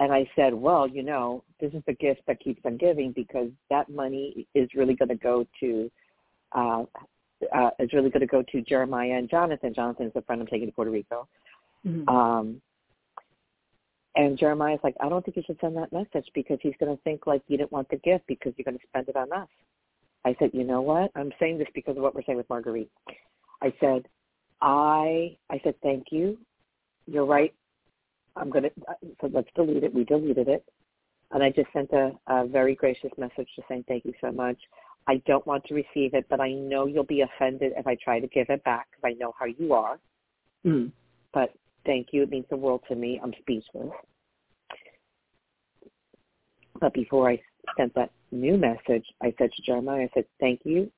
And 0.00 0.12
I 0.12 0.28
said, 0.34 0.52
well, 0.52 0.88
you 0.88 1.02
know, 1.02 1.44
this 1.60 1.72
is 1.74 1.82
the 1.86 1.92
gift 1.92 2.22
that 2.26 2.40
keeps 2.40 2.60
on 2.64 2.76
giving 2.76 3.12
because 3.12 3.50
that 3.70 3.88
money 3.88 4.48
is 4.54 4.68
really 4.74 4.94
going 4.94 5.10
to 5.10 5.14
go 5.14 5.46
to, 5.60 5.90
uh, 6.52 6.82
uh, 7.54 7.70
is 7.78 7.92
really 7.92 8.10
going 8.10 8.20
to 8.20 8.26
go 8.26 8.42
to 8.50 8.62
Jeremiah 8.62 9.12
and 9.12 9.30
Jonathan. 9.30 9.72
Jonathan 9.72 10.06
is 10.06 10.12
the 10.12 10.22
friend 10.22 10.40
I'm 10.40 10.48
taking 10.48 10.66
to 10.66 10.72
Puerto 10.72 10.90
Rico. 10.90 11.28
Mm-hmm. 11.86 12.08
Um, 12.08 12.60
and 14.16 14.36
Jeremiah's 14.36 14.80
like, 14.82 14.96
I 15.00 15.08
don't 15.08 15.24
think 15.24 15.36
you 15.36 15.44
should 15.46 15.58
send 15.60 15.76
that 15.76 15.92
message 15.92 16.28
because 16.34 16.58
he's 16.62 16.74
going 16.80 16.94
to 16.94 17.02
think 17.02 17.26
like 17.26 17.42
you 17.46 17.56
didn't 17.56 17.72
want 17.72 17.88
the 17.88 17.96
gift 17.96 18.26
because 18.26 18.52
you're 18.56 18.64
going 18.64 18.78
to 18.78 18.86
spend 18.88 19.08
it 19.08 19.16
on 19.16 19.32
us. 19.32 19.48
I 20.24 20.34
said, 20.38 20.50
you 20.52 20.64
know 20.64 20.82
what? 20.82 21.10
I'm 21.14 21.32
saying 21.38 21.58
this 21.58 21.68
because 21.74 21.96
of 21.96 22.02
what 22.02 22.14
we're 22.14 22.24
saying 22.24 22.38
with 22.38 22.48
Marguerite. 22.50 22.90
I 23.62 23.72
said, 23.80 24.06
I, 24.62 25.36
I 25.50 25.60
said, 25.64 25.74
thank 25.82 26.06
you. 26.12 26.38
You're 27.06 27.26
right. 27.26 27.52
I'm 28.36 28.48
going 28.48 28.64
to, 28.64 28.70
so 29.20 29.28
let's 29.32 29.48
delete 29.54 29.82
it. 29.82 29.92
We 29.92 30.04
deleted 30.04 30.48
it. 30.48 30.64
And 31.32 31.42
I 31.42 31.50
just 31.50 31.66
sent 31.72 31.90
a, 31.92 32.12
a 32.28 32.46
very 32.46 32.74
gracious 32.74 33.10
message 33.18 33.48
to 33.56 33.62
saying 33.68 33.84
thank 33.88 34.04
you 34.04 34.12
so 34.20 34.30
much. 34.30 34.56
I 35.08 35.20
don't 35.26 35.46
want 35.46 35.64
to 35.64 35.74
receive 35.74 36.14
it, 36.14 36.26
but 36.30 36.40
I 36.40 36.52
know 36.52 36.86
you'll 36.86 37.02
be 37.02 37.22
offended 37.22 37.72
if 37.76 37.86
I 37.86 37.96
try 38.02 38.20
to 38.20 38.28
give 38.28 38.46
it 38.50 38.62
back 38.62 38.86
because 38.90 39.12
I 39.12 39.18
know 39.18 39.34
how 39.38 39.46
you 39.46 39.72
are. 39.72 39.98
Mm. 40.64 40.92
But 41.34 41.52
thank 41.84 42.08
you. 42.12 42.22
It 42.22 42.30
means 42.30 42.46
the 42.48 42.56
world 42.56 42.82
to 42.88 42.94
me. 42.94 43.20
I'm 43.22 43.32
speechless. 43.40 43.90
But 46.80 46.94
before 46.94 47.28
I 47.28 47.40
sent 47.76 47.94
that 47.96 48.12
new 48.30 48.56
message, 48.56 49.06
I 49.20 49.34
said 49.38 49.50
to 49.56 49.62
Jeremiah, 49.62 50.04
I 50.04 50.10
said, 50.14 50.24
thank 50.38 50.60
you 50.64 50.90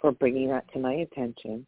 for 0.00 0.12
bringing 0.12 0.48
that 0.48 0.70
to 0.72 0.78
my 0.78 0.94
attention. 0.94 1.66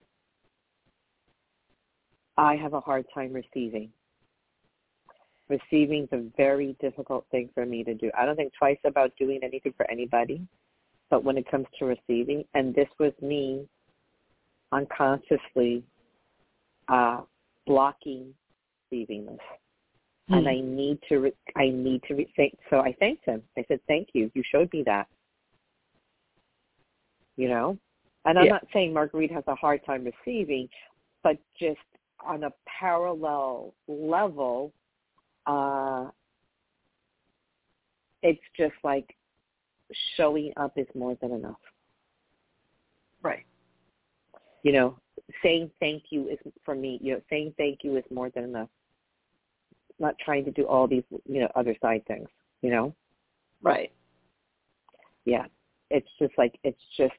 I 2.36 2.56
have 2.56 2.74
a 2.74 2.80
hard 2.80 3.06
time 3.14 3.32
receiving. 3.32 3.90
Receiving 5.48 6.04
is 6.04 6.08
a 6.12 6.24
very 6.36 6.76
difficult 6.80 7.24
thing 7.30 7.48
for 7.54 7.64
me 7.64 7.84
to 7.84 7.94
do. 7.94 8.10
I 8.18 8.26
don't 8.26 8.36
think 8.36 8.52
twice 8.58 8.78
about 8.84 9.12
doing 9.16 9.40
anything 9.42 9.72
for 9.76 9.88
anybody, 9.90 10.40
but 11.08 11.22
when 11.22 11.38
it 11.38 11.48
comes 11.50 11.66
to 11.78 11.84
receiving, 11.84 12.44
and 12.54 12.74
this 12.74 12.88
was 12.98 13.12
me 13.22 13.66
unconsciously 14.72 15.84
uh, 16.88 17.20
blocking 17.66 18.34
receiving 18.90 19.26
this. 19.26 19.38
Mm-hmm. 20.30 20.34
And 20.34 20.48
I 20.48 20.60
need 20.60 20.98
to, 21.08 21.18
re- 21.18 21.36
I 21.56 21.68
need 21.68 22.02
to 22.08 22.14
re- 22.14 22.32
thank. 22.36 22.58
So 22.70 22.80
I 22.80 22.94
thanked 22.98 23.24
him. 23.24 23.42
I 23.56 23.64
said, 23.68 23.80
"Thank 23.86 24.08
you. 24.12 24.30
You 24.34 24.42
showed 24.50 24.72
me 24.72 24.82
that." 24.84 25.06
You 27.36 27.48
know, 27.48 27.78
and 28.24 28.38
I'm 28.38 28.46
yeah. 28.46 28.52
not 28.52 28.66
saying 28.72 28.92
Marguerite 28.92 29.30
has 29.30 29.44
a 29.46 29.54
hard 29.54 29.84
time 29.86 30.04
receiving, 30.04 30.68
but 31.22 31.38
just 31.60 31.78
on 32.24 32.44
a 32.44 32.50
parallel 32.66 33.74
level, 33.88 34.72
uh, 35.46 36.06
it's 38.22 38.40
just 38.56 38.74
like 38.82 39.14
showing 40.16 40.52
up 40.56 40.72
is 40.76 40.86
more 40.94 41.16
than 41.20 41.32
enough. 41.32 41.60
Right. 43.22 43.44
You 44.62 44.72
know, 44.72 44.98
saying 45.42 45.70
thank 45.80 46.04
you 46.10 46.28
is 46.28 46.38
for 46.64 46.74
me. 46.74 46.98
You 47.02 47.14
know, 47.14 47.20
saying 47.30 47.54
thank 47.56 47.80
you 47.82 47.96
is 47.96 48.04
more 48.10 48.30
than 48.30 48.44
enough. 48.44 48.68
Not 49.98 50.14
trying 50.24 50.44
to 50.44 50.50
do 50.50 50.66
all 50.66 50.86
these, 50.86 51.04
you 51.26 51.40
know, 51.40 51.50
other 51.54 51.74
side 51.80 52.04
things. 52.06 52.28
You 52.62 52.70
know. 52.70 52.94
Right. 53.62 53.92
Yeah. 55.24 55.46
It's 55.90 56.08
just 56.18 56.32
like 56.36 56.58
it's 56.64 56.82
just 56.96 57.14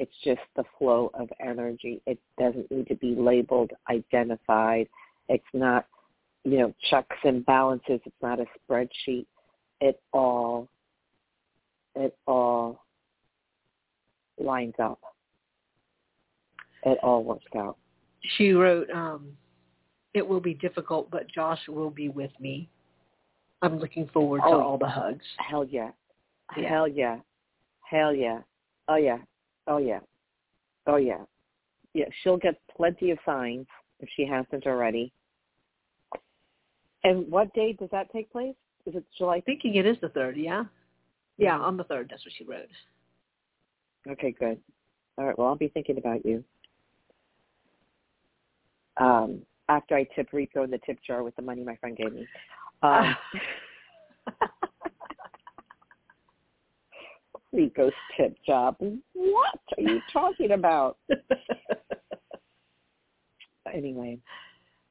it's 0.00 0.16
just 0.24 0.40
the 0.56 0.64
flow 0.78 1.10
of 1.12 1.28
energy. 1.46 2.00
It 2.06 2.18
doesn't 2.38 2.70
need 2.70 2.88
to 2.88 2.94
be 2.94 3.14
labeled, 3.14 3.70
identified. 3.90 4.88
It's 5.28 5.44
not, 5.52 5.86
you 6.42 6.58
know, 6.58 6.74
checks 6.88 7.16
and 7.22 7.44
balances. 7.44 8.00
It's 8.06 8.22
not 8.22 8.40
a 8.40 8.46
spreadsheet. 8.58 9.26
It 9.82 10.00
all, 10.14 10.68
it 11.94 12.16
all 12.26 12.82
lines 14.38 14.72
up. 14.82 15.00
It 16.84 16.98
all 17.02 17.22
works 17.22 17.44
out. 17.54 17.76
She 18.38 18.52
wrote, 18.52 18.88
um, 18.90 19.28
it 20.14 20.26
will 20.26 20.40
be 20.40 20.54
difficult, 20.54 21.10
but 21.10 21.28
Josh 21.30 21.60
will 21.68 21.90
be 21.90 22.08
with 22.08 22.32
me. 22.40 22.70
I'm 23.60 23.78
looking 23.78 24.08
forward 24.14 24.40
oh, 24.46 24.50
to 24.50 24.64
all 24.64 24.78
the 24.78 24.88
hugs. 24.88 25.26
Hell 25.36 25.66
yeah. 25.66 25.90
yeah. 26.56 26.68
Hell 26.70 26.88
yeah. 26.88 27.18
Hell 27.82 28.14
yeah. 28.14 28.38
Oh 28.88 28.96
yeah. 28.96 29.18
Oh 29.70 29.78
yeah. 29.78 30.00
Oh 30.86 30.96
yeah. 30.96 31.22
Yeah, 31.94 32.06
she'll 32.22 32.36
get 32.36 32.60
plenty 32.76 33.12
of 33.12 33.18
signs 33.24 33.66
if 34.00 34.08
she 34.16 34.26
hasn't 34.26 34.66
already. 34.66 35.12
And 37.04 37.30
what 37.30 37.54
day 37.54 37.72
does 37.72 37.88
that 37.92 38.12
take 38.12 38.30
place? 38.30 38.56
Is 38.84 38.96
it 38.96 39.04
July? 39.16 39.36
I'm 39.36 39.42
thinking 39.42 39.76
it 39.76 39.86
is 39.86 39.96
the 40.02 40.08
third, 40.08 40.36
yeah? 40.36 40.64
Yeah, 41.38 41.56
on 41.56 41.76
the 41.76 41.84
third, 41.84 42.08
that's 42.10 42.24
what 42.24 42.34
she 42.36 42.44
wrote. 42.44 42.68
Okay, 44.08 44.34
good. 44.38 44.58
All 45.16 45.24
right, 45.24 45.38
well 45.38 45.48
I'll 45.48 45.56
be 45.56 45.68
thinking 45.68 45.98
about 45.98 46.26
you. 46.26 46.42
Um, 48.96 49.40
after 49.68 49.94
I 49.94 50.04
tip 50.16 50.30
Rico 50.32 50.64
in 50.64 50.70
the 50.70 50.80
tip 50.84 50.98
jar 51.06 51.22
with 51.22 51.36
the 51.36 51.42
money 51.42 51.62
my 51.62 51.76
friend 51.76 51.96
gave 51.96 52.12
me. 52.12 52.26
Um, 52.82 53.14
Rico's 57.52 57.92
tip 58.16 58.36
job. 58.46 58.76
What 59.12 59.58
are 59.76 59.82
you 59.82 60.00
talking 60.12 60.52
about? 60.52 60.98
anyway. 63.72 64.18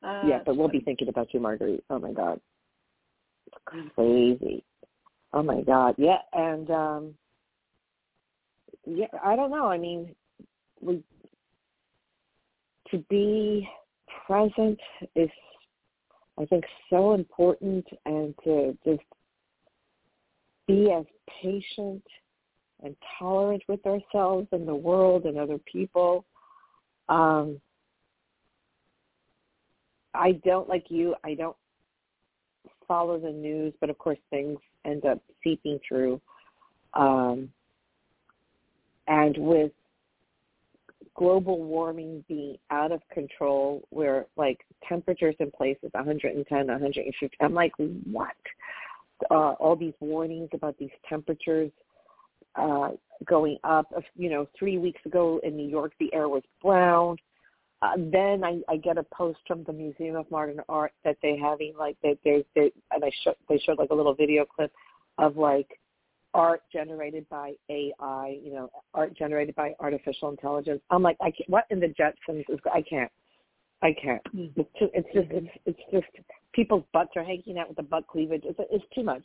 Uh, 0.04 0.22
yeah, 0.26 0.40
but 0.46 0.56
we'll 0.56 0.68
funny. 0.68 0.80
be 0.80 0.86
thinking 0.86 1.10
about 1.10 1.34
you, 1.34 1.40
Marguerite. 1.40 1.84
Oh 1.90 2.00
my 2.00 2.12
God. 2.12 2.40
Crazy. 3.66 4.64
Oh 5.34 5.44
my 5.44 5.62
God. 5.62 5.96
Yeah, 5.98 6.20
and 6.34 6.70
um 6.72 7.14
yeah, 8.86 9.08
I 9.24 9.36
don't 9.36 9.52
know. 9.52 9.68
I 9.68 9.78
mean, 9.78 10.16
we 10.82 11.04
to 12.92 12.98
be 13.10 13.70
present 14.26 14.80
is 15.16 15.30
I 16.40 16.46
think 16.46 16.64
so 16.90 17.14
important 17.14 17.86
and 18.06 18.34
to 18.44 18.78
just 18.86 19.02
be 20.68 20.92
as 20.92 21.06
patient 21.42 22.04
and 22.84 22.96
tolerant 23.18 23.64
with 23.68 23.86
ourselves 23.86 24.48
and 24.52 24.68
the 24.68 24.76
world 24.76 25.26
and 25.26 25.38
other 25.38 25.60
people. 25.72 26.26
Um, 27.08 27.60
I 30.14 30.34
don't 30.44 30.70
like 30.70 30.86
you. 30.90 31.16
I 31.24 31.34
don't 31.34 31.58
follow 32.88 33.20
the 33.20 33.32
news, 33.32 33.74
but 33.80 33.90
of 33.90 33.98
course 33.98 34.18
things 34.30 34.58
end 34.86 35.06
up 35.06 35.22
seeping 35.44 35.80
through. 35.88 36.20
Um, 36.94 37.50
and 39.08 39.38
with 39.38 39.72
global 41.16 41.62
warming 41.62 42.24
being 42.28 42.58
out 42.72 42.92
of 42.92 43.02
control, 43.14 43.84
where 43.90 44.26
like 44.38 44.60
temperatures 44.88 45.36
in 45.40 45.52
places 45.52 45.90
110, 45.92 46.68
150, 46.68 47.38
I'm 47.42 47.54
like, 47.54 47.74
what? 48.12 48.28
Uh, 49.30 49.52
all 49.60 49.76
these 49.76 49.94
warnings 50.00 50.50
about 50.54 50.78
these 50.78 50.90
temperatures 51.08 51.72
uh, 52.56 52.90
going 53.26 53.58
up. 53.64 53.88
You 54.16 54.30
know, 54.30 54.48
three 54.58 54.78
weeks 54.78 55.02
ago 55.06 55.40
in 55.44 55.56
New 55.56 55.68
York, 55.68 55.94
the 56.00 56.14
air 56.14 56.30
was 56.30 56.44
brown. 56.62 57.18
Uh, 57.82 57.94
then 58.12 58.44
I, 58.44 58.60
I 58.68 58.76
get 58.76 58.98
a 58.98 59.04
post 59.04 59.40
from 59.48 59.64
the 59.64 59.72
Museum 59.72 60.18
of 60.18 60.30
Modern 60.30 60.60
Art 60.68 60.92
that 61.06 61.18
they 61.22 61.38
having 61.38 61.74
like 61.78 61.96
they 62.04 62.18
they, 62.26 62.44
they 62.54 62.72
and 62.92 63.04
I 63.04 63.12
show, 63.24 63.34
they 63.48 63.58
showed 63.60 63.78
like 63.78 63.92
a 63.92 63.96
little 63.96 64.14
video 64.14 64.46
clip 64.46 64.72
of 65.18 65.38
like 65.38 65.80
art 66.34 66.62
generated 66.72 67.28
by 67.30 67.54
AI, 67.70 68.38
you 68.44 68.54
know, 68.54 68.70
art 68.94 69.16
generated 69.18 69.56
by 69.56 69.74
artificial 69.80 70.30
intelligence. 70.30 70.82
I'm 70.90 71.02
like, 71.02 71.18
I 71.22 71.32
can't, 71.32 71.50
what 71.50 71.66
in 71.70 71.80
the 71.80 71.88
Jetsons 71.88 72.44
is 72.50 72.60
I 72.72 72.82
can't, 72.82 73.12
I 73.82 73.94
can't. 73.94 74.24
Mm-hmm. 74.36 74.60
It's, 74.60 74.70
too, 74.78 74.90
it's 74.94 75.08
just 75.14 75.28
it's 75.32 75.48
it's 75.66 75.80
just 75.92 76.26
people's 76.54 76.84
butts 76.94 77.12
are 77.16 77.24
hanging 77.24 77.58
out 77.58 77.68
with 77.68 77.78
the 77.78 77.84
butt 77.84 78.08
cleavage. 78.08 78.44
It's 78.44 78.60
it's 78.72 78.86
too 78.94 79.04
much. 79.04 79.24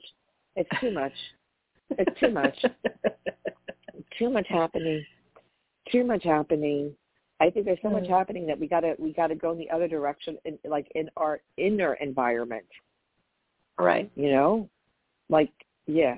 It's 0.56 0.70
too 0.80 0.92
much. 0.92 1.12
It's 1.98 2.18
too 2.18 2.30
much. 2.30 2.64
too 4.18 4.30
much 4.30 4.46
happening. 4.48 5.04
Too 5.92 6.04
much 6.04 6.24
happening. 6.24 6.94
I 7.40 7.50
think 7.50 7.66
there's 7.66 7.78
so 7.82 7.90
much 7.90 8.08
happening 8.08 8.46
that 8.46 8.58
we 8.58 8.66
gotta 8.66 8.94
we 8.98 9.12
gotta 9.12 9.34
go 9.34 9.52
in 9.52 9.58
the 9.58 9.70
other 9.70 9.86
direction, 9.86 10.38
in, 10.44 10.58
like 10.64 10.90
in 10.94 11.10
our 11.16 11.40
inner 11.56 11.94
environment. 11.94 12.64
Right. 13.78 14.10
You 14.16 14.30
know, 14.32 14.68
like 15.28 15.52
yeah, 15.86 16.16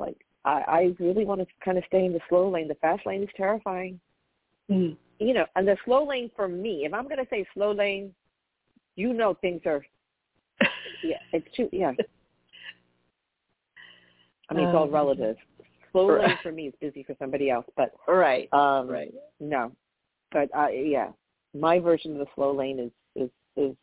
like 0.00 0.16
I, 0.44 0.62
I 0.66 0.94
really 0.98 1.24
want 1.24 1.40
to 1.40 1.46
kind 1.64 1.78
of 1.78 1.84
stay 1.86 2.04
in 2.04 2.12
the 2.12 2.20
slow 2.28 2.50
lane. 2.50 2.68
The 2.68 2.74
fast 2.76 3.06
lane 3.06 3.22
is 3.22 3.28
terrifying. 3.36 4.00
Mm. 4.70 4.96
You 5.18 5.34
know, 5.34 5.46
and 5.56 5.66
the 5.66 5.76
slow 5.84 6.06
lane 6.06 6.30
for 6.34 6.48
me, 6.48 6.84
if 6.84 6.92
I'm 6.92 7.04
going 7.04 7.18
to 7.18 7.26
say 7.30 7.46
slow 7.54 7.72
lane, 7.72 8.14
you 8.96 9.12
know 9.12 9.34
things 9.40 9.62
are, 9.66 9.84
yeah, 11.04 11.16
it's 11.32 11.46
too, 11.56 11.68
yeah. 11.72 11.92
I 14.50 14.54
mean, 14.54 14.66
it's 14.68 14.74
all 14.74 14.84
Um, 14.84 14.90
relative. 14.92 15.36
Slow 15.92 16.08
right. 16.10 16.28
lane 16.28 16.38
for 16.42 16.52
me 16.52 16.66
is 16.68 16.74
busy 16.80 17.02
for 17.04 17.14
somebody 17.18 17.50
else, 17.50 17.66
but 17.76 17.92
Right. 18.08 18.52
um, 18.52 18.88
right. 18.88 19.14
no, 19.40 19.72
but 20.32 20.50
uh, 20.54 20.66
yeah, 20.68 21.12
my 21.54 21.78
version 21.78 22.12
of 22.12 22.18
the 22.18 22.26
slow 22.34 22.52
lane 22.52 22.78
is 22.80 22.90
is 23.14 23.30
is 23.56 23.76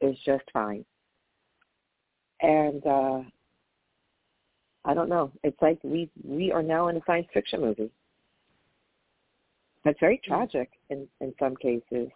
is 0.00 0.18
just 0.24 0.44
fine. 0.52 0.84
and 2.40 2.84
uh 2.86 3.22
I 4.86 4.94
don't 4.94 5.10
know. 5.10 5.30
It's 5.44 5.60
like 5.60 5.78
we 5.84 6.08
we 6.24 6.50
are 6.50 6.62
now 6.62 6.88
in 6.88 6.96
a 6.96 7.02
science 7.06 7.28
fiction 7.34 7.60
movie. 7.60 7.90
That's 9.84 10.00
very 10.00 10.16
tragic 10.24 10.70
in 10.88 11.06
in 11.20 11.34
some 11.38 11.54
cases, 11.56 12.08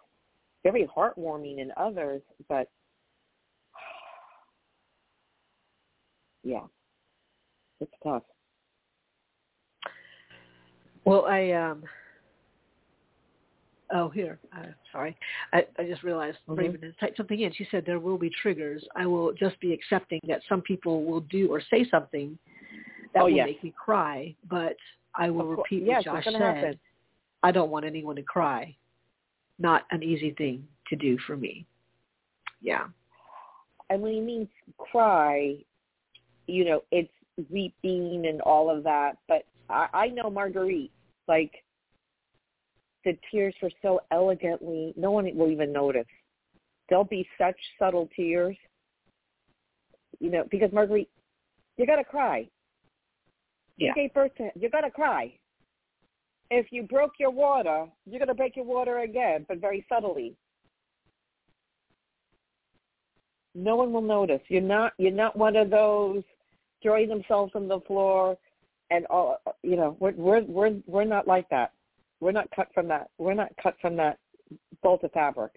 very 0.63 0.87
heartwarming 0.87 1.59
in 1.59 1.71
others, 1.77 2.23
but 2.49 2.67
yeah, 6.43 6.63
it's 7.79 7.91
tough. 8.03 8.23
Well, 11.05 11.25
I 11.25 11.51
um. 11.51 11.83
Oh, 13.93 14.09
here. 14.09 14.39
Uh, 14.57 14.65
sorry, 14.91 15.15
I, 15.53 15.65
I 15.77 15.83
just 15.83 16.01
realized 16.01 16.37
Mhm. 16.49 16.57
Raven 16.57 16.81
has 16.81 16.93
typed 16.99 17.17
something 17.17 17.39
in. 17.39 17.53
She 17.53 17.67
said 17.69 17.85
there 17.85 17.99
will 17.99 18.17
be 18.17 18.31
triggers. 18.41 18.83
I 18.95 19.05
will 19.05 19.31
just 19.33 19.59
be 19.59 19.73
accepting 19.73 20.19
that 20.27 20.41
some 20.49 20.61
people 20.61 21.03
will 21.03 21.21
do 21.21 21.49
or 21.49 21.61
say 21.61 21.87
something 21.89 22.37
that 23.13 23.21
Oh, 23.21 23.25
will 23.25 23.31
yes. 23.31 23.45
make 23.45 23.63
me 23.63 23.71
cry, 23.77 24.35
but 24.49 24.75
I 25.13 25.29
will 25.29 25.51
Of 25.51 25.59
repeat 25.59 25.83
yes, 25.83 26.05
what 26.07 26.23
Josh 26.23 26.33
said. 26.33 26.41
happen. 26.41 26.79
I 27.43 27.51
don't 27.51 27.69
want 27.69 27.85
anyone 27.85 28.15
to 28.15 28.23
cry. 28.23 28.75
Not 29.59 29.85
an 29.91 30.01
easy 30.01 30.31
thing 30.31 30.67
to 30.87 30.95
do 30.95 31.17
for 31.19 31.37
me. 31.37 31.65
Yeah. 32.61 32.87
And 33.91 34.01
when 34.01 34.13
you 34.15 34.23
mean 34.23 34.49
cry, 34.77 35.63
you 36.47 36.65
know, 36.65 36.83
it's 36.91 37.13
weeping 37.49 38.25
and 38.27 38.41
all 38.41 38.69
of 38.69 38.83
that. 38.83 39.17
But 39.27 39.43
I, 39.69 39.87
I 39.93 40.07
know 40.07 40.29
Marguerite, 40.29 40.91
like 41.27 41.51
the 43.03 43.17
tears 43.31 43.55
were 43.61 43.71
so 43.81 44.01
elegantly, 44.11 44.93
no 44.95 45.11
one 45.11 45.29
will 45.35 45.49
even 45.49 45.71
notice. 45.71 46.05
There'll 46.89 47.03
be 47.03 47.27
such 47.37 47.55
subtle 47.79 48.09
tears, 48.15 48.57
you 50.19 50.29
know, 50.29 50.43
because 50.49 50.71
Marguerite, 50.71 51.09
you 51.77 51.85
gotta 51.85 52.03
cry. 52.03 52.47
Yeah. 53.77 53.89
You 53.89 54.03
gave 54.03 54.13
birth 54.13 54.35
to, 54.37 54.49
you 54.55 54.69
gotta 54.69 54.91
cry. 54.91 55.33
If 56.51 56.67
you 56.71 56.83
broke 56.83 57.13
your 57.19 57.31
water, 57.31 57.87
you're 58.05 58.19
gonna 58.19 58.35
break 58.35 58.55
your 58.55 58.65
water 58.65 58.99
again, 58.99 59.45
but 59.47 59.59
very 59.59 59.85
subtly. 59.89 60.35
No 63.55 63.77
one 63.77 63.93
will 63.93 64.01
notice. 64.01 64.41
You're 64.49 64.61
not. 64.61 64.93
You're 64.97 65.11
not 65.11 65.37
one 65.37 65.55
of 65.55 65.69
those 65.69 66.23
throwing 66.85 67.09
themselves 67.09 67.51
on 67.55 67.67
the 67.67 67.79
floor, 67.81 68.37
and 68.91 69.05
all. 69.07 69.41
You 69.63 69.75
know, 69.75 69.97
we're 69.99 70.13
we're 70.13 70.43
we're 70.43 70.75
we're 70.85 71.03
not 71.03 71.27
like 71.27 71.49
that. 71.49 71.71
We're 72.19 72.31
not 72.31 72.47
cut 72.55 72.67
from 72.73 72.87
that. 72.89 73.09
We're 73.17 73.33
not 73.33 73.49
cut 73.61 73.75
from 73.81 73.95
that 73.97 74.19
bolt 74.83 75.03
of 75.03 75.11
fabric. 75.11 75.51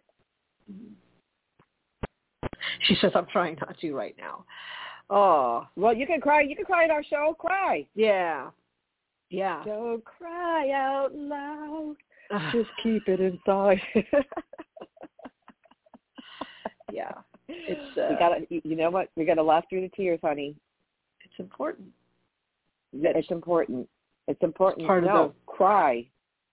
She 2.85 2.95
says 3.01 3.11
I'm 3.14 3.26
trying 3.26 3.57
not 3.61 3.76
to 3.81 3.93
right 3.93 4.14
now. 4.18 4.45
Oh, 5.11 5.66
Well, 5.76 5.95
you 5.95 6.07
can 6.07 6.20
cry. 6.20 6.43
You 6.43 6.55
can 6.55 6.64
cry 6.64 6.85
at 6.85 6.91
our 6.91 7.03
show. 7.03 7.35
Cry. 7.39 7.87
yeah. 7.95 8.51
Yeah. 9.31 9.62
Don't 9.64 10.05
cry 10.05 10.70
out 10.70 11.11
loud. 11.14 11.97
Just 12.53 12.70
keep 12.83 13.09
it 13.09 13.20
inside. 13.20 13.81
yeah. 16.93 17.12
It's 17.51 17.99
uh, 17.99 18.09
we 18.11 18.16
gotta. 18.18 18.41
You 18.51 18.61
you 18.62 18.76
know 18.76 18.91
what? 18.91 19.09
We 19.16 19.24
gotta 19.24 19.43
laugh 19.43 19.64
through 19.70 19.81
the 19.81 19.89
tears, 19.89 20.20
honey. 20.22 20.55
It's 21.39 21.45
important. 21.45 21.89
It's 22.93 23.30
important. 23.30 23.89
It's 24.26 24.43
important. 24.43 24.86
part 24.86 25.05
of 25.05 25.11
no, 25.11 25.34
cry. 25.47 26.07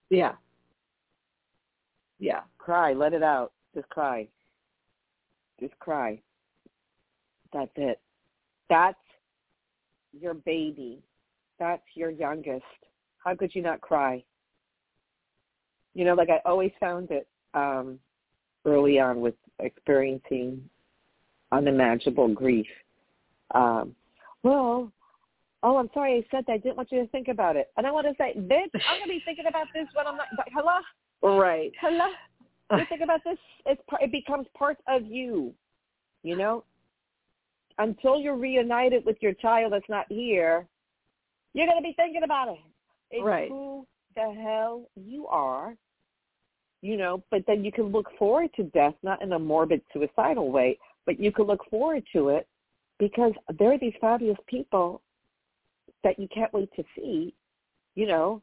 Yeah. 0.09 0.33
Yeah. 2.19 2.41
Cry. 2.57 2.93
Let 2.93 3.13
it 3.13 3.23
out. 3.23 3.51
Just 3.73 3.89
cry. 3.89 4.27
Just 5.59 5.77
cry. 5.79 6.21
That's 7.51 7.71
it. 7.75 7.99
That's 8.69 8.97
your 10.19 10.33
baby. 10.33 11.01
That's 11.59 11.83
your 11.95 12.11
youngest. 12.11 12.63
How 13.17 13.35
could 13.35 13.55
you 13.55 13.61
not 13.61 13.81
cry? 13.81 14.23
You 15.93 16.05
know, 16.05 16.13
like 16.13 16.29
I 16.29 16.39
always 16.45 16.71
found 16.79 17.09
it 17.11 17.27
um, 17.53 17.97
early 18.65 18.99
on 18.99 19.21
with 19.21 19.35
experiencing 19.59 20.61
unimaginable 21.51 22.27
grief. 22.27 22.67
Um, 23.51 23.95
well, 24.45 24.91
oh, 25.63 25.77
I'm 25.77 25.89
sorry 25.93 26.17
I 26.17 26.35
said 26.35 26.45
that. 26.45 26.53
I 26.53 26.57
didn't 26.57 26.77
want 26.77 26.91
you 26.91 27.01
to 27.01 27.07
think 27.07 27.27
about 27.29 27.55
it. 27.55 27.71
And 27.77 27.87
I 27.87 27.91
want 27.91 28.05
to 28.05 28.13
say, 28.17 28.33
bitch, 28.37 28.69
I'm 28.87 28.99
going 28.99 29.03
to 29.03 29.09
be 29.09 29.21
thinking 29.25 29.47
about 29.47 29.67
this 29.73 29.87
when 29.95 30.05
I'm 30.05 30.17
not, 30.17 30.27
but 30.37 30.45
hello? 30.53 31.37
Right. 31.37 31.71
Hello? 31.81 32.05
You 32.71 32.83
think 32.89 33.01
about 33.01 33.23
this, 33.23 33.37
it's, 33.67 33.81
it 34.01 34.11
becomes 34.11 34.47
part 34.57 34.77
of 34.87 35.05
you, 35.05 35.53
you 36.23 36.35
know? 36.35 36.63
Until 37.77 38.19
you're 38.19 38.35
reunited 38.35 39.05
with 39.05 39.17
your 39.21 39.33
child 39.33 39.71
that's 39.71 39.85
not 39.87 40.07
here, 40.09 40.65
you're 41.53 41.67
going 41.67 41.77
to 41.77 41.83
be 41.83 41.93
thinking 41.95 42.23
about 42.23 42.47
it. 42.47 42.57
It's 43.11 43.23
Right. 43.23 43.49
who 43.49 43.85
the 44.15 44.33
hell 44.41 44.89
you 44.95 45.27
are, 45.27 45.75
you 46.81 46.97
know, 46.97 47.23
but 47.29 47.43
then 47.45 47.63
you 47.63 47.71
can 47.71 47.85
look 47.89 48.09
forward 48.17 48.49
to 48.55 48.63
death, 48.63 48.95
not 49.03 49.21
in 49.21 49.33
a 49.33 49.39
morbid 49.39 49.81
suicidal 49.93 50.51
way, 50.51 50.79
but 51.05 51.19
you 51.19 51.31
can 51.31 51.45
look 51.45 51.69
forward 51.69 52.03
to 52.13 52.29
it 52.29 52.47
because 52.99 53.33
there 53.59 53.73
are 53.73 53.77
these 53.77 53.93
fabulous 53.99 54.37
people 54.47 55.01
that 56.03 56.19
you 56.19 56.27
can't 56.33 56.53
wait 56.53 56.69
to 56.75 56.83
see, 56.95 57.33
you 57.95 58.07
know, 58.07 58.41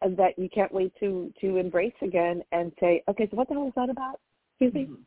and 0.00 0.16
that 0.16 0.38
you 0.38 0.48
can't 0.48 0.72
wait 0.72 0.92
to 1.00 1.32
to 1.40 1.56
embrace 1.56 1.94
again 2.02 2.42
and 2.52 2.72
say, 2.80 3.02
okay, 3.08 3.28
so 3.30 3.36
what 3.36 3.48
the 3.48 3.54
hell 3.54 3.68
is 3.68 3.74
that 3.76 3.90
about? 3.90 4.20
Excuse 4.52 4.74
me, 4.74 4.86
Mhm. 4.86 5.04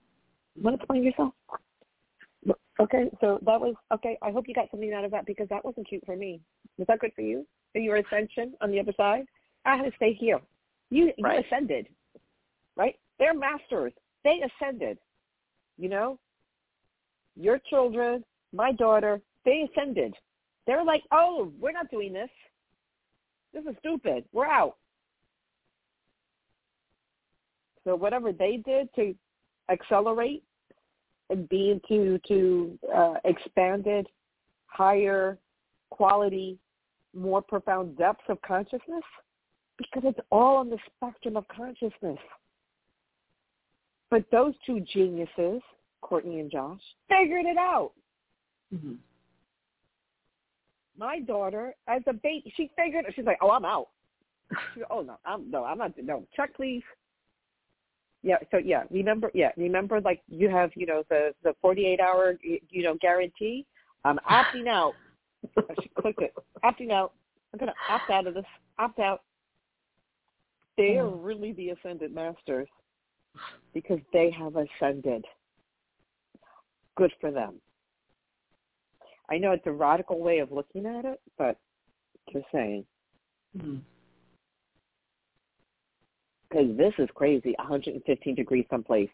want 0.63 0.75
to 0.75 0.81
explain 0.81 1.03
yourself? 1.03 1.33
Okay, 2.79 3.09
so 3.21 3.39
that 3.43 3.59
was 3.59 3.75
okay. 3.91 4.17
I 4.21 4.31
hope 4.31 4.47
you 4.47 4.53
got 4.53 4.69
something 4.69 4.93
out 4.93 5.05
of 5.05 5.11
that 5.11 5.25
because 5.25 5.47
that 5.49 5.63
wasn't 5.63 5.87
cute 5.87 6.05
for 6.05 6.15
me. 6.15 6.41
Was 6.77 6.87
that 6.87 6.99
good 6.99 7.13
for 7.13 7.21
you? 7.21 7.47
For 7.71 7.79
your 7.79 7.97
ascension 7.97 8.55
on 8.61 8.69
the 8.69 8.79
other 8.79 8.93
side? 8.93 9.25
I 9.63 9.77
had 9.77 9.85
to 9.89 9.95
stay 9.95 10.13
here. 10.13 10.41
You 10.89 11.13
you 11.17 11.25
Right. 11.25 11.45
ascended, 11.45 11.87
right? 12.75 12.99
They're 13.17 13.33
masters. 13.33 13.93
They 14.23 14.41
ascended. 14.41 14.99
You 15.77 15.89
know, 15.89 16.19
your 17.35 17.59
children, 17.69 18.23
my 18.53 18.71
daughter, 18.71 19.21
they 19.43 19.67
ascended. 19.69 20.13
They're 20.65 20.83
like, 20.83 21.03
oh, 21.11 21.51
we're 21.59 21.71
not 21.71 21.91
doing 21.91 22.13
this. 22.13 22.29
This 23.53 23.63
is 23.65 23.75
stupid. 23.79 24.25
We're 24.33 24.47
out. 24.47 24.75
So 27.83 27.95
whatever 27.95 28.31
they 28.31 28.57
did 28.65 28.89
to 28.95 29.15
accelerate 29.69 30.43
and 31.29 31.47
be 31.49 31.71
into 31.71 32.19
to 32.27 32.79
uh, 32.93 33.13
expanded, 33.23 34.07
higher 34.67 35.37
quality, 35.89 36.57
more 37.15 37.41
profound 37.41 37.97
depths 37.97 38.23
of 38.27 38.41
consciousness, 38.41 39.03
because 39.77 40.03
it's 40.05 40.19
all 40.31 40.57
on 40.57 40.69
the 40.69 40.77
spectrum 40.95 41.37
of 41.37 41.47
consciousness. 41.47 42.19
But 44.09 44.25
those 44.31 44.53
two 44.65 44.81
geniuses, 44.81 45.61
Courtney 46.05 46.39
and 46.39 46.51
Josh, 46.51 46.81
figured 47.09 47.45
it 47.47 47.57
out. 47.57 47.91
Mhm. 48.71 48.97
My 50.97 51.19
daughter, 51.19 51.75
as 51.87 52.03
a 52.07 52.13
baby, 52.13 52.53
she 52.55 52.69
figured. 52.77 53.05
Out 53.05 53.13
she's 53.15 53.25
like, 53.25 53.39
"Oh, 53.41 53.49
I'm 53.49 53.65
out." 53.65 53.89
She 54.73 54.81
go, 54.81 54.85
oh 54.91 55.01
no, 55.01 55.17
I'm 55.25 55.49
no, 55.49 55.63
I'm 55.65 55.79
not. 55.79 55.97
No, 55.97 56.25
check 56.35 56.53
please. 56.55 56.83
Yeah. 58.21 58.37
So 58.51 58.57
yeah, 58.57 58.83
remember. 58.91 59.31
Yeah, 59.33 59.51
remember. 59.57 59.99
Like 59.99 60.21
you 60.27 60.47
have, 60.49 60.71
you 60.75 60.85
know, 60.85 61.03
the 61.09 61.33
the 61.43 61.55
48 61.61 61.99
hour, 61.99 62.37
you 62.43 62.83
know, 62.83 62.93
guarantee. 63.01 63.65
I'm 64.03 64.19
opting 64.29 64.67
out. 64.67 64.93
she 65.81 65.89
clicked 65.99 66.21
it. 66.21 66.33
Opting 66.63 66.91
out. 66.91 67.13
I'm 67.51 67.59
gonna 67.59 67.73
opt 67.89 68.09
out 68.11 68.27
of 68.27 68.35
this. 68.35 68.45
Opt 68.77 68.99
out. 68.99 69.23
They 70.77 70.97
are 70.97 71.07
Oh. 71.07 71.15
really 71.15 71.53
the 71.53 71.69
ascended 71.71 72.13
masters 72.13 72.67
because 73.73 73.99
they 74.13 74.29
have 74.31 74.55
ascended. 74.55 75.25
Good 76.95 77.11
for 77.19 77.31
them. 77.31 77.55
I 79.29 79.37
know 79.37 79.51
it's 79.51 79.65
a 79.65 79.71
radical 79.71 80.19
way 80.19 80.39
of 80.39 80.51
looking 80.51 80.85
at 80.85 81.05
it, 81.05 81.19
but 81.37 81.57
just 82.31 82.45
saying. 82.53 82.85
Mm-hmm. 83.57 83.77
Because 86.49 86.77
this 86.77 86.93
is 86.99 87.09
crazy, 87.15 87.55
115 87.57 88.35
degrees 88.35 88.65
someplace. 88.69 89.09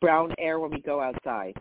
Brown 0.00 0.34
air 0.38 0.60
when 0.60 0.70
we 0.70 0.80
go 0.80 1.00
outside. 1.00 1.54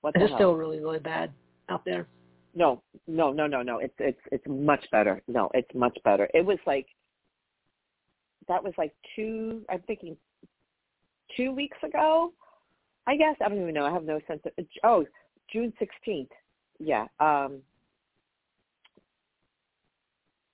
What 0.00 0.14
It's 0.16 0.28
hell? 0.28 0.38
still 0.38 0.54
really, 0.54 0.80
really 0.80 0.98
bad 0.98 1.32
out 1.68 1.84
there. 1.84 2.06
No, 2.54 2.82
no, 3.06 3.32
no, 3.32 3.46
no, 3.46 3.62
no. 3.62 3.78
It's 3.78 3.94
it's 3.98 4.20
it's 4.32 4.44
much 4.48 4.84
better. 4.90 5.22
No, 5.28 5.50
it's 5.54 5.72
much 5.74 5.96
better. 6.04 6.28
It 6.34 6.44
was 6.44 6.58
like 6.66 6.86
that 8.48 8.62
was 8.62 8.72
like 8.76 8.92
two. 9.14 9.62
I'm 9.68 9.82
thinking 9.82 10.16
two 11.36 11.52
weeks 11.52 11.78
ago. 11.82 12.32
I 13.06 13.16
guess 13.16 13.36
I 13.44 13.48
don't 13.48 13.60
even 13.60 13.74
know. 13.74 13.86
I 13.86 13.92
have 13.92 14.04
no 14.04 14.20
sense 14.26 14.40
of. 14.44 14.64
Oh, 14.84 15.04
June 15.52 15.72
16th. 15.80 16.28
Yeah. 16.78 17.06
Um. 17.18 17.58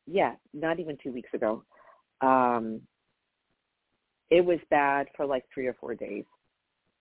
Yeah, 0.07 0.35
not 0.55 0.79
even 0.79 0.97
two 1.03 1.13
weeks 1.13 1.31
ago. 1.35 1.63
Um. 2.21 2.81
It 4.31 4.45
was 4.45 4.59
bad 4.71 5.07
for 5.17 5.25
like 5.27 5.45
three 5.53 5.67
or 5.67 5.75
four 5.75 5.95
days. 5.95 6.25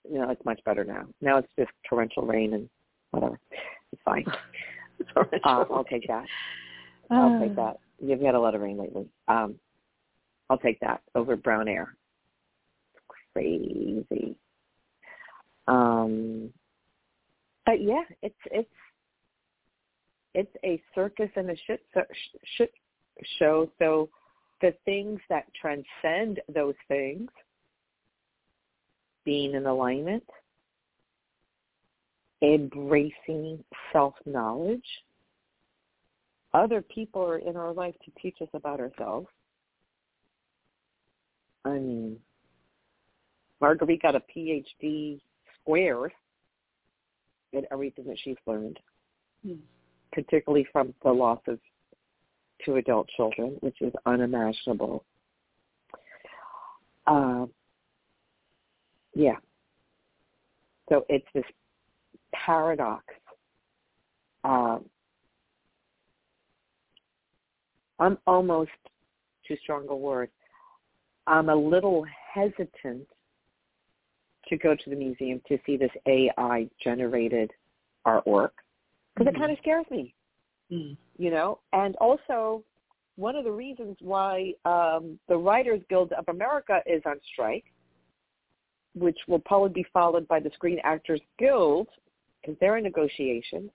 you 0.10 0.20
know, 0.20 0.30
it's 0.30 0.46
much 0.46 0.64
better 0.64 0.84
now. 0.84 1.06
Now 1.22 1.38
it's 1.38 1.52
just 1.58 1.72
torrential 1.90 2.24
rain 2.24 2.54
and 2.54 2.70
whatever. 3.12 3.40
It's 3.92 4.02
fine. 4.04 4.26
uh, 5.16 5.24
I'll 5.44 5.86
take 5.86 6.08
that. 6.08 6.26
I'll 7.10 7.40
take 7.40 7.56
that. 7.56 7.78
You've 8.00 8.22
had 8.22 8.36
a 8.36 8.40
lot 8.40 8.56
of 8.56 8.62
rain 8.62 8.78
lately. 8.78 9.08
Um, 9.28 9.56
I'll 10.50 10.58
take 10.58 10.80
that 10.82 11.02
over 11.16 11.36
brown 11.36 11.68
air. 11.68 11.96
Crazy. 13.36 14.36
Um, 15.68 16.52
but 17.66 17.82
yeah, 17.82 18.04
it's 18.22 18.36
it's 18.52 18.70
it's 20.34 20.56
a 20.64 20.82
circus 20.94 21.30
and 21.36 21.50
a 21.50 21.56
shit 21.68 21.82
shit 22.58 22.72
show. 23.38 23.70
So 23.80 24.10
the 24.62 24.74
things 24.86 25.20
that 25.30 25.46
transcend 25.60 26.40
those 26.54 26.76
things, 26.88 27.30
being 29.26 29.54
in 29.54 29.66
alignment, 29.66 30.24
embracing 32.42 33.64
self-knowledge. 33.92 34.86
Other 36.54 36.82
people 36.82 37.22
are 37.22 37.40
in 37.40 37.58
our 37.58 37.74
life 37.74 37.96
to 38.06 38.12
teach 38.22 38.38
us 38.42 38.48
about 38.54 38.80
ourselves. 38.80 39.28
I 41.66 41.72
mean, 41.72 42.18
Marguerite 43.66 44.04
got 44.04 44.14
a 44.14 44.22
PhD 44.38 45.20
squared 45.60 46.12
in 47.52 47.64
everything 47.72 48.06
that 48.06 48.18
she's 48.24 48.36
learned, 48.46 48.80
mm. 49.44 49.58
particularly 50.14 50.68
from 50.72 50.94
the 51.04 51.10
loss 51.12 51.40
of 51.48 51.58
two 52.64 52.76
adult 52.76 53.10
children, 53.18 53.58
which 53.62 53.78
is 53.82 53.92
unimaginable. 54.06 55.04
Uh, 57.08 57.48
yeah. 59.16 59.38
So 60.90 61.04
it's 61.10 61.26
this 61.34 61.44
paradox. 62.36 63.04
Um, 64.44 64.86
I'm 67.98 68.20
almost, 68.28 68.70
too 69.48 69.58
strong 69.64 69.88
a 69.90 69.96
word, 69.96 70.30
I'm 71.26 71.50
a 71.50 71.56
little 71.56 72.06
hesitant 72.32 73.08
to 74.50 74.58
go 74.58 74.76
to 74.76 74.90
the 74.90 74.96
museum 74.96 75.42
to 75.48 75.58
see 75.66 75.78
this 75.78 75.92
AI 76.08 76.68
generated 76.84 77.52
artwork 78.06 78.50
because 79.16 79.28
mm-hmm. 79.28 79.36
it 79.36 79.40
kind 79.40 79.52
of 79.52 79.58
scares 79.60 79.86
me. 79.90 80.14
Mm. 80.72 80.98
You 81.18 81.32
know, 81.32 81.60
and 81.74 81.96
also 81.98 82.64
one 83.16 83.36
of 83.36 83.44
the 83.44 83.52
reasons 83.52 83.98
why 84.02 84.54
um, 84.66 85.20
the 85.28 85.38
Writers 85.38 85.82
Guild 85.90 86.12
of 86.14 86.26
America 86.28 86.82
is 86.86 87.02
on 87.06 87.16
strike, 87.32 87.66
which 88.94 89.18
will 89.28 89.40
probably 89.40 89.70
be 89.70 89.86
followed 89.94 90.28
by 90.28 90.40
the 90.40 90.50
Screen 90.56 90.80
Actors 90.84 91.22
Guild 91.40 91.88
because 92.42 92.58
they're 92.60 92.78
in 92.78 92.84
negotiations, 92.84 93.72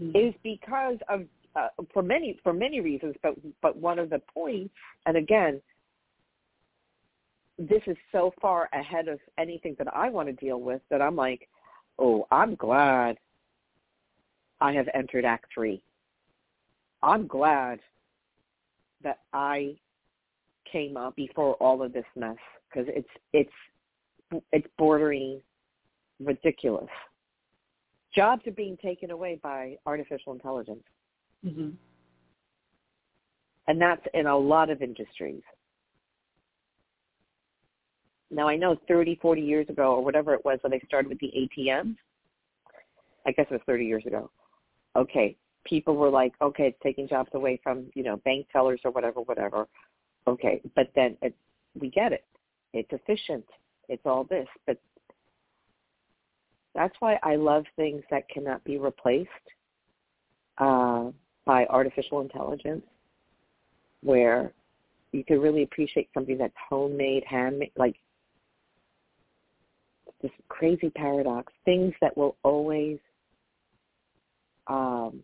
mm. 0.00 0.28
is 0.28 0.34
because 0.42 0.98
of 1.08 1.22
uh, 1.56 1.68
for 1.92 2.02
many 2.02 2.38
for 2.44 2.52
many 2.52 2.80
reasons, 2.80 3.14
but 3.22 3.34
but 3.60 3.76
one 3.76 3.98
of 3.98 4.10
the 4.10 4.20
points, 4.32 4.72
and 5.06 5.16
again, 5.16 5.60
this 7.68 7.82
is 7.86 7.96
so 8.10 8.32
far 8.40 8.70
ahead 8.72 9.06
of 9.08 9.18
anything 9.38 9.76
that 9.78 9.94
I 9.94 10.08
want 10.08 10.28
to 10.28 10.32
deal 10.32 10.60
with 10.60 10.80
that 10.90 11.02
I'm 11.02 11.14
like, 11.14 11.46
oh, 11.98 12.26
I'm 12.30 12.54
glad 12.54 13.18
I 14.62 14.72
have 14.72 14.88
entered 14.94 15.26
Act 15.26 15.46
Three. 15.52 15.82
I'm 17.02 17.26
glad 17.26 17.80
that 19.02 19.18
I 19.34 19.76
came 20.70 20.96
up 20.96 21.14
before 21.16 21.54
all 21.54 21.82
of 21.82 21.92
this 21.92 22.04
mess 22.16 22.36
because 22.72 22.88
it's 22.94 23.08
it's 23.32 24.42
it's 24.52 24.66
bordering 24.78 25.40
ridiculous. 26.18 26.88
Jobs 28.14 28.46
are 28.46 28.52
being 28.52 28.78
taken 28.78 29.10
away 29.10 29.38
by 29.42 29.76
artificial 29.84 30.32
intelligence, 30.32 30.82
mm-hmm. 31.44 31.70
and 33.68 33.80
that's 33.80 34.04
in 34.14 34.26
a 34.26 34.36
lot 34.36 34.70
of 34.70 34.80
industries. 34.82 35.42
Now 38.30 38.48
I 38.48 38.56
know 38.56 38.76
30, 38.86 39.18
40 39.20 39.40
years 39.40 39.68
ago 39.68 39.94
or 39.94 40.04
whatever 40.04 40.34
it 40.34 40.44
was 40.44 40.58
when 40.62 40.70
they 40.70 40.82
started 40.86 41.08
with 41.08 41.18
the 41.18 41.32
ATMs. 41.36 41.96
I 43.26 43.32
guess 43.32 43.46
it 43.50 43.54
was 43.54 43.62
30 43.66 43.84
years 43.84 44.04
ago. 44.06 44.30
Okay, 44.96 45.36
people 45.64 45.96
were 45.96 46.10
like, 46.10 46.32
okay, 46.40 46.68
it's 46.68 46.78
taking 46.82 47.08
jobs 47.08 47.30
away 47.34 47.60
from, 47.62 47.86
you 47.94 48.02
know, 48.02 48.16
bank 48.18 48.46
tellers 48.52 48.80
or 48.84 48.90
whatever, 48.90 49.20
whatever. 49.20 49.66
Okay, 50.26 50.60
but 50.74 50.90
then 50.94 51.16
it, 51.22 51.34
we 51.78 51.90
get 51.90 52.12
it. 52.12 52.24
It's 52.72 52.88
efficient. 52.92 53.44
It's 53.88 54.02
all 54.04 54.24
this. 54.24 54.46
But 54.66 54.78
that's 56.74 56.94
why 57.00 57.18
I 57.22 57.36
love 57.36 57.64
things 57.76 58.02
that 58.10 58.28
cannot 58.28 58.62
be 58.64 58.78
replaced 58.78 59.28
uh, 60.58 61.10
by 61.44 61.66
artificial 61.66 62.20
intelligence, 62.20 62.84
where 64.02 64.52
you 65.12 65.24
can 65.24 65.40
really 65.40 65.62
appreciate 65.62 66.08
something 66.14 66.38
that's 66.38 66.54
homemade, 66.68 67.24
handmade, 67.26 67.72
like 67.76 67.96
this 70.22 70.30
crazy 70.48 70.90
paradox, 70.90 71.52
things 71.64 71.94
that 72.00 72.16
will 72.16 72.36
always 72.42 72.98
um, 74.66 75.22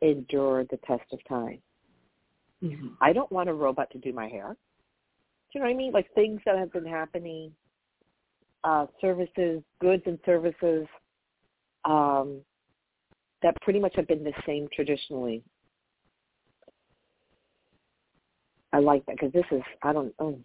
endure 0.00 0.64
the 0.64 0.78
test 0.86 1.04
of 1.12 1.18
time. 1.28 1.58
Mm-hmm. 2.62 2.88
I 3.00 3.12
don't 3.12 3.30
want 3.30 3.48
a 3.48 3.54
robot 3.54 3.90
to 3.90 3.98
do 3.98 4.12
my 4.12 4.28
hair. 4.28 4.56
Do 5.52 5.58
you 5.58 5.60
know 5.60 5.66
what 5.66 5.74
I 5.74 5.76
mean? 5.76 5.92
Like 5.92 6.12
things 6.14 6.40
that 6.46 6.56
have 6.56 6.72
been 6.72 6.86
happening, 6.86 7.52
uh, 8.64 8.86
services, 9.00 9.62
goods 9.80 10.02
and 10.06 10.18
services 10.24 10.86
um, 11.84 12.40
that 13.42 13.60
pretty 13.60 13.78
much 13.78 13.94
have 13.96 14.08
been 14.08 14.24
the 14.24 14.32
same 14.46 14.68
traditionally. 14.74 15.42
I 18.72 18.78
like 18.78 19.06
that 19.06 19.16
because 19.16 19.32
this 19.32 19.44
is 19.52 19.62
I 19.82 19.92
don't 19.92 20.12
know, 20.18 20.40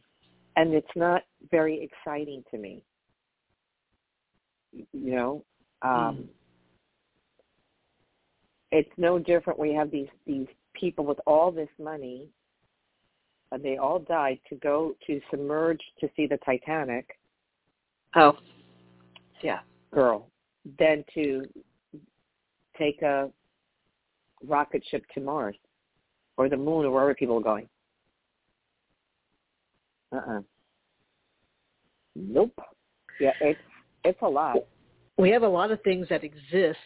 and 0.56 0.74
it's 0.74 0.88
not 0.96 1.24
very 1.50 1.82
exciting 1.82 2.44
to 2.52 2.60
me 2.60 2.84
you 4.74 5.16
know 5.16 5.44
um 5.82 5.92
mm. 5.92 6.28
it's 8.72 8.92
no 8.98 9.20
different 9.20 9.58
we 9.58 9.74
have 9.74 9.90
these 9.92 10.08
these 10.28 10.48
people 10.74 11.06
with 11.06 11.20
all 11.26 11.52
this 11.52 11.70
money 11.80 12.30
and 13.52 13.64
they 13.64 13.78
all 13.78 14.00
died 14.00 14.40
to 14.50 14.56
go 14.56 14.96
to 15.08 15.20
submerge 15.32 15.82
to 16.00 16.10
see 16.16 16.28
the 16.28 16.38
titanic. 16.38 17.18
Oh. 18.16 18.38
Yeah. 19.42 19.60
Girl. 19.92 20.28
Than 20.78 21.04
to 21.16 21.46
take 22.78 23.02
a 23.02 23.30
rocket 24.46 24.84
ship 24.90 25.04
to 25.14 25.20
mars 25.20 25.56
or 26.38 26.48
the 26.48 26.58
moon 26.58 26.86
or 26.86 26.92
wherever 26.92 27.16
people 27.16 27.38
are 27.38 27.42
going. 27.42 27.68
Uh-uh. 30.12 30.42
Nope. 32.16 32.60
Yeah 33.20 33.32
it's 33.42 33.60
it's 34.04 34.22
a 34.22 34.28
lot. 34.28 34.58
We 35.18 35.30
have 35.32 35.44
a 35.44 35.48
lot 35.48 35.72
of 35.72 35.82
things 35.84 36.08
that 36.10 36.24
exist 36.24 36.80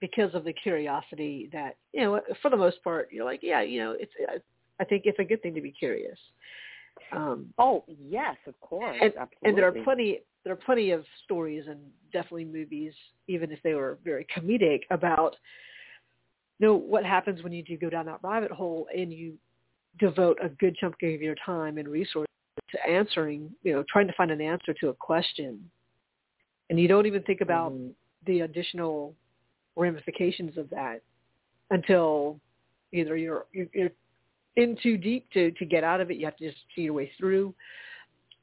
because 0.00 0.34
of 0.34 0.44
the 0.44 0.52
curiosity 0.52 1.48
that 1.52 1.76
you 1.92 2.02
know. 2.02 2.20
For 2.42 2.50
the 2.50 2.56
most 2.56 2.82
part, 2.82 3.08
you're 3.12 3.24
like, 3.24 3.40
yeah, 3.42 3.60
you 3.62 3.80
know, 3.80 3.96
it's. 3.98 4.12
I 4.80 4.84
think 4.84 5.02
it's 5.04 5.18
a 5.18 5.24
good 5.24 5.42
thing 5.42 5.54
to 5.54 5.60
be 5.60 5.70
curious. 5.70 6.18
Um, 7.12 7.46
oh 7.58 7.84
yes, 7.88 8.36
of 8.46 8.58
course, 8.60 8.96
and, 9.00 9.12
absolutely. 9.16 9.36
And 9.44 9.58
there 9.58 9.68
are 9.68 9.84
plenty. 9.84 10.20
There 10.44 10.52
are 10.52 10.56
plenty 10.56 10.90
of 10.90 11.04
stories 11.24 11.64
and 11.68 11.78
definitely 12.12 12.46
movies, 12.46 12.94
even 13.28 13.52
if 13.52 13.60
they 13.62 13.74
were 13.74 13.98
very 14.04 14.26
comedic, 14.36 14.80
about 14.90 15.36
you 16.58 16.66
know 16.66 16.74
what 16.74 17.04
happens 17.04 17.42
when 17.42 17.52
you 17.52 17.62
do 17.62 17.76
go 17.76 17.90
down 17.90 18.06
that 18.06 18.20
rabbit 18.22 18.50
hole 18.50 18.86
and 18.94 19.12
you 19.12 19.34
devote 19.98 20.38
a 20.42 20.48
good 20.48 20.76
chunk 20.76 20.94
of 21.02 21.20
your 21.20 21.34
time 21.44 21.78
and 21.78 21.88
resources 21.88 22.26
to 22.70 22.88
answering, 22.88 23.50
you 23.62 23.72
know, 23.72 23.84
trying 23.90 24.06
to 24.06 24.12
find 24.16 24.30
an 24.30 24.40
answer 24.40 24.72
to 24.74 24.88
a 24.88 24.94
question 24.94 25.70
and 26.70 26.78
you 26.78 26.88
don't 26.88 27.06
even 27.06 27.22
think 27.22 27.42
about 27.42 27.72
mm-hmm. 27.72 27.88
the 28.26 28.40
additional 28.40 29.14
ramifications 29.76 30.56
of 30.56 30.70
that 30.70 31.02
until 31.70 32.40
either 32.92 33.16
you're 33.16 33.44
you're 33.52 33.90
in 34.56 34.76
too 34.82 34.96
deep 34.96 35.30
to 35.32 35.50
to 35.52 35.64
get 35.66 35.84
out 35.84 36.00
of 36.00 36.10
it. 36.10 36.16
You 36.16 36.24
have 36.24 36.36
to 36.38 36.48
just 36.48 36.62
see 36.74 36.82
your 36.82 36.94
way 36.94 37.10
through, 37.18 37.54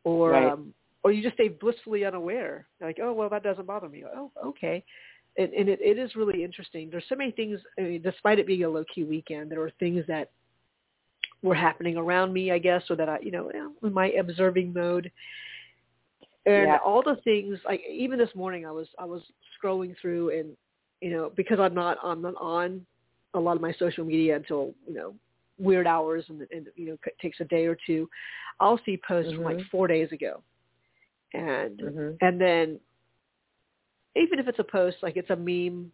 or 0.03 0.31
right. 0.31 0.51
um, 0.51 0.73
or 1.03 1.11
you 1.11 1.23
just 1.23 1.35
stay 1.35 1.47
blissfully 1.47 2.05
unaware. 2.05 2.67
Like, 2.79 2.99
oh 3.01 3.13
well, 3.13 3.29
that 3.29 3.43
doesn't 3.43 3.65
bother 3.65 3.89
me. 3.89 4.03
Oh, 4.05 4.31
okay. 4.45 4.83
And, 5.39 5.53
and 5.53 5.69
it, 5.69 5.79
it 5.81 5.99
is 5.99 6.15
really 6.15 6.43
interesting. 6.43 6.89
There's 6.89 7.03
so 7.09 7.15
many 7.15 7.31
things. 7.31 7.59
I 7.77 7.83
mean, 7.83 8.01
despite 8.01 8.39
it 8.39 8.47
being 8.47 8.63
a 8.63 8.69
low 8.69 8.83
key 8.93 9.03
weekend, 9.03 9.51
there 9.51 9.59
were 9.59 9.71
things 9.79 10.03
that 10.07 10.31
were 11.43 11.53
happening 11.55 11.95
around 11.95 12.33
me, 12.33 12.51
I 12.51 12.57
guess, 12.57 12.81
or 12.89 12.95
that 12.95 13.07
I, 13.07 13.19
you 13.21 13.29
know, 13.31 13.51
in 13.83 13.93
my 13.93 14.07
observing 14.11 14.73
mode, 14.73 15.11
and 16.47 16.67
yeah. 16.67 16.77
all 16.83 17.03
the 17.03 17.17
things 17.23 17.59
like 17.65 17.81
even 17.89 18.17
this 18.17 18.33
morning 18.33 18.65
I 18.65 18.71
was 18.71 18.87
I 18.97 19.05
was 19.05 19.21
scrolling 19.61 19.93
through 20.01 20.39
and 20.39 20.49
you 21.01 21.11
know 21.11 21.31
because 21.35 21.59
I'm 21.59 21.73
not 21.73 21.97
I'm 22.03 22.21
not 22.21 22.35
on 22.39 22.85
a 23.33 23.39
lot 23.39 23.55
of 23.55 23.61
my 23.61 23.73
social 23.77 24.05
media 24.05 24.37
until 24.37 24.73
you 24.87 24.93
know 24.93 25.13
weird 25.59 25.87
hours 25.87 26.23
and, 26.29 26.41
and 26.51 26.67
you 26.75 26.87
know 26.87 26.97
it 27.05 27.15
takes 27.21 27.39
a 27.41 27.45
day 27.45 27.65
or 27.65 27.77
two 27.85 28.09
I'll 28.59 28.79
see 28.85 28.99
posts 29.05 29.31
mm-hmm. 29.31 29.37
from 29.37 29.45
like 29.45 29.57
mm-hmm. 29.57 29.67
four 29.69 29.87
days 29.87 30.11
ago 30.11 30.41
and 31.33 31.79
hmm 31.81 32.09
and 32.21 32.39
then 32.39 32.79
even 34.15 34.39
if 34.39 34.47
it's 34.47 34.59
a 34.59 34.63
post 34.63 34.97
like 35.03 35.17
it's 35.17 35.29
a 35.29 35.35
meme 35.35 35.91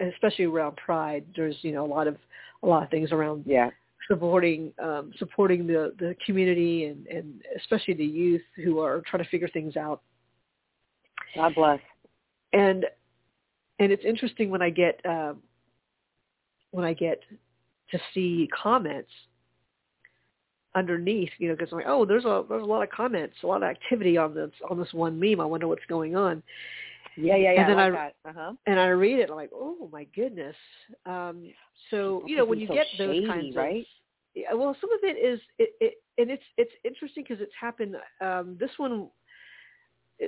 especially 0.00 0.44
around 0.44 0.76
pride 0.76 1.24
there's 1.34 1.56
you 1.62 1.72
know 1.72 1.84
a 1.84 1.92
lot 1.92 2.06
of 2.06 2.16
a 2.62 2.66
lot 2.66 2.84
of 2.84 2.90
things 2.90 3.10
around 3.10 3.42
Yeah. 3.46 3.70
Supporting 4.08 4.72
um 4.82 5.12
supporting 5.18 5.66
the 5.66 5.94
the 5.98 6.14
community 6.24 6.84
and 6.86 7.06
and 7.06 7.42
especially 7.56 7.94
the 7.94 8.04
youth 8.04 8.42
who 8.56 8.78
are 8.80 9.02
trying 9.06 9.22
to 9.22 9.28
figure 9.30 9.48
things 9.48 9.76
out. 9.76 10.02
God 11.34 11.54
bless. 11.54 11.80
and 12.52 12.86
and 13.78 13.90
it's 13.90 14.04
interesting 14.04 14.50
when 14.50 14.62
i 14.62 14.70
get 14.70 15.00
um 15.04 15.38
when 16.70 16.84
i 16.84 16.92
get 16.92 17.22
to 17.90 17.98
see 18.12 18.48
comments 18.54 19.10
underneath 20.74 21.30
you 21.38 21.48
know 21.48 21.54
because 21.54 21.70
i'm 21.72 21.78
like 21.78 21.86
oh 21.88 22.04
there's 22.04 22.24
a 22.24 22.44
there's 22.48 22.62
a 22.62 22.66
lot 22.66 22.82
of 22.82 22.90
comments 22.90 23.34
a 23.42 23.46
lot 23.46 23.62
of 23.62 23.68
activity 23.68 24.16
on 24.16 24.34
this 24.34 24.50
on 24.70 24.78
this 24.78 24.92
one 24.92 25.18
meme. 25.18 25.40
I 25.40 25.44
wonder 25.44 25.68
what's 25.68 25.84
going 25.88 26.16
on 26.16 26.42
Yeah, 27.16 27.36
yeah, 27.36 27.52
yeah. 27.52 27.60
And 27.60 27.70
then 27.70 27.78
I 27.78 27.82
I- 27.86 27.90
like 27.90 28.14
that. 28.24 28.30
Uh-huh. 28.30 28.52
and 28.66 28.80
I 28.80 28.86
read 28.88 29.18
it, 29.20 29.30
I'm 29.30 29.36
like, 29.36 29.50
oh 29.54 29.88
my 29.92 30.04
goodness. 30.14 30.56
Um, 31.06 31.52
so 31.90 32.22
you 32.26 32.36
know 32.36 32.44
when 32.44 32.58
you 32.58 32.66
so 32.68 32.74
get 32.74 32.86
those 32.98 33.14
shady, 33.16 33.26
kinds 33.28 33.56
right? 33.56 33.80
of 33.80 33.86
yeah, 34.34 34.54
well, 34.54 34.74
some 34.80 34.90
of 34.92 35.00
it 35.02 35.16
is 35.18 35.40
it, 35.58 35.70
it 35.80 35.94
and 36.18 36.30
it's 36.30 36.42
it's 36.56 36.72
interesting 36.84 37.22
because 37.26 37.42
it's 37.42 37.52
happened. 37.60 37.96
Um, 38.20 38.56
this 38.58 38.70
one, 38.78 39.08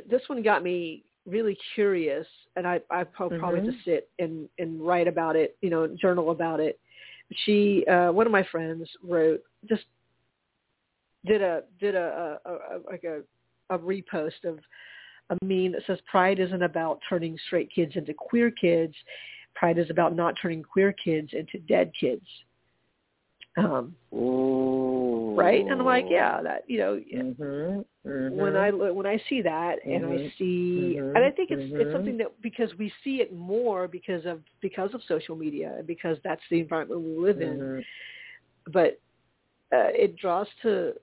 this 0.08 0.22
one 0.26 0.42
got 0.42 0.62
me 0.62 1.04
really 1.26 1.56
curious, 1.74 2.26
and 2.56 2.66
I 2.66 2.80
I 2.90 3.04
prob- 3.04 3.38
probably 3.38 3.60
Mhm. 3.60 3.72
just 3.72 3.84
sit 3.84 4.10
and 4.18 4.48
and 4.58 4.86
write 4.86 5.08
about 5.08 5.36
it, 5.36 5.56
you 5.62 5.70
know, 5.70 5.86
journal 5.86 6.30
about 6.30 6.60
it. 6.60 6.78
She, 7.44 7.86
uh, 7.86 8.12
one 8.12 8.26
of 8.26 8.32
my 8.32 8.42
friends, 8.44 8.88
wrote 9.02 9.42
just 9.68 9.84
did 11.24 11.40
a 11.40 11.62
did 11.80 11.94
a, 11.94 12.38
a, 12.44 12.52
a 12.52 12.78
like 12.90 13.04
a 13.04 13.22
a 13.70 13.78
repost 13.78 14.44
of 14.44 14.58
a 15.30 15.36
meme 15.42 15.72
that 15.72 15.82
says 15.86 15.98
pride 16.10 16.38
isn't 16.38 16.62
about 16.62 17.00
turning 17.08 17.38
straight 17.46 17.70
kids 17.74 17.92
into 17.96 18.12
queer 18.14 18.50
kids. 18.50 18.94
Pride 19.54 19.78
is 19.78 19.90
about 19.90 20.14
not 20.14 20.34
turning 20.40 20.62
queer 20.62 20.92
kids 20.92 21.30
into 21.32 21.58
dead 21.58 21.92
kids. 21.98 22.26
Um, 23.56 23.94
Ooh. 24.12 25.34
right? 25.36 25.64
And 25.70 25.80
I'm 25.80 25.86
like, 25.86 26.06
yeah, 26.10 26.42
that 26.42 26.64
you 26.66 26.78
know, 26.78 27.00
Mm-hmm. 27.14 27.80
when 28.36 28.56
I 28.56 28.70
when 28.70 29.06
I 29.06 29.20
see 29.28 29.42
that 29.42 29.76
and 29.84 30.04
I 30.04 30.16
Mhm. 30.16 30.32
see, 30.38 30.98
Mhm. 30.98 31.16
and 31.16 31.24
I 31.24 31.30
think 31.30 31.50
it's 31.50 31.62
it's 31.72 31.88
Mhm. 31.88 31.92
something 31.92 32.16
that 32.18 32.40
because 32.42 32.74
we 32.76 32.92
see 33.02 33.20
it 33.20 33.32
more 33.32 33.86
because 33.88 34.26
of 34.26 34.42
because 34.60 34.92
of 34.92 35.02
social 35.04 35.36
media 35.36 35.74
and 35.78 35.86
because 35.86 36.18
that's 36.22 36.42
the 36.50 36.60
environment 36.60 37.00
we 37.00 37.16
live 37.16 37.40
in. 37.40 37.84
But 38.66 39.00
uh, 39.72 39.90
it 39.92 40.16
draws 40.16 40.48
to 40.62 40.94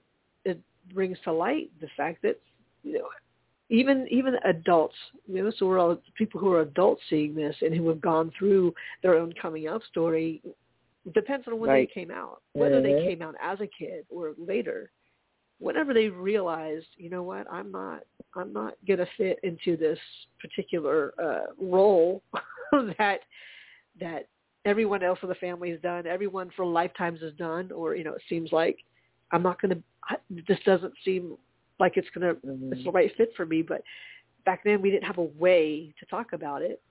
it 0.45 0.59
brings 0.93 1.19
to 1.21 1.31
light 1.31 1.71
the 1.79 1.87
fact 1.95 2.21
that 2.23 2.39
you 2.83 2.93
know 2.93 3.09
even 3.71 4.05
even 4.11 4.35
adults, 4.43 4.95
you 5.27 5.41
know, 5.41 5.51
so 5.57 5.65
we're 5.65 5.79
all 5.79 5.97
people 6.15 6.39
who 6.39 6.51
are 6.51 6.61
adults 6.61 7.01
seeing 7.09 7.33
this 7.33 7.55
and 7.61 7.73
who 7.73 7.87
have 7.87 8.01
gone 8.01 8.29
through 8.37 8.73
their 9.01 9.15
own 9.15 9.33
coming 9.41 9.67
out 9.67 9.81
story. 9.89 10.41
It 11.05 11.13
depends 11.13 11.47
on 11.47 11.57
when 11.57 11.69
Right. 11.69 11.87
they 11.87 11.93
came 11.93 12.11
out, 12.11 12.41
whether 12.53 12.81
they 12.81 12.93
Mhm. 12.93 13.03
came 13.03 13.21
out 13.21 13.35
as 13.39 13.61
a 13.61 13.67
kid 13.67 14.05
or 14.09 14.35
later. 14.37 14.91
Whenever 15.59 15.93
they 15.93 16.09
realized, 16.09 16.87
you 16.97 17.09
know 17.09 17.23
what, 17.23 17.49
I'm 17.51 17.71
not, 17.71 18.03
I'm 18.35 18.51
not 18.51 18.75
gonna 18.85 19.05
fit 19.17 19.39
into 19.43 19.77
this 19.77 19.99
particular 20.39 21.13
uh, 21.17 21.53
role 21.57 22.21
that 22.97 23.21
that 23.99 24.27
everyone 24.65 25.01
else 25.01 25.19
in 25.23 25.29
the 25.29 25.35
family 25.35 25.69
has 25.69 25.79
done, 25.79 26.05
everyone 26.05 26.49
for 26.51 26.65
lifetimes 26.65 27.21
has 27.21 27.33
done, 27.35 27.71
or 27.71 27.95
you 27.95 28.03
know, 28.03 28.15
it 28.15 28.23
seems 28.27 28.51
like 28.51 28.83
I'm 29.31 29.43
not 29.43 29.61
gonna. 29.61 29.81
This 30.29 30.59
doesn't 30.65 30.93
seem 31.05 31.37
like 31.81 31.97
it's 31.97 32.09
gonna 32.11 32.35
Mhm. 32.35 32.71
it's 32.71 32.83
the 32.85 32.91
right 32.91 33.13
fit 33.17 33.33
for 33.35 33.45
me. 33.45 33.61
But 33.63 33.83
back 34.45 34.63
then 34.63 34.81
we 34.81 34.91
didn't 34.91 35.05
have 35.05 35.17
a 35.17 35.23
way 35.23 35.93
to 35.99 36.05
talk 36.05 36.31
about 36.31 36.61
it. 36.61 36.81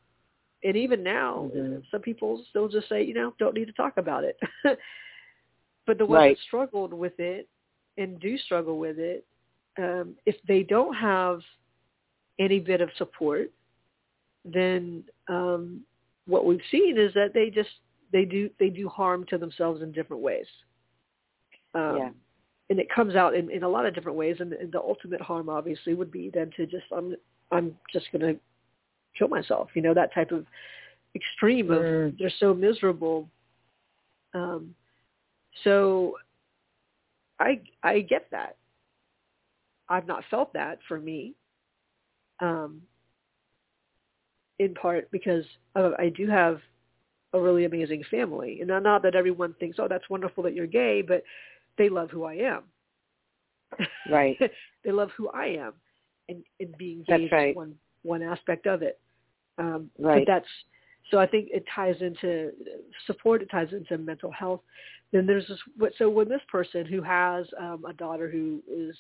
And 0.63 0.77
even 0.77 1.03
now, 1.03 1.51
Mhm. 1.55 1.87
some 1.91 2.03
people 2.03 2.45
still 2.51 2.69
just 2.69 2.89
say, 2.89 3.03
you 3.03 3.15
know, 3.15 3.33
don't 3.39 3.55
need 3.55 3.67
to 3.69 3.73
talk 3.73 3.97
about 3.97 4.25
it. 4.25 4.39
but 5.87 5.97
the 5.97 6.05
ones 6.05 6.19
Right. 6.19 6.37
that 6.37 6.43
struggled 6.43 6.93
with 6.93 7.19
it 7.19 7.49
and 7.97 8.21
do 8.21 8.37
struggle 8.39 8.79
with 8.79 8.99
it, 8.99 9.27
um, 9.79 10.17
if 10.27 10.37
they 10.43 10.63
don't 10.63 10.95
have 10.95 11.41
any 12.39 12.61
bit 12.61 12.81
of 12.81 12.91
support, 12.99 13.51
then 14.45 15.05
um, 15.29 15.87
what 16.27 16.45
we've 16.45 16.61
seen 16.71 16.99
is 16.99 17.15
that 17.15 17.33
they 17.33 17.51
just 17.51 17.71
they 18.13 18.25
do 18.25 18.51
they 18.59 18.69
do 18.71 18.89
harm 18.89 19.25
to 19.27 19.39
themselves 19.39 19.83
in 19.83 19.93
different 19.93 20.23
ways. 20.23 20.47
Um, 21.75 21.97
Yeah. 21.97 22.11
And 22.71 22.79
it 22.79 22.89
comes 22.89 23.17
out 23.17 23.35
in, 23.35 23.51
in 23.51 23.65
a 23.65 23.69
lot 23.69 23.85
of 23.85 23.95
different 23.95 24.17
ways. 24.17 24.37
And, 24.39 24.53
and 24.55 24.73
the 24.73 24.79
ultimate 24.79 25.21
harm, 25.21 25.49
obviously, 25.49 25.93
would 25.95 26.11
be 26.11 26.31
then 26.33 26.51
to 26.57 26.67
just 26.67 26.85
I'm 26.97 27.15
I'm 27.51 27.77
just 27.93 28.07
going 28.13 28.35
to 28.35 28.41
kill 29.19 29.29
myself. 29.29 29.69
You 29.75 29.83
know 29.83 29.93
that 29.93 30.15
type 30.15 30.31
of 30.31 30.47
extreme 31.15 31.71
of 31.71 31.83
Mm. 31.83 32.19
they're 32.19 32.33
so 32.39 32.55
miserable. 32.55 33.29
Um, 34.33 34.75
so 35.65 36.15
I 37.41 37.61
I 37.83 38.01
get 38.01 38.27
that. 38.31 38.57
I've 39.89 40.07
not 40.07 40.23
felt 40.31 40.53
that 40.53 40.79
for 40.87 41.01
me. 41.01 41.35
Um, 42.39 42.81
in 44.61 44.75
part 44.75 45.11
because 45.11 45.45
uh, 45.75 45.91
I 45.99 46.11
do 46.11 46.29
have 46.29 46.61
a 47.33 47.41
really 47.41 47.65
amazing 47.65 48.05
family, 48.11 48.61
and 48.61 48.69
not 48.69 49.03
that 49.03 49.15
everyone 49.15 49.55
thinks, 49.55 49.79
"Oh, 49.81 49.89
that's 49.89 50.09
wonderful 50.09 50.45
that 50.45 50.55
you're 50.55 50.67
gay," 50.67 51.03
but 51.03 51.25
they 51.81 51.89
love 51.89 52.11
who 52.11 52.25
I 52.25 52.35
am. 52.35 52.63
Right. 54.11 54.37
they 54.85 54.93
love 54.93 55.09
who 55.17 55.31
I 55.31 55.47
am, 55.47 55.73
and, 56.29 56.45
and 56.61 56.77
being 56.77 57.05
gay 57.09 57.25
is 57.25 57.33
right. 57.33 57.57
one 57.57 57.75
one 58.03 58.23
aspect 58.23 58.67
of 58.67 58.83
it. 58.83 59.01
Um, 59.57 59.91
Right. 59.99 60.27
But 60.27 60.33
that's 60.33 60.49
so. 61.11 61.19
I 61.19 61.27
think 61.27 61.49
it 61.51 61.65
ties 61.75 61.97
into 62.01 62.51
support. 63.07 63.41
It 63.41 63.51
ties 63.51 63.69
into 63.73 63.97
mental 63.97 64.31
health. 64.31 64.61
Then 65.11 65.27
there's 65.27 65.49
this. 65.49 65.59
So 65.97 66.11
when 66.11 66.29
this 66.29 66.43
person 66.53 66.85
who 66.85 67.01
has 67.03 67.47
um, 67.59 67.85
a 67.89 67.95
daughter 67.95 68.31
who 68.31 68.63
is 68.71 68.95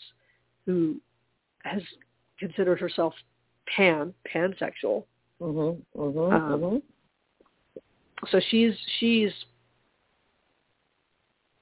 who 0.64 0.96
has 1.64 1.82
considered 2.38 2.80
herself 2.80 3.12
pan 3.76 4.14
pansexual, 4.34 5.04
Mhm. 5.38 5.82
Mhm. 5.94 6.32
Um, 6.32 6.60
mhm. 6.60 6.82
so 8.30 8.40
she's 8.48 8.74
she's 8.98 9.32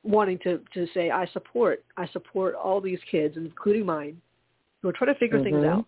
wanting 0.03 0.38
to 0.40 0.61
to 0.74 0.86
say 0.94 1.11
I 1.11 1.26
support 1.28 1.84
I 1.96 2.07
support 2.09 2.55
all 2.55 2.80
these 2.80 3.01
kids, 3.11 3.36
including 3.36 3.86
mine, 3.86 4.20
who 4.82 4.88
are 4.88 4.92
trying 4.92 5.12
to 5.12 5.18
figure 5.18 5.42
things 5.42 5.62
Mhm. 5.62 5.66
out, 5.78 5.86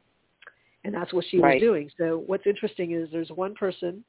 and 0.84 0.94
that's 0.94 1.12
what 1.12 1.24
she 1.26 1.38
Right. 1.38 1.54
was 1.54 1.60
doing. 1.60 1.90
So 1.96 2.18
what's 2.18 2.46
interesting 2.46 2.92
is 2.92 3.10
there's 3.10 3.30
one 3.30 3.54
person 3.54 4.04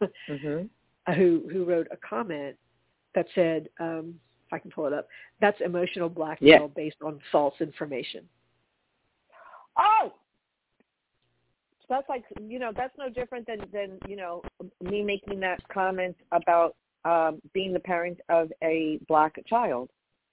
Mhm. 0.00 0.68
who 1.16 1.48
who 1.50 1.64
wrote 1.64 1.88
a 1.90 1.96
comment 1.98 2.58
that 3.14 3.26
said, 3.34 3.68
um, 3.78 4.20
if 4.46 4.52
I 4.52 4.58
can 4.58 4.70
pull 4.70 4.86
it 4.86 4.92
up, 4.92 5.08
that's 5.40 5.60
emotional 5.60 6.08
blackmail 6.08 6.68
based 6.68 7.00
on 7.02 7.20
false 7.32 7.60
information. 7.60 8.28
Oh. 9.76 10.12
That's 11.88 12.08
like 12.08 12.24
you 12.40 12.58
know 12.58 12.72
that's 12.72 12.96
no 12.98 13.08
different 13.08 13.46
than 13.46 13.60
than 13.70 13.98
you 14.08 14.16
know 14.16 14.42
me 14.80 15.02
making 15.04 15.38
that 15.40 15.60
comment 15.68 16.16
about 16.32 16.74
um, 17.06 17.40
being 17.54 17.72
the 17.72 17.80
parent 17.80 18.18
of 18.28 18.50
a 18.62 18.98
black 19.08 19.36
child. 19.46 19.90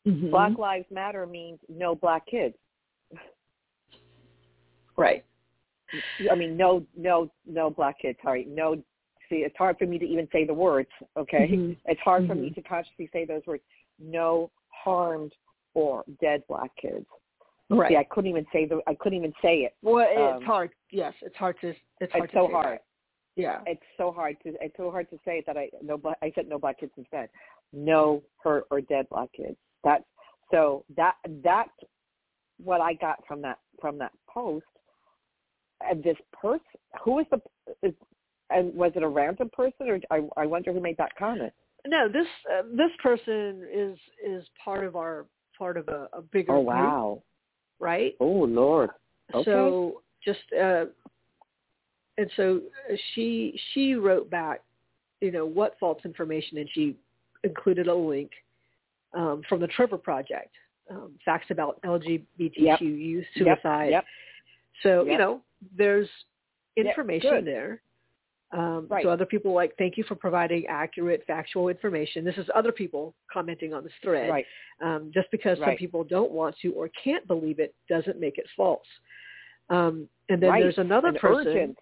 Mm-hmm. 0.08 0.32
Black 0.32 0.58
Lives 0.58 0.86
Matter 0.92 1.26
means 1.26 1.60
no 1.70 1.96
black 1.96 2.26
kids. 2.28 2.56
right. 4.98 5.24
I 6.32 6.36
mean, 6.36 6.58
no, 6.58 6.84
no, 6.98 7.30
no 7.46 7.70
black 7.70 8.00
kids. 8.02 8.18
Sorry, 8.24 8.46
no. 8.50 8.76
See, 9.30 9.38
it's 9.38 9.56
hard 9.58 9.78
for 9.78 9.86
me 9.86 10.00
to 10.00 10.06
even 10.06 10.28
say 10.32 10.46
the 10.46 10.54
words. 10.54 10.90
Okay, 11.16 11.48
Mhm. 11.50 11.78
it's 11.86 12.02
hard 12.02 12.28
for 12.28 12.36
me 12.36 12.50
Mhm. 12.50 12.56
to 12.56 12.62
consciously 12.64 13.08
say 13.14 13.26
those 13.26 13.46
words. 13.46 13.64
No 14.00 14.50
harmed 14.70 15.34
or 15.76 16.04
dead 16.20 16.46
black 16.48 16.76
kids. 16.76 17.06
Right. 17.70 17.90
See, 17.92 17.98
I 17.98 18.04
couldn't 18.06 18.30
even 18.30 18.46
say 18.52 18.66
the. 18.66 18.82
I 18.88 18.96
couldn't 18.96 19.18
even 19.20 19.34
say 19.42 19.64
it. 19.64 19.76
well, 19.82 20.06
it's 20.10 20.38
um, 20.38 20.44
hard. 20.44 20.72
Yes, 20.90 21.14
it's 21.22 21.36
hard 21.36 21.60
to. 21.62 21.74
It's 22.02 22.12
hard. 22.12 22.26
It's 22.26 22.34
to 22.34 22.40
so 22.40 22.48
say 22.48 22.52
hard. 22.54 22.80
that. 22.80 22.84
Yeah. 23.36 23.60
It's 23.66 23.82
so 23.98 24.12
hard 24.12 24.38
to. 24.44 24.54
It's 24.62 24.76
so 24.78 24.92
hard 24.92 25.10
to 25.10 25.18
say 25.26 25.44
that 25.48 25.58
I 25.58 25.70
no. 25.82 26.00
I 26.22 26.32
said 26.36 26.48
no 26.48 26.60
black 26.60 26.80
kids 26.80 26.92
instead. 26.98 27.30
No 27.72 28.22
hurt 28.44 28.66
or 28.70 28.82
dead 28.82 29.08
black 29.10 29.30
kids. 29.36 29.58
That's 29.84 30.04
so 30.52 30.86
that 30.96 31.16
that's 31.44 31.72
what 32.64 32.82
I 32.82 32.94
got 32.94 33.26
from 33.28 33.42
that 33.42 33.58
from 33.82 33.98
that 34.00 34.12
post. 34.30 34.66
And 35.82 36.04
this 36.04 36.18
person, 36.32 36.62
who 37.04 37.16
was 37.16 37.26
the, 37.30 37.42
is, 37.86 37.94
and 38.50 38.74
was 38.74 38.94
it 38.96 39.04
a 39.04 39.08
random 39.08 39.50
person, 39.52 39.90
or 39.90 40.00
I, 40.12 40.22
I 40.38 40.46
wonder 40.46 40.72
who 40.72 40.80
made 40.80 40.96
that 40.98 41.16
comment. 41.18 41.52
No, 41.86 42.08
this 42.08 42.28
uh, 42.52 42.62
this 42.72 42.92
person 43.02 43.68
is 43.74 43.98
is 44.26 44.46
part 44.64 44.86
of 44.86 44.96
our 44.96 45.26
part 45.58 45.76
of 45.76 45.88
a, 45.90 46.08
a 46.14 46.22
bigger 46.22 46.54
Oh 46.54 46.64
group, 46.64 46.68
wow! 46.68 47.24
right? 47.80 48.14
Oh 48.20 48.26
Lord! 48.26 48.92
Okay. 49.34 49.44
So 49.44 50.02
just 50.24 50.40
uh, 50.54 50.86
and 52.18 52.30
so 52.36 52.62
she 53.14 53.60
she 53.74 53.96
wrote 53.96 54.30
back, 54.30 54.62
you 55.22 55.32
know, 55.32 55.46
what 55.46 55.76
false 55.80 56.00
information, 56.06 56.58
and 56.58 56.70
she 56.74 56.96
included 57.44 57.88
a 57.88 57.94
link 57.94 58.32
um, 59.14 59.42
from 59.50 59.60
the 59.60 59.68
Trevor 59.68 59.98
Project, 59.98 60.54
um, 60.90 61.12
facts 61.26 61.48
about 61.50 61.82
LGBTQ 61.84 62.52
Yep. 62.56 62.82
youth 62.82 63.26
suicide. 63.36 63.92
Yep. 63.92 64.06
So 64.84 65.04
Yep. 65.04 65.12
you 65.12 65.18
know, 65.18 65.42
there's 65.76 66.10
information 66.76 67.46
there. 67.46 67.82
Um, 68.52 68.88
Right. 68.88 69.04
So 69.04 69.10
other 69.10 69.26
people 69.26 69.52
like, 69.54 69.76
thank 69.78 69.98
you 69.98 70.04
for 70.04 70.14
providing 70.14 70.68
accurate, 70.68 71.24
factual 71.26 71.70
information. 71.70 72.24
This 72.24 72.38
is 72.38 72.48
other 72.54 72.72
people 72.72 73.16
commenting 73.32 73.74
on 73.74 73.84
this 73.84 73.94
thread. 74.04 74.30
Right. 74.30 74.46
Um, 74.80 75.10
just 75.12 75.30
because 75.32 75.58
some 75.58 75.76
people 75.76 76.04
don't 76.04 76.32
want 76.32 76.56
to 76.62 76.72
or 76.74 76.90
can't 77.04 77.26
believe 77.28 77.60
it 77.60 77.74
doesn't 77.90 78.20
make 78.20 78.38
it 78.38 78.46
false. 78.56 78.86
Um, 79.70 80.08
and 80.30 80.42
then 80.42 80.52
right. 80.52 80.62
there's 80.62 80.78
another 80.78 81.08
and 81.10 81.18
person 81.18 81.48
urgent. 81.48 81.78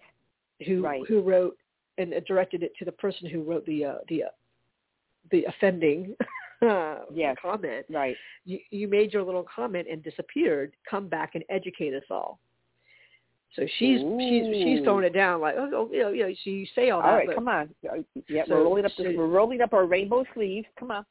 Who 0.66 0.82
Right. 0.82 1.02
who 1.08 1.20
wrote 1.20 1.56
and 1.98 2.14
directed 2.26 2.62
it 2.62 2.72
to 2.78 2.84
the 2.84 2.92
person 2.92 3.28
who 3.28 3.42
wrote 3.42 3.64
the 3.66 3.84
uh, 3.84 3.94
the 4.08 4.24
uh, 4.24 4.28
the 5.30 5.44
offending 5.44 6.14
uh, 6.62 7.00
Yes. 7.12 7.36
comment. 7.40 7.86
Right. 7.90 8.16
You, 8.44 8.58
you 8.70 8.88
made 8.88 9.12
your 9.12 9.22
little 9.22 9.44
comment 9.44 9.86
and 9.90 10.02
disappeared. 10.02 10.72
Come 10.88 11.08
back 11.08 11.34
and 11.34 11.44
educate 11.48 11.94
us 11.94 12.04
all. 12.10 12.38
So 13.54 13.62
she's 13.78 14.00
she's 14.00 14.46
she's 14.62 14.82
throwing 14.82 15.04
it 15.04 15.12
down 15.12 15.40
like 15.42 15.56
oh, 15.58 15.68
oh 15.74 15.88
you 15.92 15.98
know 16.00 16.08
you 16.10 16.22
know 16.26 16.32
so 16.42 16.50
you 16.50 16.66
say 16.74 16.88
all 16.90 17.02
that 17.02 17.08
All 17.08 17.14
right, 17.16 17.26
but, 17.26 17.34
come 17.34 17.48
on. 17.48 17.68
Uh, 17.88 17.96
Yeah, 18.28 18.44
So- 18.46 18.54
we're 18.54 18.62
rolling 18.64 18.84
up. 18.86 18.92
The, 18.96 19.04
so- 19.04 19.14
we're 19.16 19.26
rolling 19.26 19.60
up 19.60 19.74
our 19.74 19.84
rainbow 19.84 20.24
sleeves. 20.34 20.66
Come 20.78 20.90
on. 20.90 21.04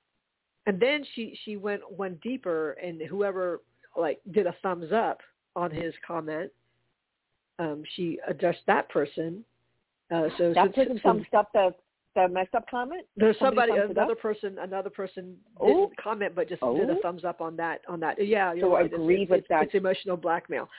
and 0.66 0.80
then 0.80 1.06
she 1.14 1.38
she 1.46 1.58
went 1.58 1.82
one 1.92 2.18
deeper 2.24 2.72
and 2.84 3.00
whoever 3.02 3.62
like 3.96 4.20
did 4.32 4.48
a 4.48 4.56
thumbs 4.64 4.92
up 4.92 5.20
on 5.56 5.70
his 5.70 5.94
comment 6.08 6.50
um 7.60 7.84
she 7.96 8.20
addressed 8.28 8.62
that 8.68 8.90
person 8.90 9.44
uh 10.12 10.28
so 10.38 10.54
That 10.54 10.74
person 10.76 11.00
thumbs 11.04 11.26
up 11.34 11.52
the 11.54 11.74
the 12.14 12.28
messed 12.28 12.54
up 12.56 12.70
comment. 12.70 13.06
There's 13.16 13.38
Somebody 13.40 13.72
somebody, 13.72 13.92
another 13.94 14.16
person, 14.16 14.58
another 14.60 14.90
person 14.90 15.38
Oh. 15.62 15.68
didn't 15.86 15.96
comment, 15.98 16.36
but 16.36 16.50
just 16.50 16.62
did 16.62 16.90
a 16.90 16.94
Oh. 16.98 17.02
thumbs 17.02 17.24
up 17.24 17.40
on 17.40 17.56
that. 17.56 17.82
On 17.88 18.02
that, 18.02 18.22
yeah, 18.26 18.52
you're 18.52 18.66
So 18.66 18.74
right. 18.74 18.86
Agree 18.94 19.22
it's, 19.22 19.30
with 19.30 19.40
it's, 19.40 19.48
that. 19.48 19.64
It's 19.64 19.76
emotional 19.76 20.18
blackmail. 20.18 20.70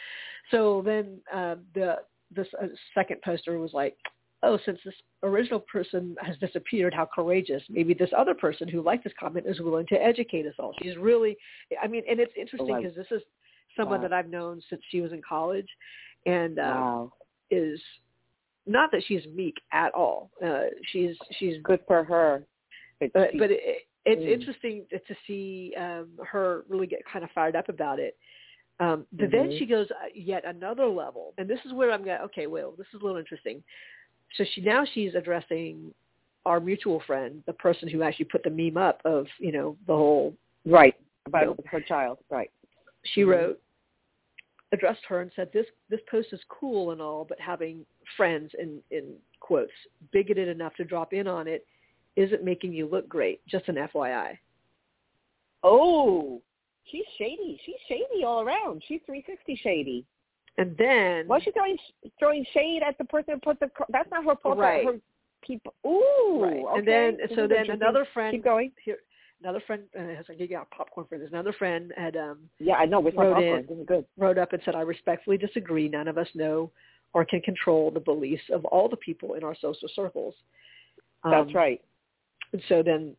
So 0.50 0.82
then 0.82 1.20
uh, 1.32 1.56
the 1.74 2.02
this 2.30 2.48
uh, 2.60 2.66
second 2.94 3.22
poster 3.22 3.58
was 3.58 3.72
like, 3.72 3.96
oh, 4.42 4.58
since 4.66 4.78
this 4.84 4.94
original 5.22 5.60
person 5.60 6.16
has 6.20 6.36
disappeared, 6.38 6.92
how 6.92 7.06
courageous. 7.06 7.62
Maybe 7.70 7.94
this 7.94 8.10
other 8.16 8.34
person 8.34 8.68
who 8.68 8.82
liked 8.82 9.04
this 9.04 9.12
comment 9.18 9.46
is 9.46 9.58
willing 9.60 9.86
to 9.86 9.94
educate 10.02 10.46
us 10.46 10.54
all. 10.58 10.74
She's 10.82 10.96
really, 10.96 11.36
I 11.82 11.86
mean, 11.86 12.02
and 12.08 12.20
it's 12.20 12.32
interesting 12.36 12.74
Oh, 12.74 12.82
because 12.82 12.94
this 12.94 13.10
is 13.10 13.22
someone 13.76 14.00
Wow. 14.00 14.08
that 14.08 14.12
I've 14.12 14.28
known 14.28 14.60
since 14.68 14.82
she 14.90 15.00
was 15.00 15.12
in 15.12 15.22
college, 15.26 15.68
and 16.26 16.58
uh, 16.58 16.62
wow. 16.62 17.12
is 17.50 17.80
not 18.66 18.90
that 18.92 19.02
she's 19.06 19.26
meek 19.34 19.56
at 19.72 19.92
all. 19.94 20.30
Uh, 20.44 20.64
she's 20.92 21.16
she's 21.38 21.56
Good 21.62 21.80
for 21.86 22.04
her. 22.04 22.44
But, 23.00 23.12
but 23.12 23.30
she- 23.32 23.38
but 23.38 23.50
it, 23.50 23.88
it's 24.04 24.22
Mm. 24.22 24.32
interesting 24.32 24.86
to 24.90 25.14
see 25.26 25.74
um, 25.76 26.08
her 26.26 26.64
really 26.68 26.86
get 26.88 27.04
kind 27.04 27.24
of 27.24 27.30
fired 27.30 27.54
up 27.56 27.68
about 27.68 28.00
it. 28.00 28.16
Um, 28.80 29.06
but 29.12 29.30
then 29.30 29.48
Mhm. 29.50 29.58
she 29.58 29.66
goes 29.66 29.88
uh, 29.92 30.06
yet 30.14 30.44
another 30.44 30.86
level, 30.86 31.34
and 31.38 31.48
this 31.48 31.60
is 31.64 31.72
where 31.72 31.92
I'm 31.92 32.02
going. 32.04 32.20
Okay, 32.22 32.46
well, 32.48 32.72
this 32.72 32.86
is 32.88 33.00
a 33.00 33.04
little 33.04 33.18
interesting. 33.18 33.62
So 34.34 34.44
she 34.54 34.60
now 34.60 34.84
she's 34.84 35.14
addressing 35.14 35.94
our 36.46 36.58
mutual 36.58 36.98
friend, 37.00 37.42
the 37.46 37.52
person 37.52 37.88
who 37.88 38.02
actually 38.02 38.24
put 38.24 38.42
the 38.42 38.50
meme 38.50 38.76
up 38.76 39.00
of 39.04 39.26
you 39.38 39.52
know 39.52 39.76
the 39.86 39.94
whole. 39.94 40.36
right 40.64 40.94
about 41.26 41.46
No. 41.46 41.56
her 41.66 41.80
child. 41.80 42.18
Right. 42.30 42.50
She 43.04 43.22
Mhm. 43.22 43.28
wrote 43.28 43.60
addressed 44.72 45.02
her 45.08 45.20
and 45.20 45.30
said 45.36 45.48
this 45.52 45.66
this 45.90 46.00
post 46.10 46.28
is 46.32 46.40
cool 46.48 46.90
and 46.92 47.00
all, 47.00 47.24
but 47.28 47.38
having 47.40 47.84
friends 48.16 48.50
in 48.58 48.80
in 48.90 49.14
quotes 49.40 49.72
bigoted 50.12 50.48
enough 50.48 50.74
to 50.76 50.84
drop 50.84 51.12
in 51.12 51.26
on 51.26 51.46
it 51.46 51.66
isn't 52.16 52.44
making 52.44 52.72
you 52.72 52.86
look 52.86 53.08
great. 53.08 53.40
Just 53.46 53.68
an 53.68 53.76
FYI. 53.76 54.38
Oh, 55.62 56.42
she's 56.90 57.04
shady. 57.18 57.60
She's 57.64 57.76
shady 57.88 58.24
all 58.24 58.42
around. 58.42 58.82
She's 58.86 59.00
360 59.06 59.60
shady. 59.62 60.04
And 60.58 60.76
then 60.76 61.26
Why 61.28 61.38
is 61.38 61.44
she 61.44 61.52
throwing 61.52 61.78
throwing 62.18 62.44
shade 62.52 62.82
at 62.86 62.98
the 62.98 63.04
person 63.04 63.34
who 63.34 63.40
put 63.40 63.60
the? 63.60 63.70
That's 63.90 64.10
not 64.10 64.24
her 64.24 64.34
fault. 64.42 64.58
Right. 64.58 64.84
Her 64.84 64.98
people. 65.42 65.74
Ooh. 65.86 66.40
Right. 66.42 66.56
Okay. 66.56 66.78
And 66.78 66.88
then 66.88 67.18
so 67.34 67.46
then 67.46 67.70
another 67.70 68.06
friend 68.12 68.34
Keep 68.34 68.44
going. 68.44 68.72
here 68.84 68.98
another 69.42 69.62
friend 69.66 69.82
uh, 69.98 70.14
has 70.16 70.24
like 70.28 70.38
you 70.40 70.48
got 70.48 70.70
popcorn 70.70 71.06
for 71.08 71.18
this. 71.18 71.28
Another 71.30 71.52
friend 71.52 71.92
had 71.96 72.16
um 72.16 72.38
Yeah, 72.58 72.74
I 72.74 72.84
know. 72.86 73.00
We're 73.00 73.12
Wrote 73.12 73.42
in. 73.42 73.64
popcorn. 73.64 73.80
Is 73.80 73.86
good. 73.86 74.04
wrote 74.16 74.38
up 74.38 74.52
and 74.52 74.62
said, 74.64 74.74
I 74.74 74.82
respectfully 74.82 75.36
disagree. 75.38 75.88
None 75.88 76.08
of 76.08 76.18
us 76.18 76.28
know 76.34 76.70
or 77.14 77.24
can 77.24 77.40
control 77.40 77.90
the 77.90 78.00
beliefs 78.00 78.42
of 78.52 78.64
all 78.66 78.88
the 78.88 78.96
people 78.96 79.34
in 79.34 79.44
our 79.44 79.54
social 79.60 79.88
circles. 79.94 80.34
That's 81.24 81.48
Um, 81.48 81.54
right. 81.54 81.80
And 82.52 82.62
so 82.68 82.82
then 82.82 83.16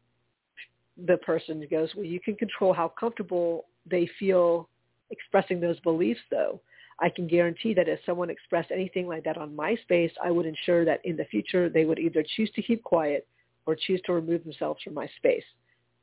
the 1.06 1.18
person 1.18 1.66
goes, 1.70 1.90
Well, 1.96 2.06
you 2.06 2.20
can 2.20 2.36
control 2.36 2.74
how 2.74 2.88
comfortable 2.90 3.66
they 3.86 4.10
feel 4.20 4.70
expressing 5.12 5.60
those 5.60 5.80
beliefs 5.82 6.22
though. 6.32 6.60
I 7.00 7.10
can 7.10 7.28
guarantee 7.28 7.74
that 7.74 7.90
if 7.90 8.00
someone 8.06 8.30
expressed 8.30 8.72
anything 8.72 9.08
like 9.08 9.24
that 9.24 9.38
on 9.38 9.56
MySpace, 9.56 10.12
I 10.24 10.30
would 10.32 10.46
ensure 10.46 10.86
that 10.86 11.02
in 11.04 11.18
the 11.18 11.26
future 11.26 11.68
they 11.68 11.86
would 11.86 12.00
either 12.00 12.24
choose 12.36 12.52
to 12.52 12.62
keep 12.62 12.84
quiet 12.84 13.28
or 13.66 13.76
choose 13.76 14.00
to 14.06 14.14
remove 14.14 14.44
themselves 14.44 14.82
from 14.84 14.94
my 14.94 15.08
space. 15.18 15.44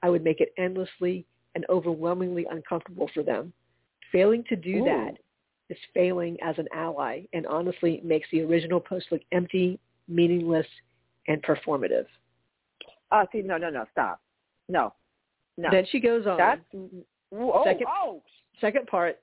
I 0.03 0.11
would 0.11 0.24
make 0.24 0.40
it 0.40 0.53
endlessly 0.59 1.26
and 1.55 1.64
overwhelmingly 1.68 2.46
uncomfortable 2.51 3.11
for 3.12 3.22
them. 3.22 3.53
Failing 4.12 4.44
to 4.48 4.57
do 4.57 4.78
Ooh. 4.78 4.84
that 4.84 5.18
is 5.68 5.78
failing 5.94 6.36
as 6.42 6.59
an 6.59 6.66
ally 6.74 7.22
and 7.32 7.46
honestly 7.46 8.01
makes 8.05 8.28
the 8.32 8.42
original 8.42 8.80
post 8.80 9.07
look 9.11 9.22
empty, 9.32 9.78
meaningless, 10.09 10.66
and 11.28 11.42
performative. 11.42 12.07
Oh, 13.12 13.24
see, 13.32 13.42
no, 13.42 13.57
no, 13.57 13.70
no. 13.70 13.84
Stop. 13.92 14.20
No. 14.68 14.92
No. 15.57 15.68
Then 15.70 15.86
she 15.90 16.01
goes 16.01 16.26
on. 16.26 16.36
That's. 16.38 16.61
Oh, 17.32 17.64
Second- 17.64 17.86
oh. 17.88 18.22
Second 18.61 18.86
part, 18.86 19.18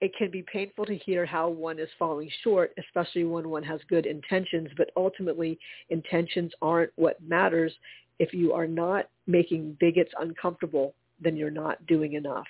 it 0.00 0.14
can 0.16 0.30
be 0.30 0.42
painful 0.50 0.86
to 0.86 0.96
hear 0.96 1.26
how 1.26 1.48
one 1.48 1.78
is 1.78 1.88
falling 1.98 2.30
short, 2.42 2.72
especially 2.78 3.24
when 3.24 3.50
one 3.50 3.62
has 3.62 3.80
good 3.88 4.06
intentions, 4.06 4.68
but 4.76 4.90
ultimately 4.96 5.58
intentions 5.90 6.52
aren't 6.62 6.92
what 6.96 7.20
matters. 7.22 7.72
If 8.20 8.34
you 8.34 8.52
are 8.52 8.66
not 8.66 9.08
making 9.26 9.78
bigots 9.80 10.12
uncomfortable, 10.20 10.94
then 11.20 11.36
you're 11.38 11.50
not 11.50 11.84
doing 11.86 12.12
enough. 12.12 12.46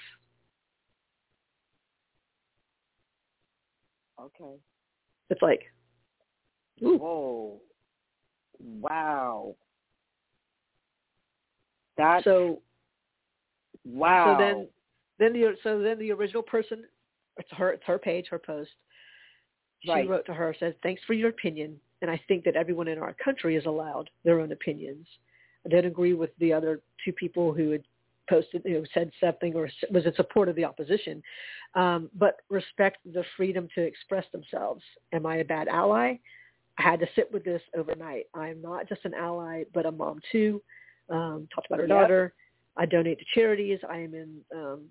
Okay. 4.21 4.57
It's 5.31 5.41
like, 5.41 5.61
ooh, 6.83 6.99
Whoa. 6.99 7.61
Wow. 8.59 9.55
That's 11.97 12.25
so 12.25 12.63
wow. 13.85 14.25
so 14.27 14.43
then 14.43 14.69
then 15.21 15.33
the 15.33 15.57
so 15.63 15.81
then 15.81 16.01
the 16.01 16.11
original 16.11 16.43
person 16.43 16.85
it's 17.37 17.49
her 17.53 17.71
it's 17.73 17.85
her 17.87 17.99
page 17.99 18.27
her 18.31 18.39
post 18.39 18.71
she 19.83 19.91
Right. 19.91 20.09
wrote 20.09 20.27
to 20.27 20.35
her 20.35 20.55
said 20.59 20.75
thanks 20.83 21.01
for 21.07 21.15
your 21.15 21.29
opinion 21.29 21.79
and 22.03 22.11
i 22.11 22.21
think 22.29 22.45
that 22.45 22.57
everyone 22.57 22.89
in 22.89 22.99
our 22.99 23.15
country 23.23 23.57
is 23.57 23.67
allowed 23.67 24.09
their 24.25 24.41
own 24.41 24.53
opinions 24.53 25.07
i 25.65 25.69
didn't 25.69 25.87
agree 25.91 26.15
with 26.15 26.31
the 26.39 26.53
other 26.53 26.81
two 27.05 27.13
people 27.13 27.53
who 27.53 27.71
had 27.71 27.83
posted 28.29 28.63
you 28.65 28.75
know 28.75 28.85
said 28.95 29.11
something 29.21 29.55
or 29.55 29.69
was 29.91 30.07
in 30.07 30.15
support 30.15 30.49
of 30.49 30.57
the 30.57 30.65
opposition 30.65 31.23
um, 31.75 32.11
but 32.15 32.37
respect 32.49 32.99
the 33.13 33.25
freedom 33.37 33.69
to 33.75 33.81
express 33.81 34.25
themselves 34.33 34.83
am 35.13 35.27
i 35.27 35.37
a 35.37 35.45
bad 35.45 35.69
ally 35.69 36.19
i 36.79 36.83
had 36.83 37.01
to 37.01 37.07
sit 37.17 37.33
with 37.33 37.45
this 37.45 37.63
overnight 37.77 38.27
i'm 38.35 38.61
not 38.63 38.89
just 38.89 39.05
an 39.05 39.15
ally 39.15 39.65
but 39.75 39.87
a 39.87 39.91
mom 39.91 40.21
too 40.31 40.63
um, 41.11 41.49
talked 41.53 41.67
about 41.67 41.81
her 41.81 41.89
Yep. 41.89 42.01
daughter 42.01 42.35
I 42.77 42.87
donate 42.87 43.19
to 43.19 43.25
charities. 43.35 43.79
I 43.89 43.99
am 43.99 44.15
in 44.15 44.37
um, 44.55 44.85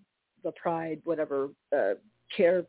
the 0.44 0.52
Pride, 0.52 1.02
whatever 1.06 1.50
uh, 1.76 1.94
care, 2.36 2.66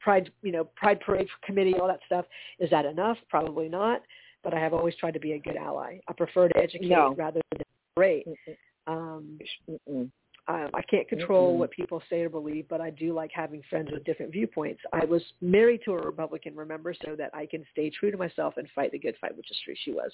Pride, 0.00 0.30
you 0.42 0.52
know, 0.52 0.64
Pride 0.76 1.00
Parade 1.00 1.26
committee, 1.44 1.74
all 1.74 1.88
that 1.88 2.00
stuff. 2.06 2.24
Is 2.58 2.70
that 2.70 2.84
enough? 2.84 3.16
Probably 3.28 3.68
not. 3.68 4.02
But 4.42 4.54
I 4.54 4.60
have 4.60 4.72
always 4.72 4.94
tried 4.96 5.14
to 5.14 5.20
be 5.20 5.32
a 5.32 5.38
good 5.38 5.56
ally. 5.56 5.98
I 6.08 6.12
prefer 6.12 6.48
to 6.48 6.56
educate 6.56 6.88
No. 6.88 7.14
rather 7.16 7.40
than 7.52 7.62
berate. 7.96 8.26
Um, 8.86 9.38
mm-mm. 9.68 10.10
I, 10.48 10.82
can't 10.88 11.06
control 11.08 11.54
Mm-mm. 11.54 11.58
what 11.58 11.70
people 11.70 12.02
say 12.08 12.22
or 12.22 12.30
believe, 12.30 12.66
but 12.68 12.80
I 12.80 12.88
do 12.88 13.12
like 13.12 13.30
having 13.34 13.62
friends 13.68 13.90
with 13.92 14.04
different 14.04 14.32
viewpoints. 14.32 14.80
I 14.94 15.04
was 15.04 15.22
married 15.42 15.82
to 15.84 15.92
a 15.92 16.02
Republican, 16.02 16.56
remember, 16.56 16.94
so 17.04 17.14
that 17.16 17.30
I 17.34 17.44
can 17.44 17.64
stay 17.72 17.90
true 17.90 18.10
to 18.10 18.16
myself 18.16 18.54
and 18.56 18.66
fight 18.74 18.92
the 18.92 18.98
good 18.98 19.14
fight, 19.20 19.36
which 19.36 19.50
is 19.50 19.58
true. 19.64 19.74
She 19.84 19.92
was. 19.92 20.10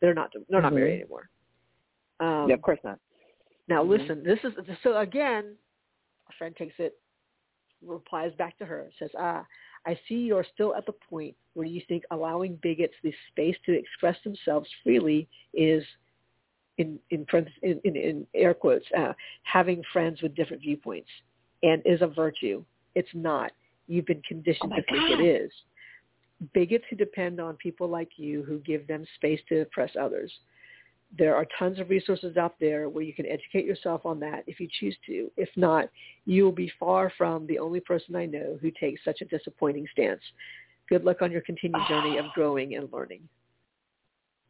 They're 0.00 0.14
not. 0.14 0.32
They're 0.48 0.62
not 0.62 0.72
Mhm. 0.72 0.76
married 0.76 1.00
anymore. 1.00 1.28
Um, 2.20 2.48
yeah, 2.48 2.54
of 2.54 2.62
course 2.62 2.78
not. 2.84 3.00
now 3.66 3.82
Mhm. 3.82 3.88
listen, 3.88 4.22
this 4.22 4.44
is 4.44 4.54
so 4.82 4.96
again. 4.98 5.56
A 6.28 6.32
friend 6.34 6.54
takes 6.54 6.78
it, 6.78 6.98
replies 7.82 8.32
back 8.34 8.56
to 8.58 8.64
her, 8.64 8.90
says, 8.98 9.10
"Ah, 9.18 9.44
I 9.86 9.98
see 10.08 10.14
you're 10.14 10.46
still 10.54 10.74
at 10.74 10.86
the 10.86 10.92
point 10.92 11.34
where 11.54 11.66
you 11.66 11.82
think 11.88 12.04
allowing 12.10 12.58
bigots 12.62 12.94
the 13.02 13.12
space 13.30 13.56
to 13.66 13.72
express 13.72 14.16
themselves 14.24 14.68
freely 14.82 15.28
is, 15.52 15.84
in 16.78 16.98
in 17.10 17.26
in, 17.62 17.80
in, 17.84 18.26
air 18.34 18.54
quotes, 18.54 18.86
uh, 18.96 19.12
having 19.42 19.82
friends 19.92 20.22
with 20.22 20.34
different 20.34 20.62
viewpoints, 20.62 21.10
and 21.62 21.82
is 21.84 22.02
a 22.02 22.06
virtue. 22.06 22.64
It's 22.94 23.08
not. 23.14 23.52
You've 23.86 24.06
been 24.06 24.22
conditioned 24.22 24.72
Oh 24.72 24.76
to 24.76 24.82
think 24.82 25.08
God. 25.08 25.20
it 25.20 25.22
is. 25.22 25.52
Bigots 26.52 26.84
who 26.90 26.96
depend 26.96 27.40
on 27.40 27.56
people 27.56 27.88
like 27.88 28.10
you 28.16 28.42
who 28.42 28.58
give 28.58 28.86
them 28.86 29.04
space 29.16 29.40
to 29.48 29.60
oppress 29.60 29.90
others." 30.00 30.32
There 31.16 31.36
are 31.36 31.46
tons 31.58 31.78
of 31.78 31.90
resources 31.90 32.36
out 32.36 32.54
there 32.60 32.88
where 32.88 33.04
you 33.04 33.14
can 33.14 33.26
educate 33.26 33.64
yourself 33.64 34.04
on 34.04 34.18
that 34.20 34.44
if 34.46 34.58
you 34.58 34.68
choose 34.80 34.96
to. 35.06 35.30
If 35.36 35.48
not, 35.56 35.88
you 36.24 36.44
will 36.44 36.52
be 36.52 36.72
far 36.78 37.12
from 37.16 37.46
the 37.46 37.58
only 37.58 37.80
person 37.80 38.16
I 38.16 38.26
know 38.26 38.58
who 38.60 38.70
takes 38.70 39.04
such 39.04 39.20
a 39.20 39.26
disappointing 39.26 39.86
stance. 39.92 40.20
Good 40.88 41.04
luck 41.04 41.22
on 41.22 41.30
your 41.30 41.40
continued 41.42 41.82
journey 41.88 42.18
of 42.18 42.26
growing 42.34 42.74
and 42.74 42.92
learning. 42.92 43.28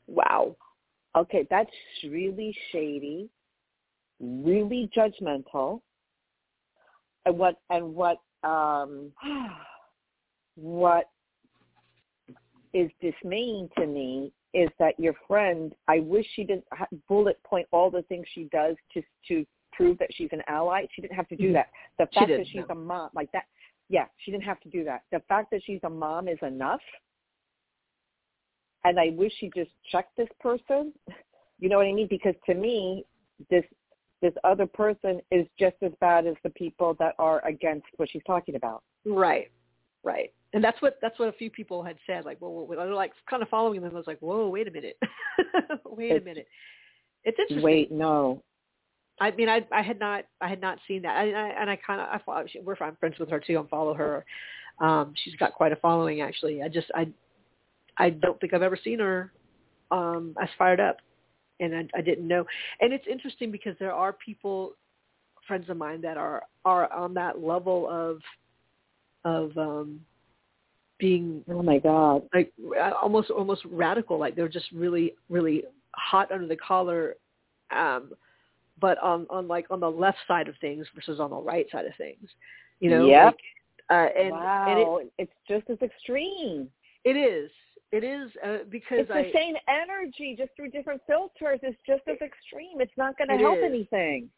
Wow. 0.07 0.57
Okay, 1.17 1.47
that's 1.51 1.71
really 2.05 2.57
shady, 2.73 3.29
really 4.21 4.91
judgmental. 4.97 5.81
And 7.27 7.39
what 7.39 7.57
and 7.71 7.95
what 7.95 8.19
um 8.43 9.13
what 10.57 11.09
is 12.73 12.91
dismaying 13.01 13.69
to 13.79 13.87
me 13.87 14.33
is 14.55 14.71
that 14.79 14.99
your 14.99 15.15
friend, 15.27 15.75
I 15.89 16.01
wish 16.01 16.27
she 16.35 16.45
didn't 16.45 16.65
bullet 17.09 17.39
point 17.45 17.67
all 17.73 17.91
the 17.91 18.03
things 18.03 18.27
she 18.35 18.49
does 18.53 18.77
to 18.95 19.03
to 19.29 19.45
prove 19.73 19.99
that 19.99 20.09
she's 20.15 20.29
an 20.33 20.43
ally. 20.47 20.87
She 20.95 21.03
didn't 21.03 21.17
have 21.17 21.29
to 21.29 21.37
do 21.37 21.45
mm-hmm. 21.45 21.55
that. 21.55 21.69
The 21.99 22.07
fact 22.15 22.29
that 22.29 22.47
she's 22.51 22.65
a 22.71 22.75
mom, 22.75 23.11
like 23.15 23.31
that, 23.33 23.45
yeah, 23.89 24.07
she 24.19 24.31
didn't 24.31 24.45
have 24.45 24.61
to 24.61 24.69
do 24.71 24.85
that. 24.85 25.03
The 25.13 25.21
fact 25.29 25.51
that 25.51 25.61
she's 25.65 25.81
a 25.83 25.91
mom 25.91 26.29
is 26.29 26.39
enough. 26.43 26.81
And 28.85 29.01
I 29.01 29.11
wish 29.11 29.33
she 29.41 29.51
just 29.55 29.71
checked 29.91 30.17
this 30.17 30.29
person. 30.41 30.93
You 31.59 31.69
know 31.69 31.79
what 31.79 31.87
I 31.87 31.93
mean? 31.93 32.07
Because 32.09 32.35
to 32.47 32.55
me, 32.55 33.05
this 33.51 33.65
this 34.23 34.33
other 34.43 34.67
person 34.67 35.21
is 35.31 35.47
just 35.59 35.77
as 35.83 35.93
bad 36.01 36.27
as 36.27 36.35
the 36.43 36.51
people 36.51 36.95
that 36.99 37.15
are 37.19 37.45
against 37.47 37.87
what 37.97 38.09
she's 38.11 38.23
talking 38.27 38.55
about. 38.55 38.83
Right. 39.05 39.51
Right. 40.05 40.33
And 40.53 40.63
that's 40.63 40.81
what 40.83 40.99
that's 41.03 41.19
what 41.19 41.29
a 41.29 41.33
few 41.33 41.51
people 41.51 41.83
had 41.83 41.97
said. 42.07 42.25
Like, 42.25 42.37
well, 42.41 42.67
they're 42.71 42.95
like 42.95 43.13
kind 43.29 43.43
of 43.43 43.49
following 43.49 43.81
them. 43.81 43.91
I 43.93 43.97
was 43.97 44.07
like, 44.07 44.21
whoa, 44.21 44.49
wait 44.49 44.69
a 44.69 44.71
minute, 44.71 44.97
wait 45.85 46.13
it's, 46.13 46.23
a 46.23 46.25
minute. 46.25 46.47
It's 47.25 47.39
interesting. 47.39 47.63
Wait, 47.63 47.91
no. 47.91 48.43
I 49.21 49.31
mean, 49.33 49.49
I 49.49 49.67
I 49.73 49.83
had 49.83 49.99
not 49.99 50.25
I 50.41 50.49
had 50.49 50.61
not 50.61 50.79
seen 50.87 51.03
that, 51.03 51.17
I, 51.17 51.31
I, 51.31 51.61
and 51.61 51.71
I 51.71 51.77
kind 51.77 52.01
of 52.01 52.09
I 52.09 52.21
follow. 52.25 52.45
We're 52.63 52.77
I'm 52.81 52.97
friends 52.97 53.19
with 53.19 53.31
her 53.31 53.41
too. 53.41 53.59
I 53.59 53.69
follow 53.69 53.95
her. 53.95 54.25
Um, 54.81 55.15
she's 55.25 55.35
got 55.37 55.55
quite 55.55 55.73
a 55.73 55.77
following 55.77 56.21
actually. 56.21 56.63
I 56.63 56.69
just 56.69 56.89
I 56.95 57.09
I 57.97 58.11
don't 58.11 58.39
think 58.41 58.55
I've 58.55 58.63
ever 58.63 58.79
seen 58.83 58.99
her 58.99 59.33
um, 59.91 60.37
as 60.41 60.49
fired 60.59 60.81
up, 60.81 60.99
and 61.61 61.75
I, 61.75 61.99
I 61.99 62.01
didn't 62.01 62.29
know. 62.29 62.45
And 62.81 62.93
it's 62.93 63.07
interesting 63.11 63.51
because 63.51 63.75
there 63.79 63.93
are 63.93 64.13
people, 64.13 64.75
friends 65.47 65.69
of 65.69 65.77
mine, 65.77 66.01
that 66.03 66.17
are 66.17 66.43
are 66.65 66.93
on 66.93 67.15
that 67.15 67.41
level 67.41 67.89
of 67.89 68.21
of 69.25 69.57
um 69.57 70.01
being 70.99 71.43
oh 71.51 71.63
my 71.63 71.79
god. 71.79 72.23
like 72.33 72.53
almost 73.03 73.31
almost 73.31 73.63
radical 73.71 74.19
like 74.19 74.37
they're 74.37 74.49
just 74.49 74.71
really 74.73 75.15
really 75.29 75.65
hot 75.95 76.31
under 76.31 76.47
the 76.47 76.57
collar 76.57 77.17
um 77.75 78.13
but 78.81 78.99
on 78.99 79.27
on 79.31 79.49
like 79.49 79.67
on 79.71 79.81
the 79.81 79.91
left 79.91 80.19
side 80.29 80.49
of 80.49 80.55
things 80.61 80.87
versus 80.95 81.21
on 81.21 81.31
the 81.31 81.37
right 81.37 81.67
side 81.71 81.85
of 81.85 81.93
things 81.97 82.29
you 82.81 82.91
know? 82.91 83.07
Yeah 83.07 83.27
like, 83.27 83.37
uh 83.91 84.19
and, 84.19 84.31
wow. 84.31 84.67
and 84.69 85.09
it, 85.09 85.13
it's 85.19 85.33
just 85.49 85.69
as 85.71 85.79
extreme. 85.83 86.69
It 87.05 87.17
is. 87.17 87.51
It 87.93 88.03
is 88.03 88.31
uh, 88.45 88.65
because 88.71 89.01
it's 89.01 89.09
the 89.09 89.15
I, 89.15 89.33
same 89.33 89.55
energy 89.69 90.35
just 90.37 90.51
through 90.57 90.71
different 90.71 91.01
filters. 91.07 91.61
It's 91.63 91.79
just 91.87 92.03
as 92.09 92.17
extreme. 92.21 92.81
It's 92.81 92.97
not 92.97 93.17
going 93.17 93.29
to 93.29 93.37
help 93.37 93.59
is. 93.59 93.65
anything. 93.65 94.29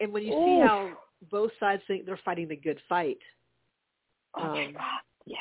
And 0.00 0.12
when 0.12 0.24
you 0.24 0.32
Oof. 0.32 0.44
see 0.44 0.66
how 0.66 0.90
both 1.30 1.52
sides 1.60 1.82
think 1.86 2.06
they're 2.06 2.18
fighting 2.24 2.48
the 2.48 2.56
good 2.56 2.80
fight 2.88 3.18
Oh 4.36 4.42
um, 4.42 4.52
my 4.52 4.72
God! 4.72 5.00
Yes. 5.26 5.38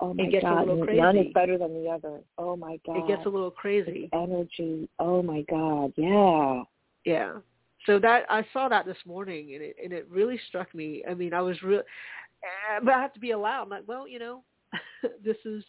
Oh 0.00 0.14
my 0.14 0.24
it 0.24 0.30
gets 0.30 0.44
God! 0.44 0.58
A 0.58 0.66
little 0.66 0.84
crazy. 0.84 1.00
None 1.00 1.16
is 1.16 1.32
better 1.32 1.58
than 1.58 1.74
the 1.74 1.88
other. 1.90 2.20
Oh 2.38 2.56
my 2.56 2.78
God! 2.86 2.98
It 2.98 3.08
gets 3.08 3.26
a 3.26 3.28
little 3.28 3.50
crazy. 3.50 4.10
It's 4.10 4.12
energy. 4.12 4.88
Oh 4.98 5.22
my 5.22 5.42
God! 5.50 5.92
Yeah. 5.96 6.62
Yeah. 7.04 7.38
So 7.86 7.98
that 7.98 8.24
I 8.28 8.44
saw 8.52 8.68
that 8.68 8.86
this 8.86 8.98
morning, 9.06 9.54
and 9.54 9.62
it 9.62 9.76
and 9.82 9.92
it 9.92 10.06
really 10.10 10.38
struck 10.48 10.74
me. 10.74 11.02
I 11.08 11.14
mean, 11.14 11.32
I 11.32 11.40
was 11.40 11.60
real, 11.62 11.80
eh, 11.80 12.80
but 12.82 12.92
I 12.92 13.00
have 13.00 13.14
to 13.14 13.20
be 13.20 13.30
allowed. 13.30 13.64
I'm 13.64 13.68
like, 13.70 13.84
well, 13.86 14.06
you 14.06 14.18
know, 14.18 14.42
this 15.24 15.36
is 15.44 15.64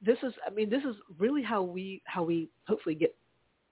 this 0.00 0.18
is. 0.22 0.32
I 0.46 0.50
mean, 0.50 0.70
this 0.70 0.82
is 0.82 0.96
really 1.18 1.42
how 1.42 1.62
we 1.62 2.02
how 2.04 2.24
we 2.24 2.48
hopefully 2.66 2.94
get 2.94 3.14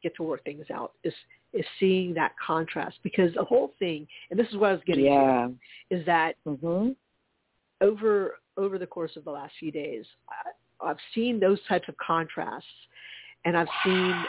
get 0.02 0.14
to 0.16 0.22
work 0.22 0.44
things 0.44 0.66
out 0.72 0.92
is 1.04 1.14
is 1.52 1.64
seeing 1.80 2.14
that 2.14 2.32
contrast 2.44 2.98
because 3.02 3.34
the 3.34 3.44
whole 3.44 3.74
thing, 3.78 4.06
and 4.30 4.38
this 4.38 4.46
is 4.48 4.56
what 4.56 4.70
I 4.70 4.72
was 4.74 4.82
getting 4.86 5.06
yeah. 5.06 5.48
to, 5.90 5.96
is 5.96 6.06
that 6.06 6.34
mm-hmm. 6.46 6.90
Over 7.80 8.34
over 8.56 8.78
the 8.78 8.86
course 8.86 9.12
of 9.16 9.24
the 9.24 9.30
last 9.30 9.52
few 9.58 9.70
days, 9.70 10.04
I, 10.28 10.88
I've 10.90 10.98
seen 11.14 11.40
those 11.40 11.58
types 11.68 11.88
of 11.88 11.96
contrasts, 11.96 12.66
and 13.44 13.56
I've 13.56 13.68
seen 13.84 14.24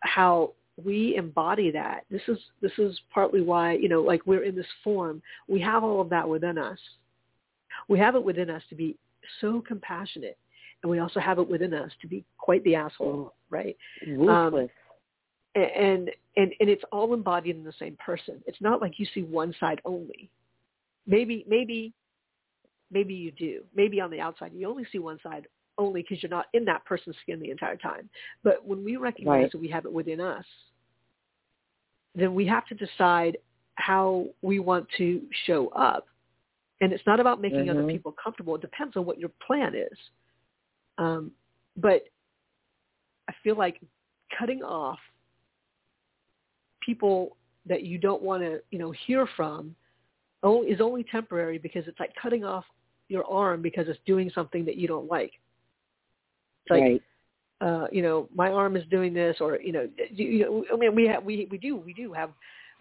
how 0.00 0.52
we 0.82 1.16
embody 1.16 1.70
that. 1.70 2.04
This 2.10 2.22
is 2.28 2.38
this 2.60 2.72
is 2.78 2.98
partly 3.12 3.40
why 3.40 3.72
you 3.74 3.88
know, 3.88 4.02
like 4.02 4.22
we're 4.26 4.44
in 4.44 4.56
this 4.56 4.66
form. 4.82 5.22
We 5.48 5.60
have 5.60 5.84
all 5.84 6.00
of 6.00 6.10
that 6.10 6.28
within 6.28 6.58
us. 6.58 6.78
We 7.88 7.98
have 7.98 8.14
it 8.14 8.22
within 8.22 8.50
us 8.50 8.62
to 8.68 8.74
be 8.74 8.96
so 9.40 9.62
compassionate, 9.66 10.38
and 10.82 10.90
we 10.90 10.98
also 10.98 11.20
have 11.20 11.38
it 11.38 11.48
within 11.48 11.74
us 11.74 11.90
to 12.00 12.08
be 12.08 12.24
quite 12.38 12.62
the 12.64 12.74
asshole, 12.74 13.34
right? 13.50 13.76
Ruthless. 14.06 14.70
Um, 15.54 15.62
and 15.62 16.10
and 16.36 16.52
and 16.60 16.70
it's 16.70 16.84
all 16.92 17.12
embodied 17.12 17.56
in 17.56 17.64
the 17.64 17.74
same 17.78 17.96
person. 18.04 18.42
It's 18.46 18.60
not 18.60 18.80
like 18.80 18.98
you 18.98 19.06
see 19.14 19.22
one 19.22 19.54
side 19.60 19.80
only. 19.84 20.30
Maybe 21.06 21.44
maybe 21.48 21.92
maybe 22.92 23.14
you 23.14 23.32
do. 23.32 23.62
Maybe 23.74 24.00
on 24.00 24.10
the 24.10 24.20
outside 24.20 24.52
you 24.54 24.68
only 24.68 24.86
see 24.92 24.98
one 24.98 25.18
side 25.22 25.46
only 25.78 26.02
because 26.02 26.22
you're 26.22 26.30
not 26.30 26.46
in 26.52 26.64
that 26.66 26.84
person's 26.84 27.16
skin 27.22 27.40
the 27.40 27.50
entire 27.50 27.76
time. 27.76 28.08
But 28.44 28.64
when 28.66 28.84
we 28.84 28.96
recognize 28.96 29.42
right. 29.42 29.52
that 29.52 29.60
we 29.60 29.68
have 29.68 29.86
it 29.86 29.92
within 29.92 30.20
us, 30.20 30.44
then 32.14 32.34
we 32.34 32.46
have 32.46 32.66
to 32.66 32.74
decide 32.74 33.38
how 33.76 34.26
we 34.42 34.58
want 34.58 34.86
to 34.98 35.22
show 35.46 35.68
up. 35.68 36.06
And 36.80 36.92
it's 36.92 37.06
not 37.06 37.20
about 37.20 37.40
making 37.40 37.60
mm-hmm. 37.60 37.78
other 37.78 37.86
people 37.86 38.14
comfortable. 38.22 38.54
It 38.56 38.60
depends 38.60 38.96
on 38.96 39.06
what 39.06 39.18
your 39.18 39.30
plan 39.46 39.74
is. 39.74 39.98
Um, 40.98 41.30
but 41.76 42.02
I 43.28 43.32
feel 43.42 43.56
like 43.56 43.80
cutting 44.38 44.62
off 44.62 44.98
people 46.84 47.36
that 47.66 47.84
you 47.84 47.98
don't 47.98 48.22
want 48.22 48.42
to, 48.42 48.60
you 48.70 48.78
know, 48.78 48.92
hear 49.06 49.26
from 49.36 49.74
is 50.68 50.80
only 50.80 51.04
temporary 51.04 51.58
because 51.58 51.84
it's 51.86 52.00
like 52.00 52.12
cutting 52.20 52.44
off 52.44 52.64
your 53.08 53.24
arm 53.24 53.62
because 53.62 53.88
it's 53.88 53.98
doing 54.06 54.30
something 54.34 54.64
that 54.64 54.76
you 54.76 54.88
don't 54.88 55.10
like. 55.10 55.32
It's 56.64 56.70
like, 56.70 56.80
right. 56.80 57.02
uh, 57.60 57.86
you 57.92 58.02
know, 58.02 58.28
my 58.34 58.50
arm 58.50 58.76
is 58.76 58.84
doing 58.90 59.12
this, 59.12 59.36
or 59.40 59.60
you 59.60 59.72
know, 59.72 59.88
you, 60.10 60.26
you 60.26 60.44
know, 60.44 60.64
I 60.72 60.76
mean, 60.76 60.94
we 60.94 61.06
have, 61.08 61.24
we 61.24 61.46
we 61.50 61.58
do 61.58 61.76
we 61.76 61.92
do 61.92 62.12
have 62.12 62.30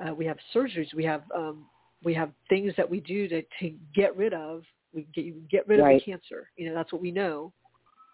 uh, 0.06 0.14
we 0.14 0.26
have 0.26 0.38
surgeries, 0.56 0.94
we 0.94 1.04
have 1.04 1.24
um, 1.36 1.66
we 2.04 2.14
have 2.14 2.32
things 2.50 2.74
that 2.78 2.90
we 2.90 3.00
do 3.00 3.28
to 3.28 3.42
to 3.60 3.74
get 3.96 4.16
rid 4.16 4.34
of. 4.34 4.64
We 4.94 5.08
get 5.14 5.50
get 5.50 5.68
rid 5.68 5.80
right. 5.80 5.96
of 5.96 6.02
the 6.02 6.12
cancer. 6.12 6.50
You 6.58 6.70
know, 6.70 6.76
that's 6.76 6.92
what 6.92 7.02
we 7.02 7.12
know. 7.12 7.54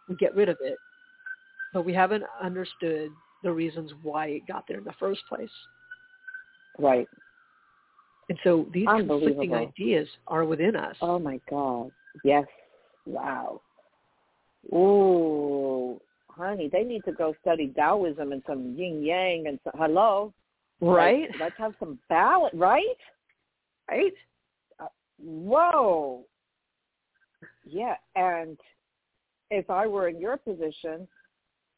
We 0.07 0.15
get 0.15 0.35
rid 0.35 0.49
of 0.49 0.57
it, 0.61 0.77
but 1.73 1.85
we 1.85 1.93
haven't 1.93 2.23
understood 2.41 3.11
the 3.43 3.51
reasons 3.51 3.91
why 4.03 4.27
it 4.27 4.47
got 4.47 4.65
there 4.67 4.77
in 4.77 4.83
the 4.83 4.93
first 4.99 5.21
place. 5.27 5.49
Right. 6.79 7.07
And 8.29 8.37
so 8.43 8.67
these 8.73 8.87
conflicting 8.87 9.53
ideas 9.53 10.07
are 10.27 10.43
within 10.43 10.75
us. 10.75 10.95
Oh 11.01 11.17
my 11.19 11.39
God. 11.49 11.91
Yes. 12.23 12.45
Wow. 13.05 13.61
Ooh, 14.73 16.01
honey, 16.27 16.69
they 16.71 16.83
need 16.83 17.03
to 17.05 17.13
go 17.13 17.33
study 17.41 17.67
Taoism 17.75 18.33
and 18.33 18.43
some 18.45 18.75
yin 18.75 19.01
yang 19.01 19.47
and 19.47 19.59
some, 19.63 19.73
hello. 19.77 20.33
Right. 20.81 21.29
Like, 21.31 21.39
let's 21.39 21.57
have 21.57 21.73
some 21.79 21.99
balance, 22.09 22.53
right? 22.53 22.83
Right. 23.89 24.13
Uh, 24.79 24.87
whoa. 25.19 26.25
Yeah, 27.65 27.95
and 28.15 28.57
if 29.51 29.69
I 29.69 29.87
were 29.87 30.09
in 30.09 30.19
your 30.19 30.37
position, 30.37 31.07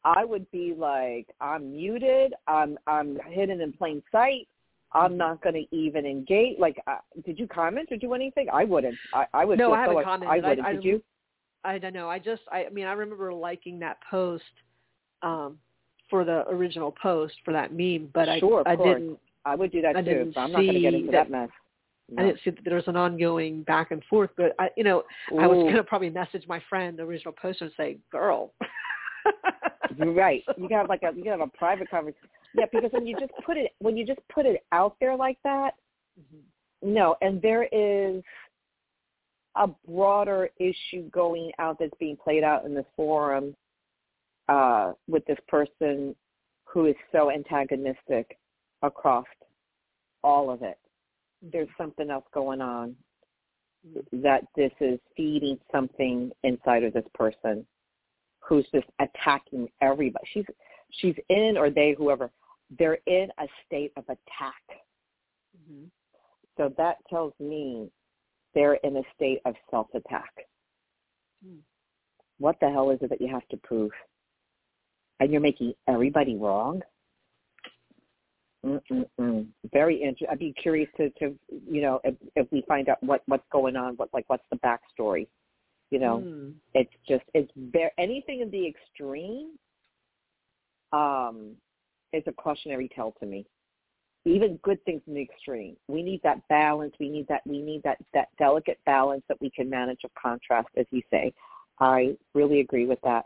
I 0.04 0.24
would 0.24 0.50
be 0.50 0.74
like, 0.76 1.28
I'm 1.40 1.72
muted. 1.72 2.34
I'm 2.46 2.78
I'm 2.86 3.18
hidden 3.28 3.60
in 3.60 3.72
plain 3.72 4.02
sight. 4.10 4.48
I'm 4.92 5.16
not 5.16 5.42
going 5.42 5.54
to 5.54 5.76
even 5.76 6.04
engage. 6.04 6.58
Like, 6.58 6.82
uh, 6.86 6.96
did 7.24 7.38
you 7.38 7.46
comment 7.46 7.88
or 7.90 7.96
do 7.96 8.12
anything? 8.14 8.48
I 8.52 8.64
wouldn't. 8.64 8.96
I, 9.14 9.26
I 9.32 9.44
would. 9.44 9.58
No, 9.58 9.72
I 9.72 9.82
haven't 9.82 9.96
so 9.96 10.02
commented. 10.02 10.44
I 10.44 10.48
wouldn't. 10.48 10.66
I, 10.66 10.72
did 10.72 10.84
you? 10.84 11.02
I 11.64 11.78
don't 11.78 11.94
know. 11.94 12.08
I 12.08 12.18
just. 12.18 12.42
I, 12.50 12.64
I 12.64 12.70
mean, 12.70 12.86
I 12.86 12.92
remember 12.92 13.32
liking 13.32 13.78
that 13.80 13.98
post 14.10 14.44
um, 15.22 15.58
for 16.08 16.24
the 16.24 16.46
original 16.48 16.94
post 17.00 17.34
for 17.44 17.52
that 17.52 17.72
meme, 17.72 18.10
but 18.12 18.28
sure, 18.40 18.62
I, 18.66 18.72
I 18.72 18.76
course. 18.76 18.98
didn't. 18.98 19.18
I 19.44 19.54
would 19.54 19.72
do 19.72 19.80
that 19.82 19.96
I 19.96 20.02
too. 20.02 20.32
I'm 20.36 20.52
not 20.52 20.58
going 20.60 20.74
to 20.74 20.80
get 20.80 20.94
into 20.94 21.12
that, 21.12 21.28
that 21.28 21.30
mess. 21.30 21.48
No. 22.10 22.22
I 22.22 22.26
didn't 22.26 22.40
see 22.44 22.50
that 22.50 22.64
there 22.64 22.74
was 22.74 22.88
an 22.88 22.96
ongoing 22.96 23.62
back 23.62 23.92
and 23.92 24.02
forth, 24.10 24.30
but 24.36 24.54
I, 24.58 24.70
you 24.76 24.82
know, 24.82 25.04
Ooh. 25.32 25.38
I 25.38 25.46
was 25.46 25.56
going 25.56 25.76
to 25.76 25.84
probably 25.84 26.10
message 26.10 26.44
my 26.48 26.60
friend, 26.68 26.98
the 26.98 27.04
original 27.04 27.32
poster, 27.32 27.66
and 27.66 27.74
say, 27.76 27.98
"Girl." 28.10 28.52
You're 29.96 30.12
right. 30.12 30.42
You 30.56 30.68
can 30.68 30.76
have 30.76 30.88
like 30.88 31.02
a 31.02 31.14
you 31.14 31.22
can 31.22 31.32
have 31.32 31.40
a 31.40 31.46
private 31.46 31.90
conversation. 31.90 32.28
Yeah, 32.54 32.66
because 32.72 32.90
when 32.92 33.06
you 33.06 33.16
just 33.18 33.32
put 33.44 33.56
it 33.56 33.72
when 33.78 33.96
you 33.96 34.04
just 34.06 34.20
put 34.32 34.46
it 34.46 34.64
out 34.72 34.96
there 35.00 35.16
like 35.16 35.38
that, 35.44 35.72
mm-hmm. 36.18 36.92
no, 36.92 37.16
and 37.20 37.40
there 37.40 37.64
is 37.64 38.22
a 39.56 39.68
broader 39.86 40.50
issue 40.58 41.08
going 41.10 41.50
out 41.58 41.78
that's 41.78 41.92
being 41.98 42.16
played 42.16 42.44
out 42.44 42.64
in 42.64 42.74
the 42.74 42.84
forum 42.96 43.54
uh, 44.48 44.92
with 45.08 45.24
this 45.26 45.38
person 45.48 46.14
who 46.64 46.86
is 46.86 46.94
so 47.12 47.30
antagonistic 47.30 48.38
across 48.82 49.26
all 50.22 50.50
of 50.50 50.62
it. 50.62 50.78
There's 51.42 51.68
something 51.78 52.10
else 52.10 52.24
going 52.32 52.60
on 52.60 52.94
that 54.12 54.42
this 54.56 54.72
is 54.80 54.98
feeding 55.16 55.58
something 55.72 56.30
inside 56.42 56.84
of 56.84 56.92
this 56.92 57.06
person 57.14 57.66
who's 58.40 58.66
just 58.72 58.86
attacking 59.00 59.68
everybody. 59.80 60.24
She's 60.32 60.44
she's 60.90 61.14
in 61.28 61.56
or 61.56 61.70
they 61.70 61.94
whoever 61.96 62.30
they're 62.78 62.98
in 63.06 63.28
a 63.38 63.46
state 63.66 63.92
of 63.96 64.04
attack. 64.04 64.62
Mm-hmm. 65.56 65.84
So 66.56 66.72
that 66.76 66.96
tells 67.08 67.32
me 67.40 67.90
they're 68.54 68.74
in 68.74 68.96
a 68.96 69.02
state 69.14 69.40
of 69.44 69.54
self-attack. 69.70 70.32
Mm. 71.46 71.58
What 72.38 72.56
the 72.60 72.68
hell 72.68 72.90
is 72.90 72.98
it 73.00 73.10
that 73.10 73.20
you 73.20 73.28
have 73.28 73.46
to 73.48 73.56
prove? 73.58 73.90
And 75.20 75.30
you're 75.30 75.40
making 75.40 75.74
everybody 75.88 76.36
wrong? 76.36 76.82
Mm-mm-mm. 78.64 79.46
Very 79.72 79.96
interesting. 79.96 80.28
I'd 80.30 80.38
be 80.38 80.52
curious 80.60 80.88
to, 80.96 81.10
to 81.10 81.34
you 81.48 81.80
know, 81.80 82.00
if, 82.04 82.14
if 82.36 82.46
we 82.50 82.62
find 82.68 82.88
out 82.88 83.02
what 83.02 83.22
what's 83.26 83.46
going 83.50 83.76
on, 83.76 83.94
what 83.94 84.10
like 84.12 84.24
what's 84.28 84.44
the 84.50 84.58
backstory. 84.58 85.26
You 85.90 85.98
know, 85.98 86.22
mm. 86.24 86.52
it's 86.74 86.92
just 87.08 87.24
it's 87.32 87.50
very 87.56 87.90
anything 87.98 88.40
in 88.42 88.50
the 88.50 88.66
extreme. 88.66 89.52
Um, 90.92 91.56
is 92.12 92.22
a 92.26 92.32
cautionary 92.32 92.88
tale 92.94 93.14
to 93.20 93.26
me. 93.26 93.46
Even 94.26 94.58
good 94.62 94.84
things 94.84 95.00
in 95.06 95.14
the 95.14 95.22
extreme. 95.22 95.76
We 95.88 96.02
need 96.02 96.20
that 96.24 96.46
balance. 96.48 96.94
We 97.00 97.08
need 97.08 97.26
that. 97.28 97.40
We 97.46 97.62
need 97.62 97.82
that 97.84 97.98
that 98.12 98.28
delicate 98.38 98.78
balance 98.84 99.22
that 99.28 99.40
we 99.40 99.50
can 99.50 99.70
manage 99.70 100.00
of 100.04 100.10
contrast, 100.20 100.68
as 100.76 100.86
you 100.90 101.02
say. 101.10 101.32
I 101.80 102.16
really 102.34 102.60
agree 102.60 102.86
with 102.86 103.00
that. 103.02 103.24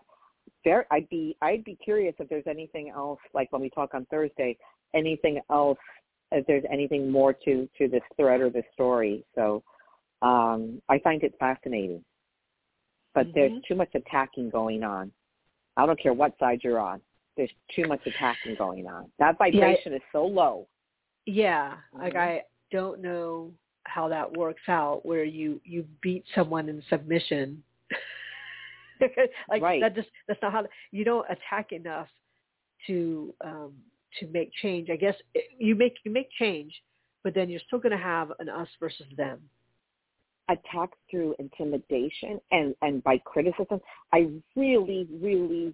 There, 0.65 0.87
I'd 0.93 1.09
be 1.09 1.37
I'd 1.43 1.65
be 1.65 1.77
curious 1.83 2.15
if 2.21 2.29
there's 2.29 2.47
anything 2.47 2.91
else, 2.91 3.19
like 3.35 3.51
when 3.51 3.61
we 3.61 3.71
talk 3.71 3.95
on 3.95 4.07
Thursday, 4.07 4.57
anything 4.95 5.41
else, 5.51 5.79
if 6.31 6.47
there's 6.47 6.65
anything 6.71 7.11
more 7.11 7.33
to 7.33 7.69
to 7.77 7.89
this 7.89 8.03
thread 8.17 8.41
or 8.41 8.51
this 8.51 8.65
story. 8.73 9.25
So 9.35 9.65
um, 10.23 10.81
I 10.89 11.01
find 11.01 11.23
it 11.25 11.35
fascinating, 11.41 12.05
but 13.15 13.27
mm-hmm. 13.27 13.33
there's 13.35 13.63
too 13.67 13.75
much 13.75 13.91
attacking 13.95 14.51
going 14.51 14.85
on. 14.85 15.11
I 15.77 15.87
don't 15.87 16.01
care 16.01 16.13
what 16.13 16.39
side 16.39 16.61
you're 16.63 16.79
on. 16.79 17.01
There's 17.37 17.51
too 17.75 17.87
much 17.89 18.01
attacking 18.07 18.57
going 18.57 18.87
on. 18.87 19.11
That 19.19 19.39
vibration 19.39 19.93
yeah, 19.93 19.97
is 19.97 20.03
so 20.13 20.25
low. 20.25 20.69
Yeah, 21.27 21.73
mm-hmm. 21.73 22.03
like 22.03 22.17
I 22.17 22.43
don't 22.71 23.01
know 23.01 23.53
how 23.85 24.09
that 24.09 24.37
works 24.37 24.63
out 24.69 25.05
where 25.05 25.25
you 25.25 25.61
you 25.65 25.85
beat 26.01 26.25
someone 26.35 26.69
in 26.69 26.83
submission 26.89 27.63
like 29.49 29.63
right. 29.63 29.81
that 29.81 29.95
just 29.95 30.09
that's 30.29 30.41
not 30.43 30.53
how 30.53 30.65
you 30.91 31.05
don't 31.05 31.27
attack 31.31 31.73
enough 31.73 32.09
to 32.87 33.35
um 33.45 33.73
to 34.21 34.27
make 34.29 34.51
change. 34.63 34.91
I 34.91 34.97
guess 34.97 35.15
it, 35.35 35.45
you 35.59 35.75
make 35.75 35.97
you 36.05 36.13
make 36.13 36.29
change, 36.39 36.73
but 37.23 37.35
then 37.35 37.49
you're 37.49 37.61
still 37.67 37.79
going 37.79 37.97
to 37.97 38.03
have 38.03 38.33
an 38.39 38.49
us 38.49 38.69
versus 38.79 39.07
them. 39.17 39.41
Attack 40.51 40.91
through 41.11 41.35
intimidation 41.39 42.41
and 42.51 42.75
and 42.83 43.03
by 43.03 43.19
criticism. 43.25 43.81
I 44.13 44.29
really 44.57 45.09
really 45.21 45.73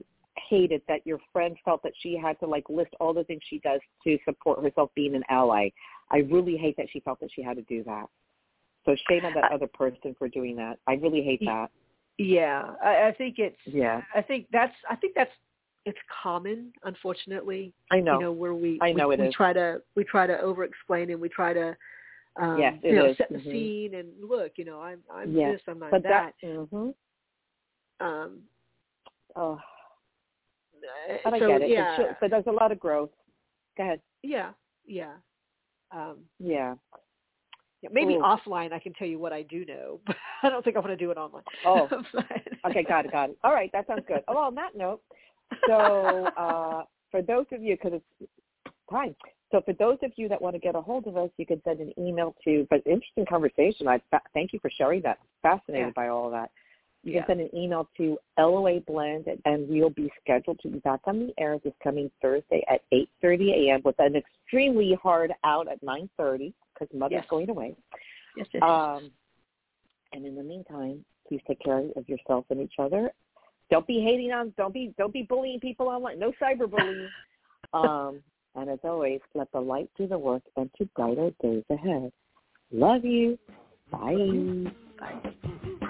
hated 0.50 0.82
that 0.88 1.06
your 1.06 1.18
friend 1.32 1.56
felt 1.64 1.82
that 1.84 1.92
she 2.02 2.18
had 2.18 2.38
to 2.40 2.46
like 2.46 2.64
list 2.68 2.90
all 3.00 3.14
the 3.14 3.24
things 3.24 3.40
she 3.48 3.60
does 3.60 3.80
to 4.04 4.18
support 4.24 4.62
herself 4.62 4.90
being 4.94 5.14
an 5.14 5.22
ally. 5.30 5.70
I 6.10 6.18
really 6.18 6.56
hate 6.56 6.76
that 6.76 6.86
she 6.92 7.00
felt 7.00 7.20
that 7.20 7.30
she 7.34 7.42
had 7.42 7.56
to 7.56 7.62
do 7.62 7.82
that. 7.84 8.06
So 8.84 8.96
shame 9.08 9.24
on 9.24 9.32
that 9.34 9.52
other 9.52 9.68
person 9.68 10.14
for 10.18 10.28
doing 10.28 10.56
that. 10.56 10.78
I 10.86 10.94
really 10.94 11.22
hate 11.22 11.40
that. 11.44 11.70
Yeah, 12.18 12.72
I, 12.84 13.08
I 13.08 13.12
think 13.12 13.36
it's. 13.38 13.56
Yeah. 13.64 14.02
I 14.14 14.22
think 14.22 14.46
that's. 14.52 14.74
I 14.88 14.96
think 14.96 15.14
that's. 15.14 15.30
It's 15.86 15.98
common, 16.22 16.72
unfortunately. 16.84 17.72
I 17.90 18.00
know. 18.00 18.14
You 18.14 18.20
know 18.20 18.32
where 18.32 18.54
we. 18.54 18.78
I 18.82 18.92
know 18.92 19.08
we, 19.08 19.14
it 19.14 19.20
we 19.20 19.28
is. 19.28 19.34
try 19.34 19.52
to 19.52 19.80
we 19.96 20.04
try 20.04 20.26
to 20.26 20.38
over 20.40 20.64
explain 20.64 21.10
and 21.10 21.20
we 21.20 21.28
try 21.28 21.52
to. 21.52 21.76
Um, 22.40 22.58
yes, 22.58 22.74
you 22.82 22.94
know, 22.94 23.06
is. 23.06 23.16
set 23.16 23.32
mm-hmm. 23.32 23.48
the 23.48 23.52
scene 23.52 23.94
and 23.94 24.08
look, 24.22 24.52
you 24.56 24.64
know, 24.64 24.80
I'm 24.80 25.00
I'm 25.12 25.34
yes. 25.34 25.54
this, 25.54 25.62
I'm 25.68 25.78
not 25.78 25.90
but 25.90 26.02
that. 26.02 26.34
that 26.42 26.46
mm-hmm. 26.46 28.06
Um. 28.06 28.38
Oh. 29.36 29.58
Uh, 30.84 31.16
but 31.24 31.34
I 31.34 31.38
so, 31.38 31.48
get 31.48 31.62
it. 31.62 31.70
Yeah. 31.70 31.96
But, 31.96 32.16
but 32.20 32.30
there's 32.30 32.46
a 32.46 32.52
lot 32.52 32.72
of 32.72 32.78
growth. 32.78 33.10
Go 33.76 33.84
ahead. 33.84 34.00
Yeah. 34.22 34.50
Yeah. 34.86 35.12
Um, 35.92 36.18
yeah. 36.38 36.74
Yeah, 37.82 37.88
maybe 37.92 38.14
Ooh. 38.14 38.20
offline 38.20 38.72
I 38.72 38.78
can 38.78 38.92
tell 38.92 39.08
you 39.08 39.18
what 39.18 39.32
I 39.32 39.42
do 39.42 39.64
know, 39.64 40.00
but 40.06 40.16
I 40.42 40.50
don't 40.50 40.62
think 40.64 40.76
I 40.76 40.80
want 40.80 40.90
to 40.90 40.96
do 40.96 41.10
it 41.10 41.16
online. 41.16 41.42
Oh, 41.64 41.88
okay, 42.68 42.82
got 42.82 43.06
it, 43.06 43.12
got 43.12 43.30
it. 43.30 43.38
All 43.42 43.52
right, 43.52 43.70
that 43.72 43.86
sounds 43.86 44.04
good. 44.06 44.22
Oh, 44.28 44.36
on 44.36 44.54
that 44.56 44.76
note, 44.76 45.00
so 45.66 46.26
uh, 46.36 46.82
for 47.10 47.22
those 47.22 47.46
of 47.52 47.62
you, 47.62 47.76
because 47.76 48.00
it's 48.00 48.30
time, 48.90 49.14
so 49.50 49.62
for 49.64 49.72
those 49.72 49.98
of 50.02 50.12
you 50.16 50.28
that 50.28 50.40
want 50.40 50.54
to 50.54 50.60
get 50.60 50.74
a 50.74 50.80
hold 50.80 51.06
of 51.06 51.16
us, 51.16 51.30
you 51.38 51.46
can 51.46 51.60
send 51.64 51.80
an 51.80 51.92
email 51.98 52.34
to, 52.44 52.66
but 52.70 52.82
interesting 52.86 53.24
conversation. 53.26 53.88
I 53.88 54.00
fa- 54.10 54.20
thank 54.34 54.52
you 54.52 54.58
for 54.60 54.70
sharing 54.70 55.02
that. 55.02 55.18
Fascinated 55.42 55.86
yeah. 55.88 55.92
by 55.96 56.08
all 56.08 56.26
of 56.26 56.32
that. 56.32 56.50
You 57.02 57.14
yeah. 57.14 57.24
can 57.24 57.38
send 57.38 57.40
an 57.40 57.56
email 57.56 57.88
to 57.96 58.18
LOA 58.38 58.80
Blend, 58.80 59.26
and 59.46 59.68
we'll 59.68 59.90
be 59.90 60.12
scheduled 60.22 60.60
to 60.60 60.68
be 60.68 60.80
back 60.80 61.00
on 61.04 61.18
the 61.18 61.34
air 61.38 61.58
this 61.64 61.72
coming 61.82 62.10
Thursday 62.20 62.62
at 62.68 62.82
8.30 62.92 63.68
a.m. 63.68 63.80
with 63.84 63.94
an 63.98 64.16
extremely 64.16 64.98
hard 65.02 65.32
out 65.44 65.66
at 65.66 65.82
9.30 65.82 66.52
because 66.74 66.94
mother's 66.94 67.18
yes. 67.20 67.26
going 67.30 67.48
away. 67.48 67.74
Yes, 68.36 68.46
yes, 68.52 68.62
um, 68.62 69.10
and 70.12 70.26
in 70.26 70.36
the 70.36 70.42
meantime, 70.42 71.04
please 71.26 71.40
take 71.46 71.60
care 71.60 71.78
of 71.96 72.08
yourself 72.08 72.44
and 72.50 72.60
each 72.60 72.74
other. 72.78 73.10
Don't 73.70 73.86
be 73.86 74.00
hating 74.00 74.32
on. 74.32 74.52
Don't 74.56 74.74
be 74.74 74.92
don't 74.98 75.12
be 75.12 75.22
bullying 75.22 75.60
people 75.60 75.88
online. 75.88 76.18
No 76.18 76.32
cyberbullying. 76.42 77.08
um, 77.72 78.20
and 78.56 78.68
as 78.68 78.80
always, 78.82 79.20
let 79.34 79.50
the 79.52 79.60
light 79.60 79.88
do 79.96 80.08
the 80.08 80.18
work 80.18 80.42
and 80.56 80.68
to 80.76 80.86
brighter 80.96 81.30
days 81.40 81.64
ahead. 81.70 82.12
Love 82.72 83.04
you. 83.04 83.38
Bye. 83.90 84.72
Bye. 84.98 85.86